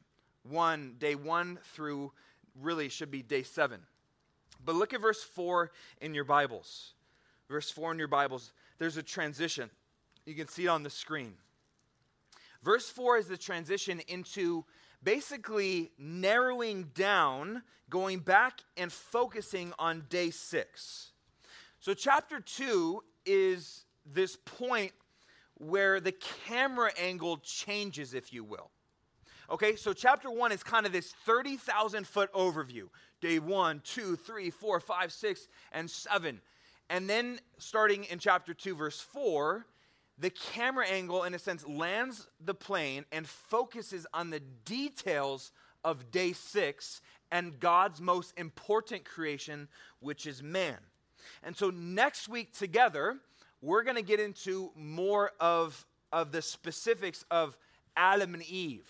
one 0.42 0.94
day 0.98 1.16
1 1.16 1.58
through 1.72 2.12
really 2.60 2.88
should 2.88 3.10
be 3.10 3.22
day 3.22 3.42
7. 3.42 3.80
But 4.64 4.74
look 4.74 4.92
at 4.94 5.00
verse 5.00 5.22
4 5.22 5.70
in 6.00 6.14
your 6.14 6.24
Bibles. 6.24 6.94
Verse 7.48 7.70
4 7.70 7.92
in 7.92 7.98
your 7.98 8.08
Bibles, 8.08 8.52
there's 8.78 8.96
a 8.96 9.02
transition. 9.02 9.70
You 10.26 10.34
can 10.34 10.48
see 10.48 10.66
it 10.66 10.68
on 10.68 10.82
the 10.82 10.90
screen. 10.90 11.34
Verse 12.62 12.88
4 12.88 13.18
is 13.18 13.28
the 13.28 13.36
transition 13.36 14.00
into 14.08 14.64
basically 15.02 15.92
narrowing 15.98 16.90
down, 16.94 17.62
going 17.88 18.18
back 18.18 18.60
and 18.76 18.92
focusing 18.92 19.72
on 19.78 20.04
day 20.10 20.30
six. 20.30 21.12
So, 21.80 21.94
chapter 21.94 22.40
2 22.40 23.02
is 23.24 23.84
this 24.04 24.36
point 24.36 24.92
where 25.54 26.00
the 26.00 26.12
camera 26.46 26.90
angle 26.98 27.38
changes, 27.38 28.14
if 28.14 28.32
you 28.32 28.44
will. 28.44 28.70
Okay, 29.50 29.76
so 29.76 29.92
chapter 29.92 30.30
1 30.30 30.52
is 30.52 30.62
kind 30.62 30.84
of 30.84 30.92
this 30.92 31.12
30,000 31.24 32.06
foot 32.06 32.32
overview 32.34 32.88
day 33.20 33.38
one, 33.38 33.80
two, 33.84 34.16
three, 34.16 34.50
four, 34.50 34.80
five, 34.80 35.12
six, 35.12 35.48
and 35.72 35.90
7. 35.90 36.40
And 36.90 37.08
then 37.08 37.40
starting 37.58 38.04
in 38.04 38.18
chapter 38.18 38.54
2, 38.54 38.74
verse 38.74 39.00
4, 39.00 39.66
the 40.18 40.30
camera 40.30 40.86
angle, 40.86 41.24
in 41.24 41.34
a 41.34 41.38
sense, 41.38 41.66
lands 41.66 42.26
the 42.44 42.54
plane 42.54 43.04
and 43.12 43.26
focuses 43.26 44.06
on 44.12 44.30
the 44.30 44.40
details 44.40 45.52
of 45.84 46.10
day 46.10 46.32
six 46.32 47.00
and 47.30 47.60
God's 47.60 48.00
most 48.00 48.32
important 48.36 49.04
creation, 49.04 49.68
which 50.00 50.26
is 50.26 50.42
man. 50.42 50.78
And 51.42 51.56
so 51.56 51.70
next 51.70 52.28
week 52.28 52.52
together, 52.52 53.18
we're 53.60 53.82
going 53.82 53.96
to 53.96 54.02
get 54.02 54.18
into 54.18 54.72
more 54.74 55.32
of, 55.38 55.86
of 56.12 56.32
the 56.32 56.42
specifics 56.42 57.24
of 57.30 57.56
Adam 57.96 58.34
and 58.34 58.42
Eve. 58.42 58.88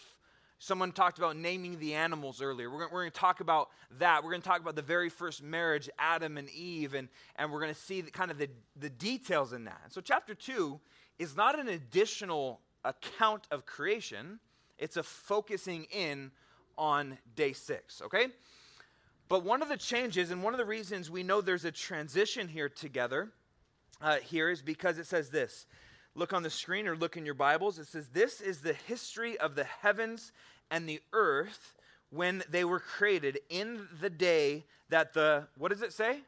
Someone 0.58 0.90
talked 0.90 1.18
about 1.18 1.36
naming 1.36 1.78
the 1.78 1.94
animals 1.94 2.42
earlier. 2.42 2.68
We're, 2.68 2.88
going 2.88 3.10
to 3.10 3.16
talk 3.16 3.40
about 3.40 3.68
that. 3.98 4.24
We're 4.24 4.30
going 4.30 4.42
to 4.42 4.48
talk 4.48 4.60
about 4.60 4.74
the 4.74 4.82
very 4.82 5.08
first 5.08 5.42
marriage, 5.42 5.88
Adam 5.98 6.36
and 6.36 6.50
Eve, 6.50 6.94
and, 6.94 7.08
and 7.36 7.52
we're 7.52 7.60
going 7.60 7.72
to 7.72 7.80
see 7.80 8.00
the, 8.00 8.10
kind 8.10 8.30
of 8.30 8.38
the, 8.38 8.48
the 8.74 8.90
details 8.90 9.52
in 9.52 9.64
that. 9.64 9.80
So, 9.90 10.00
chapter 10.00 10.34
2 10.34 10.80
is 11.20 11.36
not 11.36 11.58
an 11.58 11.68
additional 11.68 12.60
account 12.84 13.46
of 13.50 13.66
creation, 13.66 14.40
it's 14.78 14.96
a 14.96 15.02
focusing 15.02 15.84
in 15.92 16.30
on 16.76 17.18
day 17.34 17.52
six, 17.52 18.00
okay? 18.02 18.28
But 19.28 19.44
one 19.44 19.62
of 19.62 19.68
the 19.68 19.76
changes, 19.76 20.30
and 20.30 20.42
one 20.42 20.54
of 20.54 20.58
the 20.58 20.64
reasons 20.64 21.10
we 21.10 21.22
know 21.22 21.40
there's 21.40 21.64
a 21.64 21.72
transition 21.72 22.48
here 22.48 22.68
together, 22.68 23.30
uh, 24.00 24.16
here 24.16 24.48
is 24.48 24.62
because 24.62 24.98
it 24.98 25.06
says 25.06 25.30
this. 25.30 25.66
Look 26.18 26.32
on 26.32 26.42
the 26.42 26.50
screen 26.50 26.88
or 26.88 26.96
look 26.96 27.16
in 27.16 27.24
your 27.24 27.34
Bibles. 27.34 27.78
It 27.78 27.86
says, 27.86 28.08
This 28.08 28.40
is 28.40 28.60
the 28.60 28.72
history 28.72 29.38
of 29.38 29.54
the 29.54 29.62
heavens 29.62 30.32
and 30.68 30.88
the 30.88 31.00
earth 31.12 31.76
when 32.10 32.42
they 32.50 32.64
were 32.64 32.80
created 32.80 33.38
in 33.48 33.86
the 34.00 34.10
day 34.10 34.64
that 34.88 35.14
the, 35.14 35.46
what 35.56 35.70
does 35.70 35.80
it 35.80 35.92
say? 35.92 36.22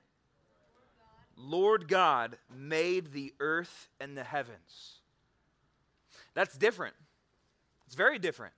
Lord 1.36 1.88
God 1.88 2.38
made 2.56 3.12
the 3.12 3.34
earth 3.40 3.88
and 3.98 4.16
the 4.16 4.22
heavens. 4.22 5.00
That's 6.34 6.56
different. 6.56 6.94
It's 7.86 7.96
very 7.96 8.20
different. 8.20 8.54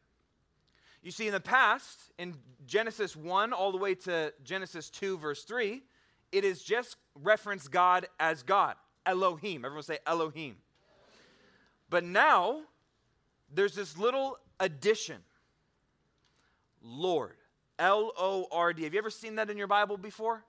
You 1.02 1.12
see, 1.12 1.28
in 1.28 1.32
the 1.32 1.40
past, 1.40 1.98
in 2.18 2.34
Genesis 2.66 3.16
1 3.16 3.54
all 3.54 3.72
the 3.72 3.78
way 3.78 3.94
to 3.94 4.34
Genesis 4.44 4.90
2, 4.90 5.16
verse 5.16 5.44
3, 5.44 5.82
it 6.30 6.44
is 6.44 6.62
just 6.62 6.98
reference 7.22 7.68
God 7.68 8.06
as 8.20 8.42
God, 8.42 8.74
Elohim. 9.06 9.64
Everyone 9.64 9.82
say 9.82 9.98
Elohim. 10.06 10.56
But 11.92 12.04
now, 12.04 12.62
there's 13.52 13.74
this 13.74 13.98
little 13.98 14.38
addition 14.58 15.18
Lord. 16.82 17.36
L 17.78 18.12
O 18.16 18.46
R 18.50 18.72
D. 18.72 18.84
Have 18.84 18.94
you 18.94 18.98
ever 18.98 19.10
seen 19.10 19.34
that 19.34 19.50
in 19.50 19.58
your 19.58 19.66
Bible 19.66 19.98
before? 19.98 20.36
Have 20.36 20.42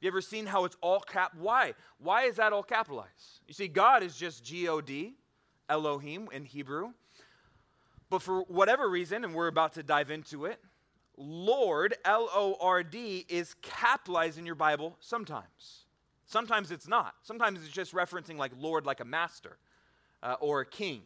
you 0.00 0.08
ever 0.08 0.22
seen 0.22 0.46
how 0.46 0.64
it's 0.64 0.76
all 0.80 1.00
cap? 1.00 1.32
Why? 1.38 1.74
Why 1.98 2.22
is 2.22 2.36
that 2.36 2.54
all 2.54 2.62
capitalized? 2.62 3.42
You 3.46 3.52
see, 3.52 3.68
God 3.68 4.02
is 4.02 4.16
just 4.16 4.42
G 4.42 4.66
O 4.66 4.80
D, 4.80 5.14
Elohim 5.68 6.28
in 6.32 6.46
Hebrew. 6.46 6.92
But 8.08 8.22
for 8.22 8.40
whatever 8.44 8.88
reason, 8.88 9.24
and 9.24 9.34
we're 9.34 9.48
about 9.48 9.74
to 9.74 9.82
dive 9.82 10.10
into 10.10 10.46
it, 10.46 10.58
Lord, 11.18 11.96
L 12.06 12.30
O 12.32 12.56
R 12.62 12.82
D, 12.82 13.26
is 13.28 13.54
capitalized 13.60 14.38
in 14.38 14.46
your 14.46 14.54
Bible 14.54 14.96
sometimes. 15.00 15.84
Sometimes 16.24 16.70
it's 16.70 16.88
not. 16.88 17.14
Sometimes 17.24 17.60
it's 17.60 17.72
just 17.72 17.92
referencing 17.92 18.38
like 18.38 18.52
Lord, 18.58 18.86
like 18.86 19.00
a 19.00 19.04
master 19.04 19.58
uh, 20.22 20.36
or 20.40 20.60
a 20.60 20.66
king. 20.66 21.02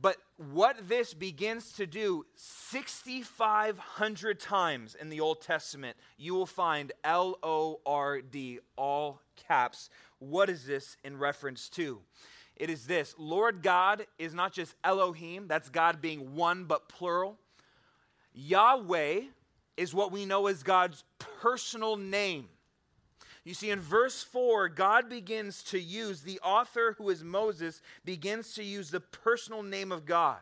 But 0.00 0.16
what 0.36 0.88
this 0.88 1.12
begins 1.12 1.72
to 1.72 1.86
do 1.86 2.24
6,500 2.36 4.40
times 4.40 4.96
in 4.98 5.10
the 5.10 5.20
Old 5.20 5.42
Testament, 5.42 5.96
you 6.16 6.34
will 6.34 6.46
find 6.46 6.92
L 7.04 7.36
O 7.42 7.80
R 7.84 8.22
D, 8.22 8.60
all 8.76 9.20
caps. 9.48 9.90
What 10.18 10.48
is 10.48 10.64
this 10.64 10.96
in 11.04 11.18
reference 11.18 11.68
to? 11.70 12.00
It 12.56 12.70
is 12.70 12.86
this 12.86 13.14
Lord 13.18 13.62
God 13.62 14.06
is 14.18 14.32
not 14.32 14.52
just 14.52 14.74
Elohim, 14.84 15.48
that's 15.48 15.68
God 15.68 16.00
being 16.00 16.34
one 16.34 16.64
but 16.64 16.88
plural. 16.88 17.36
Yahweh 18.32 19.22
is 19.76 19.92
what 19.92 20.12
we 20.12 20.24
know 20.24 20.46
as 20.46 20.62
God's 20.62 21.02
personal 21.18 21.96
name. 21.96 22.48
You 23.50 23.54
see, 23.54 23.70
in 23.70 23.80
verse 23.80 24.22
4, 24.22 24.68
God 24.68 25.08
begins 25.08 25.64
to 25.64 25.80
use, 25.80 26.20
the 26.20 26.38
author 26.38 26.94
who 26.96 27.10
is 27.10 27.24
Moses 27.24 27.82
begins 28.04 28.54
to 28.54 28.62
use 28.62 28.92
the 28.92 29.00
personal 29.00 29.64
name 29.64 29.90
of 29.90 30.06
God. 30.06 30.38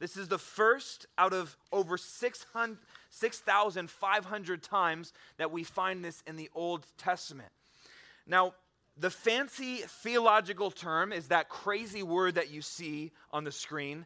This 0.00 0.16
is 0.16 0.26
the 0.26 0.40
first 0.40 1.06
out 1.16 1.32
of 1.32 1.56
over 1.70 1.96
6,500 1.96 4.62
times 4.64 5.12
that 5.36 5.52
we 5.52 5.62
find 5.62 6.04
this 6.04 6.24
in 6.26 6.34
the 6.34 6.50
Old 6.52 6.84
Testament. 6.98 7.50
Now, 8.26 8.54
the 8.96 9.10
fancy 9.10 9.76
theological 9.76 10.72
term 10.72 11.12
is 11.12 11.28
that 11.28 11.48
crazy 11.48 12.02
word 12.02 12.34
that 12.34 12.50
you 12.50 12.60
see 12.60 13.12
on 13.30 13.44
the 13.44 13.52
screen, 13.52 14.04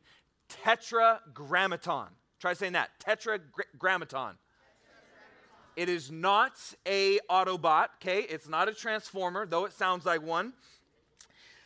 tetragrammaton. 0.50 2.08
Try 2.38 2.52
saying 2.52 2.74
that, 2.74 2.90
tetragrammaton. 2.98 4.36
It 5.76 5.90
is 5.90 6.10
not 6.10 6.52
a 6.86 7.18
Autobot, 7.30 7.88
okay? 7.96 8.20
It's 8.20 8.48
not 8.48 8.68
a 8.68 8.72
Transformer, 8.72 9.46
though 9.46 9.66
it 9.66 9.74
sounds 9.74 10.06
like 10.06 10.22
one. 10.22 10.54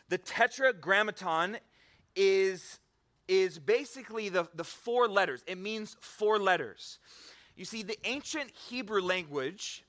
The 0.09 0.19
Tetragrammaton 0.19 1.59
is, 2.17 2.81
is 3.29 3.61
basically 3.61 4.29
the, 4.29 4.49
the 4.55 4.65
four 4.65 5.07
letters. 5.07 5.45
It 5.47 5.59
means 5.59 5.97
four 6.01 6.41
letters. 6.41 6.99
You 7.55 7.65
see, 7.65 7.85
the 7.85 7.97
ancient 8.05 8.51
Hebrew 8.69 9.01
language 9.01 9.85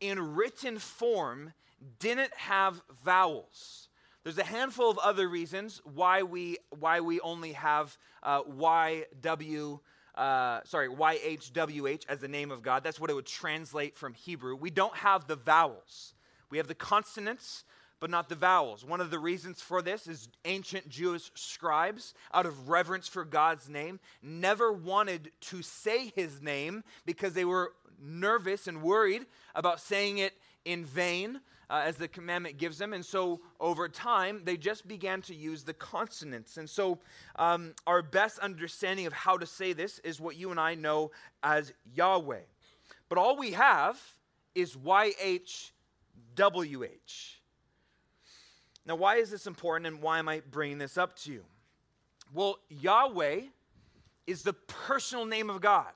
in 0.00 0.34
written 0.36 0.78
form 0.78 1.52
didn't 1.98 2.32
have 2.34 2.80
vowels. 3.04 3.88
There's 4.22 4.38
a 4.38 4.44
handful 4.44 4.88
of 4.90 4.98
other 4.98 5.28
reasons 5.28 5.82
why 5.84 6.22
we, 6.22 6.58
why 6.70 7.00
we 7.00 7.20
only 7.20 7.52
have 7.52 7.98
uh, 8.22 8.42
Y, 8.46 9.04
W, 9.20 9.80
uh, 10.14 10.60
sorry, 10.64 10.88
YHWH 10.88 12.04
as 12.08 12.20
the 12.20 12.28
name 12.28 12.50
of 12.50 12.62
God. 12.62 12.84
That's 12.84 13.00
what 13.00 13.10
it 13.10 13.14
would 13.14 13.26
translate 13.26 13.96
from 13.96 14.14
Hebrew. 14.14 14.54
We 14.54 14.70
don't 14.70 14.96
have 14.96 15.26
the 15.26 15.36
vowels. 15.36 16.14
We 16.50 16.58
have 16.58 16.68
the 16.68 16.74
consonants, 16.74 17.64
but 18.00 18.10
not 18.10 18.28
the 18.28 18.34
vowels. 18.34 18.84
One 18.84 19.00
of 19.00 19.10
the 19.10 19.18
reasons 19.18 19.60
for 19.60 19.82
this 19.82 20.06
is 20.06 20.28
ancient 20.44 20.88
Jewish 20.88 21.30
scribes, 21.34 22.14
out 22.32 22.46
of 22.46 22.68
reverence 22.68 23.08
for 23.08 23.24
God's 23.24 23.68
name, 23.68 23.98
never 24.22 24.72
wanted 24.72 25.32
to 25.42 25.62
say 25.62 26.12
his 26.14 26.40
name 26.40 26.84
because 27.06 27.34
they 27.34 27.44
were 27.44 27.72
nervous 28.00 28.66
and 28.66 28.82
worried 28.82 29.26
about 29.54 29.80
saying 29.80 30.18
it 30.18 30.34
in 30.64 30.84
vain 30.84 31.40
uh, 31.70 31.82
as 31.84 31.96
the 31.96 32.08
commandment 32.08 32.58
gives 32.58 32.78
them. 32.78 32.92
And 32.92 33.04
so 33.04 33.40
over 33.60 33.88
time, 33.88 34.42
they 34.44 34.56
just 34.56 34.86
began 34.86 35.22
to 35.22 35.34
use 35.34 35.64
the 35.64 35.74
consonants. 35.74 36.56
And 36.56 36.68
so 36.68 36.98
um, 37.36 37.74
our 37.86 38.02
best 38.02 38.38
understanding 38.38 39.06
of 39.06 39.12
how 39.12 39.36
to 39.38 39.46
say 39.46 39.72
this 39.72 39.98
is 40.00 40.20
what 40.20 40.36
you 40.36 40.50
and 40.50 40.60
I 40.60 40.74
know 40.74 41.10
as 41.42 41.72
Yahweh. 41.94 42.42
But 43.08 43.18
all 43.18 43.36
we 43.36 43.52
have 43.52 44.00
is 44.54 44.76
YHWH. 44.76 45.70
Now, 48.86 48.96
why 48.96 49.16
is 49.16 49.30
this 49.30 49.46
important 49.46 49.86
and 49.86 50.02
why 50.02 50.18
am 50.18 50.28
I 50.28 50.42
bringing 50.50 50.78
this 50.78 50.98
up 50.98 51.16
to 51.20 51.32
you? 51.32 51.44
Well, 52.32 52.58
Yahweh 52.68 53.42
is 54.26 54.42
the 54.42 54.52
personal 54.52 55.24
name 55.24 55.50
of 55.50 55.60
God. 55.60 55.92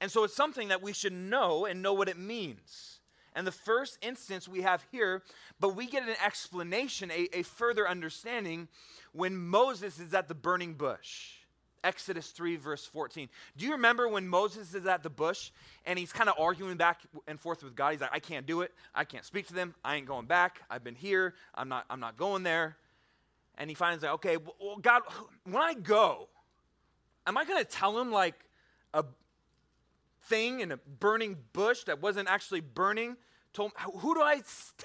And 0.00 0.10
so 0.10 0.24
it's 0.24 0.34
something 0.34 0.68
that 0.68 0.82
we 0.82 0.92
should 0.92 1.12
know 1.12 1.64
and 1.66 1.82
know 1.82 1.92
what 1.92 2.08
it 2.08 2.18
means. 2.18 2.98
And 3.34 3.46
the 3.46 3.52
first 3.52 3.98
instance 4.02 4.46
we 4.46 4.62
have 4.62 4.84
here, 4.92 5.22
but 5.58 5.74
we 5.74 5.86
get 5.86 6.02
an 6.02 6.14
explanation, 6.24 7.10
a, 7.10 7.28
a 7.38 7.42
further 7.42 7.88
understanding 7.88 8.68
when 9.12 9.36
Moses 9.36 9.98
is 9.98 10.12
at 10.12 10.28
the 10.28 10.34
burning 10.34 10.74
bush. 10.74 11.36
Exodus 11.84 12.28
3, 12.28 12.56
verse 12.56 12.84
14. 12.86 13.28
Do 13.56 13.64
you 13.64 13.72
remember 13.72 14.08
when 14.08 14.28
Moses 14.28 14.74
is 14.74 14.86
at 14.86 15.02
the 15.02 15.10
bush 15.10 15.50
and 15.84 15.98
he's 15.98 16.12
kind 16.12 16.28
of 16.28 16.36
arguing 16.38 16.76
back 16.76 17.00
and 17.26 17.40
forth 17.40 17.64
with 17.64 17.74
God? 17.74 17.92
He's 17.92 18.00
like, 18.00 18.12
I 18.12 18.20
can't 18.20 18.46
do 18.46 18.60
it. 18.60 18.72
I 18.94 19.04
can't 19.04 19.24
speak 19.24 19.48
to 19.48 19.54
them. 19.54 19.74
I 19.84 19.96
ain't 19.96 20.06
going 20.06 20.26
back. 20.26 20.60
I've 20.70 20.84
been 20.84 20.94
here. 20.94 21.34
I'm 21.54 21.68
not, 21.68 21.84
I'm 21.90 22.00
not 22.00 22.16
going 22.16 22.44
there. 22.44 22.76
And 23.58 23.68
he 23.68 23.74
finds 23.74 24.04
out, 24.04 24.14
okay, 24.14 24.36
well, 24.36 24.76
God, 24.80 25.02
when 25.44 25.62
I 25.62 25.74
go, 25.74 26.28
am 27.26 27.36
I 27.36 27.44
going 27.44 27.62
to 27.62 27.68
tell 27.68 27.98
him 27.98 28.12
like 28.12 28.36
a 28.94 29.04
thing 30.24 30.60
in 30.60 30.72
a 30.72 30.76
burning 30.76 31.36
bush 31.52 31.84
that 31.84 32.00
wasn't 32.00 32.28
actually 32.28 32.60
burning 32.60 33.16
told 33.52 33.72
who 33.98 34.14
do 34.14 34.22
I 34.22 34.42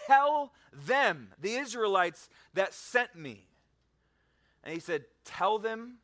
tell 0.08 0.54
them, 0.74 1.30
the 1.40 1.56
Israelites 1.56 2.30
that 2.54 2.74
sent 2.74 3.16
me? 3.16 3.48
And 4.64 4.74
he 4.74 4.80
said, 4.80 5.06
Tell 5.24 5.60
them 5.60 6.00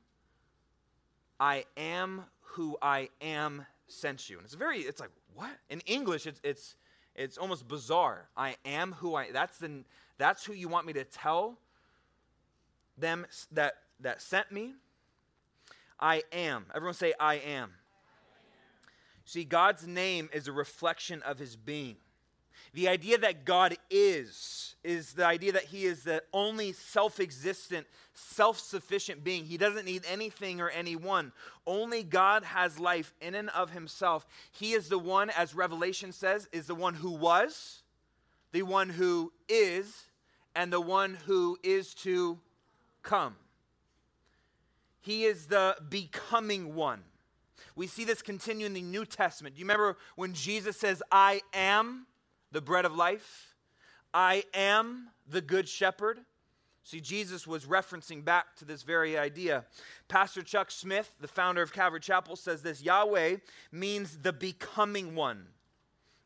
I 1.39 1.65
am 1.75 2.23
who 2.41 2.77
I 2.81 3.09
am 3.21 3.65
sent 3.87 4.29
you. 4.29 4.37
And 4.37 4.45
it's 4.45 4.53
very, 4.53 4.79
it's 4.79 5.01
like, 5.01 5.09
what? 5.35 5.51
In 5.69 5.81
English, 5.81 6.25
it's 6.27 6.39
it's 6.43 6.75
it's 7.15 7.37
almost 7.37 7.67
bizarre. 7.67 8.29
I 8.37 8.55
am 8.65 8.93
who 8.93 9.15
I 9.15 9.31
that's 9.31 9.57
the 9.57 9.83
that's 10.17 10.45
who 10.45 10.53
you 10.53 10.67
want 10.67 10.85
me 10.85 10.93
to 10.93 11.03
tell 11.03 11.57
them 12.97 13.25
that 13.51 13.75
that 13.99 14.21
sent 14.21 14.51
me. 14.51 14.73
I 15.99 16.23
am. 16.31 16.65
Everyone 16.73 16.93
say 16.93 17.13
I 17.19 17.35
am. 17.35 17.41
I 17.41 17.45
am. 17.49 17.71
See, 19.25 19.43
God's 19.43 19.87
name 19.87 20.29
is 20.33 20.47
a 20.47 20.51
reflection 20.51 21.21
of 21.23 21.39
his 21.39 21.55
being. 21.55 21.97
The 22.73 22.87
idea 22.87 23.19
that 23.19 23.45
God 23.45 23.77
is, 23.91 24.75
is 24.83 25.13
the 25.13 25.25
idea 25.25 25.51
that 25.51 25.65
He 25.65 25.85
is 25.85 26.03
the 26.03 26.23
only 26.33 26.73
self 26.73 27.19
existent, 27.19 27.85
self 28.15 28.59
sufficient 28.59 29.23
being. 29.23 29.45
He 29.45 29.57
doesn't 29.57 29.85
need 29.85 30.03
anything 30.09 30.59
or 30.59 30.69
anyone. 30.69 31.31
Only 31.67 32.01
God 32.01 32.43
has 32.43 32.79
life 32.79 33.13
in 33.21 33.35
and 33.35 33.51
of 33.51 33.69
Himself. 33.69 34.25
He 34.51 34.73
is 34.73 34.89
the 34.89 34.97
one, 34.97 35.29
as 35.29 35.53
Revelation 35.53 36.11
says, 36.11 36.49
is 36.51 36.65
the 36.65 36.73
one 36.73 36.95
who 36.95 37.11
was, 37.11 37.83
the 38.51 38.63
one 38.63 38.89
who 38.89 39.31
is, 39.47 40.05
and 40.55 40.73
the 40.73 40.81
one 40.81 41.19
who 41.27 41.59
is 41.61 41.93
to 41.95 42.39
come. 43.03 43.35
He 44.99 45.25
is 45.25 45.45
the 45.45 45.75
becoming 45.89 46.73
one. 46.73 47.03
We 47.75 47.87
see 47.87 48.05
this 48.05 48.21
continue 48.21 48.65
in 48.65 48.73
the 48.73 48.81
New 48.81 49.05
Testament. 49.05 49.55
Do 49.55 49.59
you 49.59 49.65
remember 49.65 49.97
when 50.15 50.33
Jesus 50.33 50.77
says, 50.77 51.01
I 51.11 51.41
am? 51.53 52.07
the 52.53 52.61
bread 52.61 52.85
of 52.85 52.95
life. 52.95 53.55
I 54.13 54.43
am 54.53 55.09
the 55.27 55.41
good 55.41 55.67
shepherd. 55.67 56.19
See, 56.83 57.01
Jesus 57.01 57.47
was 57.47 57.65
referencing 57.65 58.23
back 58.23 58.55
to 58.57 58.65
this 58.65 58.83
very 58.83 59.17
idea. 59.17 59.65
Pastor 60.07 60.43
Chuck 60.43 60.69
Smith, 60.69 61.13
the 61.19 61.27
founder 61.27 61.61
of 61.61 61.73
Calvary 61.73 61.99
Chapel, 61.99 62.35
says 62.35 62.61
this 62.61 62.81
Yahweh 62.81 63.37
means 63.71 64.19
the 64.19 64.33
becoming 64.33 65.15
one, 65.15 65.47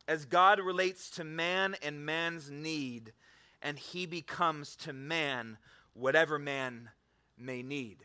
as 0.07 0.25
God 0.25 0.59
relates 0.59 1.09
to 1.11 1.23
man 1.23 1.75
and 1.81 2.05
man's 2.05 2.51
need, 2.51 3.13
and 3.61 3.79
he 3.79 4.05
becomes 4.05 4.75
to 4.77 4.93
man 4.93 5.57
whatever 5.93 6.37
man 6.37 6.89
may 7.37 7.63
need. 7.63 8.03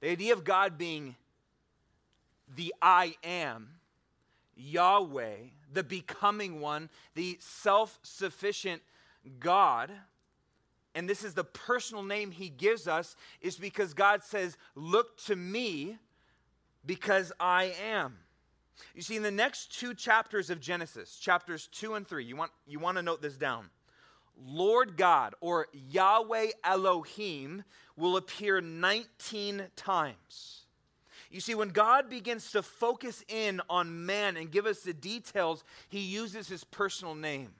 The 0.00 0.10
idea 0.10 0.32
of 0.32 0.44
God 0.44 0.78
being 0.78 1.16
the 2.48 2.74
I 2.80 3.16
am, 3.22 3.68
Yahweh, 4.56 5.36
the 5.72 5.82
becoming 5.82 6.60
one, 6.60 6.88
the 7.14 7.38
self 7.40 7.98
sufficient 8.02 8.82
God, 9.40 9.90
and 10.94 11.08
this 11.08 11.24
is 11.24 11.34
the 11.34 11.44
personal 11.44 12.02
name 12.02 12.30
he 12.30 12.48
gives 12.48 12.86
us, 12.86 13.16
is 13.40 13.56
because 13.56 13.94
God 13.94 14.22
says, 14.22 14.56
Look 14.74 15.16
to 15.26 15.36
me 15.36 15.98
because 16.86 17.32
I 17.40 17.74
am. 17.84 18.18
You 18.94 19.02
see, 19.02 19.16
in 19.16 19.22
the 19.22 19.30
next 19.30 19.78
two 19.78 19.94
chapters 19.94 20.50
of 20.50 20.60
Genesis, 20.60 21.16
chapters 21.16 21.68
two 21.68 21.94
and 21.94 22.06
three, 22.06 22.24
you 22.24 22.36
want, 22.36 22.50
you 22.66 22.78
want 22.78 22.96
to 22.96 23.02
note 23.02 23.22
this 23.22 23.36
down. 23.36 23.70
Lord 24.36 24.96
God 24.96 25.34
or 25.40 25.68
Yahweh 25.72 26.48
Elohim 26.64 27.64
will 27.96 28.16
appear 28.16 28.60
19 28.60 29.66
times. 29.76 30.63
You 31.34 31.40
see, 31.40 31.56
when 31.56 31.70
God 31.70 32.08
begins 32.08 32.52
to 32.52 32.62
focus 32.62 33.24
in 33.26 33.60
on 33.68 34.06
man 34.06 34.36
and 34.36 34.52
give 34.52 34.66
us 34.66 34.82
the 34.82 34.94
details, 34.94 35.64
he 35.88 35.98
uses 35.98 36.46
his 36.46 36.62
personal 36.62 37.16
name. 37.16 37.50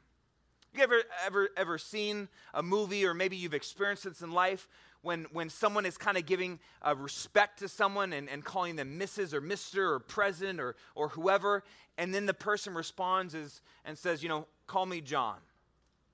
You 0.73 0.85
ever, 0.85 1.03
ever, 1.27 1.49
ever 1.57 1.77
seen 1.77 2.29
a 2.55 2.63
movie, 2.63 3.05
or 3.05 3.15
maybe 3.15 3.37
you've 3.37 3.53
experienced 3.53 4.05
this 4.05 4.23
in 4.23 4.31
life, 4.31 4.69
when, 5.03 5.27
when 5.33 5.51
someone 5.51 5.87
is 5.87 5.99
kind 5.99 6.17
of 6.17 6.25
giving 6.25 6.61
uh, 6.83 6.95
respect 6.97 7.59
to 7.59 7.69
someone 7.69 8.13
and, 8.13 8.29
and 8.29 8.45
calling 8.45 8.77
them 8.77 8.97
Mrs. 8.97 9.35
or 9.35 9.43
Mr. 9.43 9.79
or 9.79 9.99
President 9.99 10.61
or, 10.61 10.77
or 10.95 11.09
whoever, 11.09 11.65
and 11.99 12.15
then 12.15 12.27
the 12.27 12.35
person 12.35 12.75
responds 12.75 13.35
is, 13.35 13.61
and 13.85 13.99
says, 13.99 14.23
you 14.23 14.29
know, 14.29 14.47
call 14.69 14.87
me 14.87 15.01
John, 15.01 15.39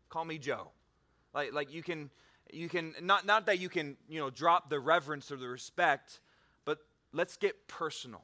call 0.08 0.24
me 0.24 0.38
Joe. 0.38 0.70
Like, 1.34 1.52
like 1.52 1.74
you 1.74 1.82
can, 1.82 2.08
you 2.50 2.70
can 2.70 2.94
not, 3.02 3.26
not 3.26 3.44
that 3.46 3.58
you 3.58 3.68
can, 3.68 3.98
you 4.08 4.18
know, 4.18 4.30
drop 4.30 4.70
the 4.70 4.80
reverence 4.80 5.30
or 5.30 5.36
the 5.36 5.46
respect, 5.46 6.20
let's 7.12 7.36
get 7.36 7.68
personal. 7.68 8.22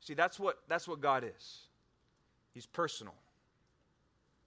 See, 0.00 0.14
that's 0.14 0.38
what, 0.38 0.58
that's 0.68 0.88
what 0.88 1.00
God 1.00 1.24
is. 1.24 1.58
He's 2.52 2.66
personal. 2.66 3.14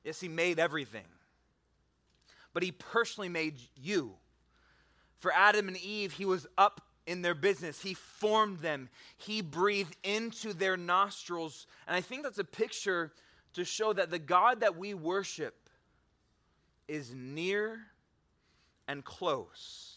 Yes, 0.03 0.19
He 0.19 0.27
made 0.27 0.59
everything, 0.59 1.05
but 2.53 2.63
He 2.63 2.71
personally 2.71 3.29
made 3.29 3.59
you. 3.75 4.13
For 5.19 5.31
Adam 5.31 5.67
and 5.67 5.77
Eve, 5.77 6.13
He 6.13 6.25
was 6.25 6.47
up 6.57 6.81
in 7.05 7.21
their 7.21 7.35
business. 7.35 7.81
He 7.81 7.93
formed 7.93 8.59
them, 8.59 8.89
He 9.17 9.41
breathed 9.41 9.95
into 10.03 10.53
their 10.53 10.77
nostrils. 10.77 11.67
And 11.87 11.95
I 11.95 12.01
think 12.01 12.23
that's 12.23 12.39
a 12.39 12.43
picture 12.43 13.13
to 13.53 13.63
show 13.63 13.93
that 13.93 14.09
the 14.09 14.19
God 14.19 14.61
that 14.61 14.77
we 14.77 14.93
worship 14.93 15.69
is 16.87 17.13
near 17.13 17.79
and 18.87 19.05
close. 19.05 19.95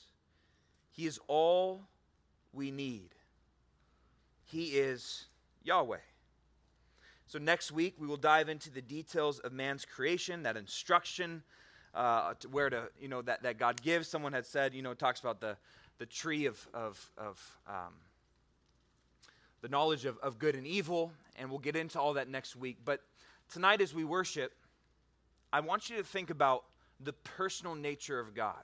He 0.92 1.07
is 1.07 1.18
all 1.26 1.88
we 2.53 2.70
need. 2.70 3.11
He 4.44 4.78
is 4.78 5.26
Yahweh. 5.64 5.99
So, 7.26 7.38
next 7.40 7.72
week, 7.72 7.94
we 7.99 8.07
will 8.07 8.16
dive 8.16 8.49
into 8.49 8.70
the 8.70 8.80
details 8.80 9.40
of 9.40 9.53
man's 9.53 9.84
creation, 9.84 10.44
that 10.44 10.57
instruction, 10.57 11.42
uh, 11.92 12.34
to 12.40 12.49
where 12.49 12.70
to, 12.70 12.88
you 13.01 13.09
know, 13.09 13.22
that, 13.22 13.42
that 13.42 13.59
God 13.59 13.82
gives. 13.82 14.07
Someone 14.07 14.32
had 14.32 14.47
said, 14.47 14.74
you 14.74 14.82
know, 14.82 14.94
talks 14.94 15.18
about 15.18 15.40
the, 15.40 15.57
the 15.99 16.07
tree 16.07 16.47
of, 16.47 16.68
of, 16.72 17.11
of 17.18 17.59
um, 17.66 17.94
the 19.61 19.68
knowledge 19.68 20.05
of, 20.05 20.18
of 20.18 20.38
good 20.38 20.55
and 20.55 20.66
evil, 20.66 21.11
and 21.36 21.51
we'll 21.51 21.59
get 21.59 21.74
into 21.74 22.01
all 22.01 22.14
that 22.14 22.28
next 22.28 22.55
week. 22.55 22.78
But 22.84 23.01
tonight, 23.51 23.80
as 23.80 23.92
we 23.92 24.05
worship, 24.05 24.53
I 25.53 25.61
want 25.61 25.90
you 25.90 25.97
to 25.97 26.05
think 26.05 26.30
about 26.30 26.64
the 27.01 27.12
personal 27.12 27.74
nature 27.74 28.20
of 28.20 28.34
God. 28.34 28.62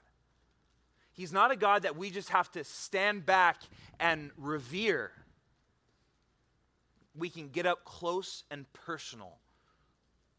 He's 1.13 1.31
not 1.31 1.51
a 1.51 1.55
God 1.55 1.83
that 1.83 1.95
we 1.95 2.09
just 2.09 2.29
have 2.29 2.51
to 2.53 2.63
stand 2.63 3.25
back 3.25 3.61
and 3.99 4.31
revere. 4.35 5.11
We 7.15 7.29
can 7.29 7.49
get 7.49 7.67
up 7.67 7.85
close 7.85 8.43
and 8.49 8.65
personal 8.73 9.37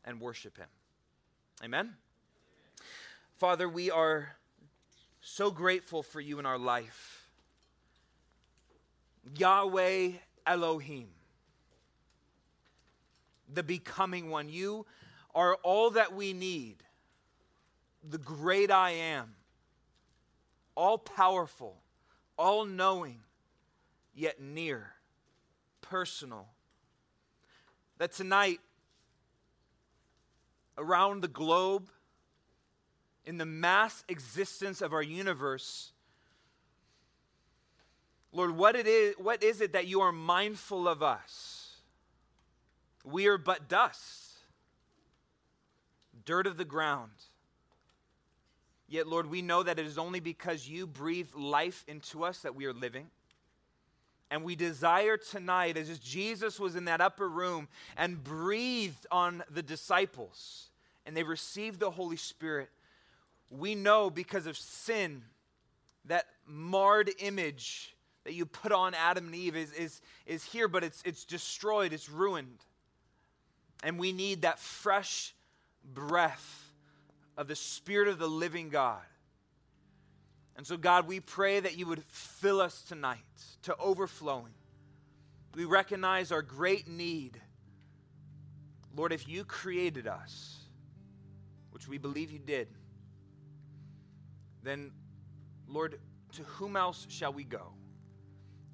and 0.04 0.20
worship 0.20 0.58
Him. 0.58 0.66
Amen? 1.62 1.94
Father, 3.36 3.68
we 3.68 3.92
are 3.92 4.32
so 5.20 5.52
grateful 5.52 6.02
for 6.02 6.20
you 6.20 6.40
in 6.40 6.46
our 6.46 6.58
life. 6.58 7.28
Yahweh 9.38 10.10
Elohim, 10.44 11.08
the 13.52 13.62
becoming 13.62 14.28
one. 14.28 14.48
You 14.48 14.86
are 15.36 15.54
all 15.62 15.90
that 15.90 16.14
we 16.14 16.32
need, 16.32 16.82
the 18.02 18.18
great 18.18 18.72
I 18.72 18.90
am 18.90 19.36
all 20.74 20.98
powerful, 20.98 21.76
all 22.36 22.64
knowing, 22.64 23.20
yet 24.14 24.40
near, 24.40 24.92
personal. 25.80 26.46
That 27.98 28.12
tonight, 28.12 28.60
around 30.76 31.22
the 31.22 31.28
globe, 31.28 31.88
in 33.24 33.38
the 33.38 33.46
mass 33.46 34.04
existence 34.08 34.82
of 34.82 34.92
our 34.92 35.02
universe, 35.02 35.92
Lord, 38.32 38.56
what, 38.56 38.74
it 38.74 38.88
is, 38.88 39.14
what 39.16 39.42
is 39.42 39.60
it 39.60 39.72
that 39.72 39.86
you 39.86 40.00
are 40.00 40.10
mindful 40.10 40.88
of 40.88 41.02
us? 41.02 41.76
We 43.04 43.28
are 43.28 43.38
but 43.38 43.68
dust, 43.68 44.32
dirt 46.24 46.46
of 46.46 46.56
the 46.56 46.64
ground. 46.64 47.12
Yet, 48.94 49.08
Lord, 49.08 49.28
we 49.28 49.42
know 49.42 49.64
that 49.64 49.80
it 49.80 49.86
is 49.86 49.98
only 49.98 50.20
because 50.20 50.68
you 50.68 50.86
breathe 50.86 51.34
life 51.34 51.84
into 51.88 52.22
us 52.22 52.42
that 52.42 52.54
we 52.54 52.66
are 52.66 52.72
living. 52.72 53.08
And 54.30 54.44
we 54.44 54.54
desire 54.54 55.16
tonight, 55.16 55.76
as 55.76 55.98
Jesus 55.98 56.60
was 56.60 56.76
in 56.76 56.84
that 56.84 57.00
upper 57.00 57.28
room 57.28 57.66
and 57.96 58.22
breathed 58.22 59.04
on 59.10 59.42
the 59.50 59.64
disciples, 59.64 60.68
and 61.04 61.16
they 61.16 61.24
received 61.24 61.80
the 61.80 61.90
Holy 61.90 62.16
Spirit, 62.16 62.68
we 63.50 63.74
know 63.74 64.10
because 64.10 64.46
of 64.46 64.56
sin, 64.56 65.22
that 66.04 66.26
marred 66.46 67.10
image 67.18 67.96
that 68.22 68.34
you 68.34 68.46
put 68.46 68.70
on 68.70 68.94
Adam 68.94 69.26
and 69.26 69.34
Eve 69.34 69.56
is, 69.56 69.72
is, 69.72 70.00
is 70.24 70.44
here, 70.44 70.68
but 70.68 70.84
it's, 70.84 71.02
it's 71.04 71.24
destroyed, 71.24 71.92
it's 71.92 72.08
ruined. 72.08 72.60
And 73.82 73.98
we 73.98 74.12
need 74.12 74.42
that 74.42 74.60
fresh 74.60 75.34
breath 75.82 76.63
of 77.36 77.48
the 77.48 77.56
Spirit 77.56 78.08
of 78.08 78.18
the 78.18 78.28
living 78.28 78.68
God. 78.68 79.02
And 80.56 80.66
so, 80.66 80.76
God, 80.76 81.08
we 81.08 81.20
pray 81.20 81.60
that 81.60 81.76
you 81.76 81.86
would 81.86 82.04
fill 82.04 82.60
us 82.60 82.82
tonight 82.82 83.18
to 83.62 83.76
overflowing 83.76 84.54
We 85.56 85.64
recognize 85.64 86.32
our 86.32 86.42
great 86.42 86.88
need. 86.88 87.40
Lord, 88.96 89.12
if 89.12 89.28
you 89.28 89.44
created 89.44 90.06
us, 90.06 90.58
which 91.70 91.88
we 91.88 91.98
believe 91.98 92.30
you 92.30 92.38
did, 92.38 92.68
then, 94.62 94.92
Lord, 95.68 95.98
to 96.32 96.42
whom 96.42 96.76
else 96.76 97.06
shall 97.08 97.32
we 97.32 97.44
go? 97.44 97.72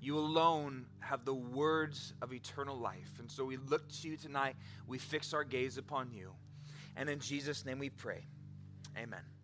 You 0.01 0.19
alone 0.19 0.87
have 1.01 1.25
the 1.25 1.35
words 1.35 2.15
of 2.23 2.33
eternal 2.33 2.77
life. 2.77 3.19
And 3.19 3.31
so 3.31 3.45
we 3.45 3.59
look 3.59 3.87
to 4.01 4.09
you 4.09 4.17
tonight. 4.17 4.57
We 4.87 4.99
fix 4.99 5.35
our 5.35 5.45
gaze 5.45 5.77
upon 5.77 6.11
you. 6.13 6.33
And 6.97 7.09
in 7.11 7.21
Jesus' 7.21 7.67
name 7.67 7.79
we 7.79 7.91
pray. 7.91 8.25
Amen. 8.97 9.40